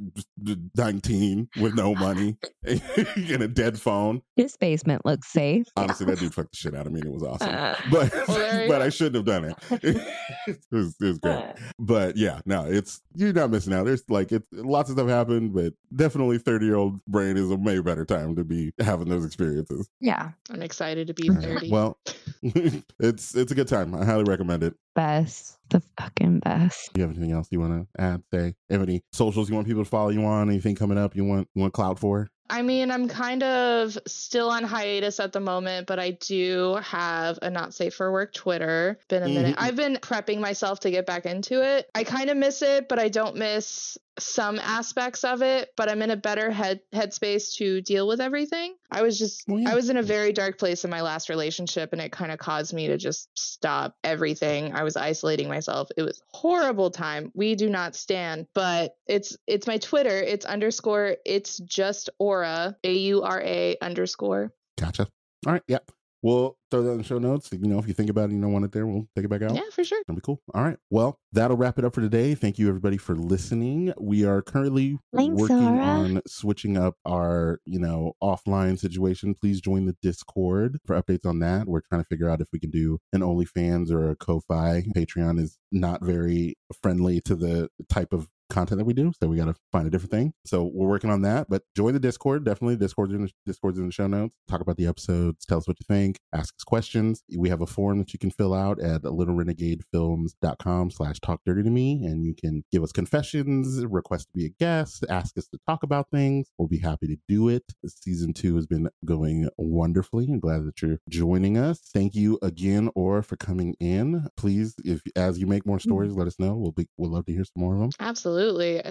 19 0.76 1.49
with 1.61 1.74
no 1.74 1.95
money 1.95 2.37
and 2.64 3.43
a 3.43 3.49
dead 3.49 3.81
phone. 3.81 4.20
This 4.37 4.57
basement 4.57 5.07
looks 5.07 5.29
safe. 5.29 5.66
Honestly, 5.76 6.07
that 6.07 6.18
dude 6.18 6.35
fucked 6.35 6.53
the 6.53 6.57
shit 6.57 6.74
out 6.74 6.87
of 6.87 6.93
me. 6.93 7.01
and 7.01 7.09
It 7.09 7.12
was 7.12 7.22
awesome. 7.22 7.55
Uh, 7.55 7.74
But 7.91 8.12
Well, 8.29 8.68
but. 8.68 8.83
I 8.83 8.89
shouldn't 8.91 9.16
have 9.16 9.24
done 9.24 9.45
it. 9.45 9.57
it, 9.85 10.59
was, 10.70 10.95
it 11.01 11.05
was 11.05 11.18
great. 11.18 11.45
But 11.79 12.16
yeah, 12.16 12.41
no, 12.45 12.64
it's 12.66 13.01
you're 13.14 13.33
not 13.33 13.51
missing 13.51 13.72
out. 13.72 13.87
There's 13.87 14.05
like 14.09 14.33
it's 14.33 14.47
lots 14.53 14.91
of 14.91 14.97
stuff 14.97 15.09
happened, 15.09 15.55
but 15.55 15.72
definitely 15.95 16.39
30 16.39 16.66
year 16.66 16.76
old 16.76 17.05
brain 17.07 17.37
is 17.37 17.51
a 17.51 17.57
way 17.57 17.79
better 17.81 18.05
time 18.05 18.37
to 18.37 18.45
be 18.45 18.72
having 18.81 19.09
those 19.09 19.24
experiences. 19.24 19.89
Yeah. 20.01 20.31
I'm 20.51 20.62
excited 20.62 21.07
to 21.09 21.14
be 21.14 21.29
30. 21.29 21.70
Well, 21.70 21.99
it's 22.43 23.35
it's 23.35 23.53
a 23.53 23.55
good 23.55 23.68
time. 23.68 23.95
I 23.95 24.05
highly 24.05 24.24
recommend 24.24 24.62
it. 24.62 24.74
Best. 24.99 25.59
The 25.70 25.80
fucking 25.96 26.40
best. 26.40 26.92
Do 26.92 27.01
you 27.01 27.07
have 27.07 27.16
anything 27.16 27.32
else 27.32 27.46
you 27.53 27.61
want 27.61 27.86
to 27.94 28.03
add? 28.03 28.20
Say, 28.34 28.55
have 28.68 28.82
any 28.82 29.05
socials 29.12 29.49
you 29.49 29.55
want 29.55 29.68
people 29.68 29.84
to 29.84 29.88
follow 29.88 30.09
you 30.09 30.24
on? 30.24 30.51
Anything 30.51 30.74
coming 30.74 30.99
up 30.99 31.14
you 31.14 31.24
want 31.24 31.46
you 31.55 31.62
want 31.62 31.72
cloud 31.72 32.01
for? 32.01 32.28
I 32.51 32.62
mean, 32.62 32.90
I'm 32.90 33.07
kind 33.07 33.44
of 33.44 33.96
still 34.09 34.49
on 34.51 34.64
hiatus 34.64 35.20
at 35.20 35.32
the 35.32 35.38
moment, 35.38 35.86
but 35.86 36.01
I 36.01 36.12
do 36.12 36.80
have 36.82 37.38
a 37.42 37.51
not 37.51 37.74
safe 37.74 37.94
for 37.94 38.11
work 38.11 38.32
Twitter. 38.32 38.99
Been 39.09 39.22
a 39.22 39.28
minute. 39.28 39.55
Mhm. 39.55 39.62
I've 39.62 39.76
been 39.76 39.96
prepping 39.96 40.40
myself 40.40 40.80
to 40.80 40.90
get 40.90 41.07
back 41.07 41.26
into 41.26 41.62
it. 41.62 41.88
I 41.94 42.03
kind 42.03 42.28
of 42.28 42.36
miss 42.36 42.62
it, 42.62 42.88
but 42.88 42.99
I 42.99 43.09
don't 43.09 43.36
miss 43.36 43.99
some 44.19 44.59
aspects 44.59 45.25
of 45.25 45.43
it, 45.43 45.71
but 45.77 45.89
I'm 45.91 46.03
in 46.03 46.11
a 46.11 46.16
better 46.16 46.51
head 46.51 46.81
headspace 46.95 47.55
to 47.57 47.81
deal 47.81 48.07
with 48.07 48.21
everything. 48.21 48.75
I 48.91 49.03
was 49.03 49.19
just 49.19 49.45
Well, 49.47 49.61
yeah. 49.61 49.71
I 49.71 49.75
was 49.75 49.91
in 49.91 49.97
a 49.97 50.03
very 50.03 50.33
dark 50.33 50.59
place 50.59 50.85
in 50.85 50.91
my 50.91 51.03
last 51.03 51.29
relationship 51.29 51.93
and 51.93 52.01
it 52.01 52.12
kind 52.12 52.33
of 52.33 52.39
caused 52.39 52.73
me 52.73 52.89
to 52.89 52.97
just 52.97 53.29
stop 53.37 53.97
everything. 54.03 54.75
I 54.75 54.83
was 54.83 54.97
isolating 54.97 55.49
myself. 55.49 55.89
It 55.97 56.03
was 56.03 56.23
horrible 56.33 56.91
time. 56.91 57.31
We 57.35 57.55
do 57.55 57.69
not 57.69 57.95
stand, 57.95 58.47
but 58.55 58.97
it's 59.07 59.37
it's 59.47 59.66
my 59.66 59.79
Twitter. 59.79 60.23
It's 60.23 60.45
underscore 60.45 61.16
it's 61.25 61.59
just 61.59 62.11
aura 62.19 62.77
a 62.85 62.93
u 62.93 63.23
r 63.23 63.41
a 63.43 63.77
underscore. 63.81 64.53
Gotcha. 64.79 65.09
All 65.47 65.53
right. 65.53 65.62
Yeah. 65.66 65.79
We'll 66.23 66.57
throw 66.71 66.83
that 66.83 66.91
in 66.91 66.99
the 66.99 67.05
show 67.05 67.19
notes. 67.19 67.49
You 67.53 67.69
know, 67.69 67.79
if 67.79 67.87
you 67.87 67.95
think 67.95 68.11
about 68.11 68.31
it, 68.31 68.35
you 68.35 68.41
don't 68.41 68.53
want 68.53 68.64
it 68.64 68.73
there, 68.73 68.87
we'll 68.87 69.07
take 69.14 69.25
it 69.25 69.29
back 69.29 69.43
out. 69.43 69.55
Yeah, 69.55 69.62
for 69.73 69.85
sure. 69.85 70.01
That'll 70.07 70.16
be 70.16 70.23
cool. 70.23 70.41
All 70.53 70.64
right. 70.64 70.77
Well, 70.91 71.19
that'll 71.33 71.57
wrap 71.57 71.79
it 71.79 71.85
up 71.85 71.95
for 71.95 72.01
today. 72.01 72.35
Thank 72.35 72.59
you 72.59 72.69
everybody 72.69 72.97
for 72.97 73.14
listening. 73.14 73.93
We 74.01 74.25
are 74.25 74.43
currently 74.43 74.99
Thanks, 75.14 75.41
working 75.41 75.64
Laura. 75.64 75.81
on 75.81 76.23
switching 76.27 76.77
up 76.77 76.97
our, 77.07 77.61
you 77.64 77.79
know, 77.79 78.14
offline 78.23 78.79
situation. 78.79 79.35
Please 79.35 79.61
join 79.61 79.87
the 79.87 79.97
Discord 80.03 80.79
for 80.85 81.01
updates 81.01 81.25
on 81.25 81.39
that. 81.39 81.69
We're 81.69 81.83
trying 81.89 82.03
to 82.03 82.09
figure 82.09 82.29
out 82.29 82.41
if 82.41 82.49
we 82.53 82.59
can 82.59 82.71
do 82.71 82.99
an 83.12 83.21
OnlyFans 83.21 83.93
or 83.93 84.11
a 84.11 84.16
Ko-Fi. 84.16 84.85
Patreon 84.97 85.39
is 85.39 85.59
not 85.71 86.05
very 86.05 86.57
friendly 86.83 87.21
to 87.23 87.37
the 87.37 87.69
type 87.89 88.12
of 88.12 88.29
content 88.59 88.78
that 88.78 88.84
we 88.84 88.92
do, 88.94 89.12
so 89.20 89.28
we 89.28 89.36
got 89.36 89.44
to 89.46 89.54
find 89.70 89.86
a 89.86 89.90
different 89.90 90.11
thing. 90.11 90.32
So 90.44 90.70
we're 90.74 90.88
working 90.88 91.11
on 91.11 91.22
that. 91.22 91.48
But 91.48 91.62
join 91.76 91.94
the 91.94 92.00
Discord. 92.00 92.44
Definitely, 92.44 92.76
Discord's 92.76 93.14
in 93.14 93.22
the, 93.22 93.30
Discord's 93.46 93.78
in 93.78 93.86
the 93.86 93.92
show 93.92 94.09
notes. 94.09 94.34
Talk 94.48 94.61
about 94.61 94.76
the 94.76 94.86
episodes. 94.86 95.44
Tell 95.44 95.59
us 95.59 95.68
what 95.68 95.76
you 95.78 95.84
think. 95.86 96.18
Ask 96.34 96.54
us 96.54 96.64
questions. 96.64 97.22
We 97.36 97.48
have 97.50 97.61
a 97.61 97.66
form 97.66 97.98
that 97.98 98.12
you 98.12 98.18
can 98.18 98.30
fill 98.30 98.54
out 98.54 98.80
at 98.80 99.02
littlerenegadefilms.com 99.02 100.90
slash 100.90 101.20
talk 101.20 101.40
dirty 101.46 101.62
to 101.62 101.70
me. 101.70 102.04
And 102.04 102.24
you 102.24 102.34
can 102.34 102.64
give 102.72 102.82
us 102.82 102.90
confessions, 102.92 103.84
request 103.86 104.28
to 104.28 104.32
be 104.34 104.46
a 104.46 104.50
guest, 104.50 105.04
ask 105.09 105.38
us 105.38 105.46
to 105.48 105.59
talk 105.68 105.82
about 105.82 106.11
things. 106.11 106.50
We'll 106.59 106.68
be 106.68 106.78
happy 106.78 107.06
to 107.06 107.16
do 107.28 107.48
it. 107.48 107.62
Season 107.86 108.32
two 108.32 108.56
has 108.56 108.66
been 108.66 108.88
going 109.04 109.48
wonderfully. 109.56 110.26
I'm 110.28 110.40
glad 110.40 110.66
that 110.66 110.82
you're 110.82 110.98
joining 111.09 111.56
us. 111.56 111.78
Thank 111.92 112.14
you 112.14 112.38
again, 112.42 112.90
Aura, 112.94 113.22
for 113.22 113.36
coming 113.36 113.74
in. 113.78 114.26
Please, 114.36 114.74
if 114.84 115.02
as 115.14 115.38
you 115.38 115.46
make 115.46 115.64
more 115.64 115.78
mm-hmm. 115.78 115.88
stories, 115.88 116.12
let 116.12 116.26
us 116.26 116.38
know. 116.38 116.56
We'll 116.56 116.72
be 116.72 116.88
we'll 116.96 117.11
love 117.11 117.26
to 117.26 117.32
hear 117.32 117.44
some 117.44 117.62
more 117.62 117.74
of 117.74 117.80
them. 117.80 117.90
Absolutely. 118.00 118.47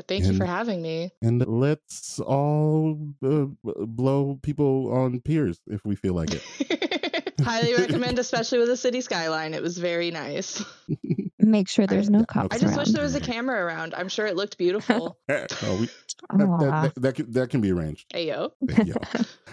Thank 0.08 0.26
you 0.26 0.34
for 0.34 0.46
having 0.46 0.82
me. 0.82 1.12
And 1.22 1.46
let's 1.48 2.20
all 2.20 3.00
uh, 3.24 3.46
blow 3.64 4.40
people 4.42 4.94
on 4.94 5.20
piers 5.22 5.60
if 5.68 5.86
we 5.86 5.96
feel 5.96 6.14
like 6.14 6.30
it. 6.34 7.34
Highly 7.42 7.76
recommend, 7.76 8.20
especially 8.20 8.60
with 8.60 8.70
a 8.70 8.78
city 8.78 9.02
skyline. 9.02 9.54
It 9.54 9.62
was 9.62 9.78
very 9.78 10.12
nice. 10.12 10.64
Make 11.40 11.70
sure 11.70 11.88
there's 11.88 12.10
no 12.10 12.20
yeah, 12.20 12.26
cops 12.26 12.56
I 12.56 12.60
just 12.60 12.74
around. 12.74 12.78
wish 12.80 12.90
there 12.90 13.04
was 13.04 13.16
a 13.16 13.20
camera 13.34 13.64
around. 13.64 13.94
I'm 13.94 14.10
sure 14.10 14.26
it 14.26 14.36
looked 14.36 14.58
beautiful. 14.58 15.18
oh, 15.30 15.46
we, 15.80 15.88
that, 15.88 16.38
that, 16.38 16.60
that, 16.60 17.02
that, 17.02 17.16
can, 17.16 17.32
that 17.32 17.50
can 17.50 17.62
be 17.62 17.72
arranged. 17.72 18.12
Ayo. 18.14 18.52
Thank 18.68 18.88
you. 18.88 18.96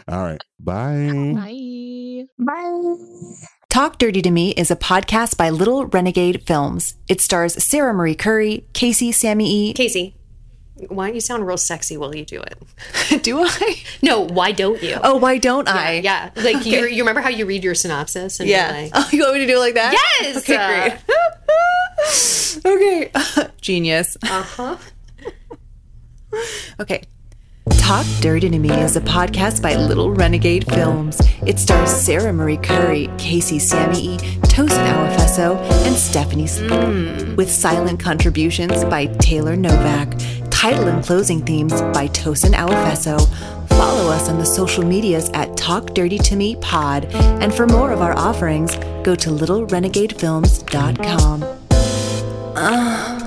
all 0.08 0.22
right. 0.22 0.40
Bye. 0.58 1.34
Bye. 1.36 2.24
Bye. 2.38 3.46
Talk 3.74 3.98
Dirty 3.98 4.22
to 4.22 4.30
Me 4.30 4.52
is 4.52 4.70
a 4.70 4.76
podcast 4.76 5.36
by 5.36 5.50
Little 5.50 5.86
Renegade 5.86 6.46
Films. 6.46 6.94
It 7.08 7.20
stars 7.20 7.60
Sarah 7.60 7.92
Marie 7.92 8.14
Curry, 8.14 8.64
Kacey 8.72 9.12
Sammy 9.12 9.70
E. 9.70 9.74
Kacey, 9.74 10.14
why 10.86 11.06
don't 11.06 11.16
you 11.16 11.20
sound 11.20 11.44
real 11.44 11.56
sexy 11.56 11.96
while 11.96 12.14
you 12.14 12.24
do 12.24 12.40
it? 12.40 13.22
Do 13.24 13.40
I? 13.42 13.82
No, 14.00 14.20
why 14.20 14.52
don't 14.52 14.80
you? 14.80 14.96
Oh, 15.02 15.16
why 15.16 15.38
don't 15.38 15.66
yeah, 15.66 15.74
I? 15.74 15.92
yeah. 15.94 16.30
Like 16.36 16.64
you, 16.64 16.86
you 16.86 17.02
remember 17.02 17.20
how 17.20 17.30
you 17.30 17.46
read 17.46 17.64
your 17.64 17.74
synopsis 17.74 18.38
and 18.38 18.48
Yeah. 18.48 18.70
like, 18.70 18.92
Oh, 18.94 19.08
you 19.10 19.22
want 19.22 19.34
me 19.34 19.40
to 19.40 19.46
do 19.48 19.56
it 19.56 19.58
like 19.58 19.74
that? 19.74 19.92
Yes! 20.20 20.36
Okay, 20.48 21.00
great. 22.62 23.10
okay. 23.34 23.50
Genius. 23.60 24.16
uh 24.22 24.42
huh. 24.44 24.76
Okay. 26.78 27.02
Talk 27.70 28.04
Dirty 28.20 28.50
to 28.50 28.58
Me 28.58 28.70
is 28.70 28.94
a 28.96 29.00
podcast 29.00 29.62
by 29.62 29.74
Little 29.74 30.10
Renegade 30.10 30.66
Films. 30.72 31.18
It 31.46 31.58
stars 31.58 31.90
Sarah 31.90 32.32
Marie 32.32 32.58
Curry, 32.58 33.08
Kacey 33.16 33.58
Sammy, 33.58 34.18
Tosin 34.48 34.86
Awafeso, 34.86 35.56
and 35.86 35.96
Stephanie 35.96 36.46
Sleep. 36.46 37.36
With 37.36 37.50
silent 37.50 37.98
contributions 38.00 38.84
by 38.84 39.06
Taylor 39.06 39.56
Novak. 39.56 40.12
Title 40.50 40.88
and 40.88 41.02
closing 41.04 41.42
themes 41.44 41.72
by 41.92 42.08
Tosin 42.08 42.52
Awafeso. 42.52 43.18
Follow 43.70 44.10
us 44.10 44.28
on 44.28 44.36
the 44.38 44.44
social 44.46 44.84
medias 44.84 45.30
at 45.30 45.56
Talk 45.56 45.94
Dirty 45.94 46.18
to 46.18 46.36
Me 46.36 46.56
Pod. 46.56 47.06
And 47.14 47.52
for 47.54 47.66
more 47.66 47.90
of 47.92 48.02
our 48.02 48.14
offerings, 48.16 48.76
go 49.02 49.14
to 49.14 49.30
littlerenegadefilms.com. 49.30 51.44
Ah. 52.56 53.23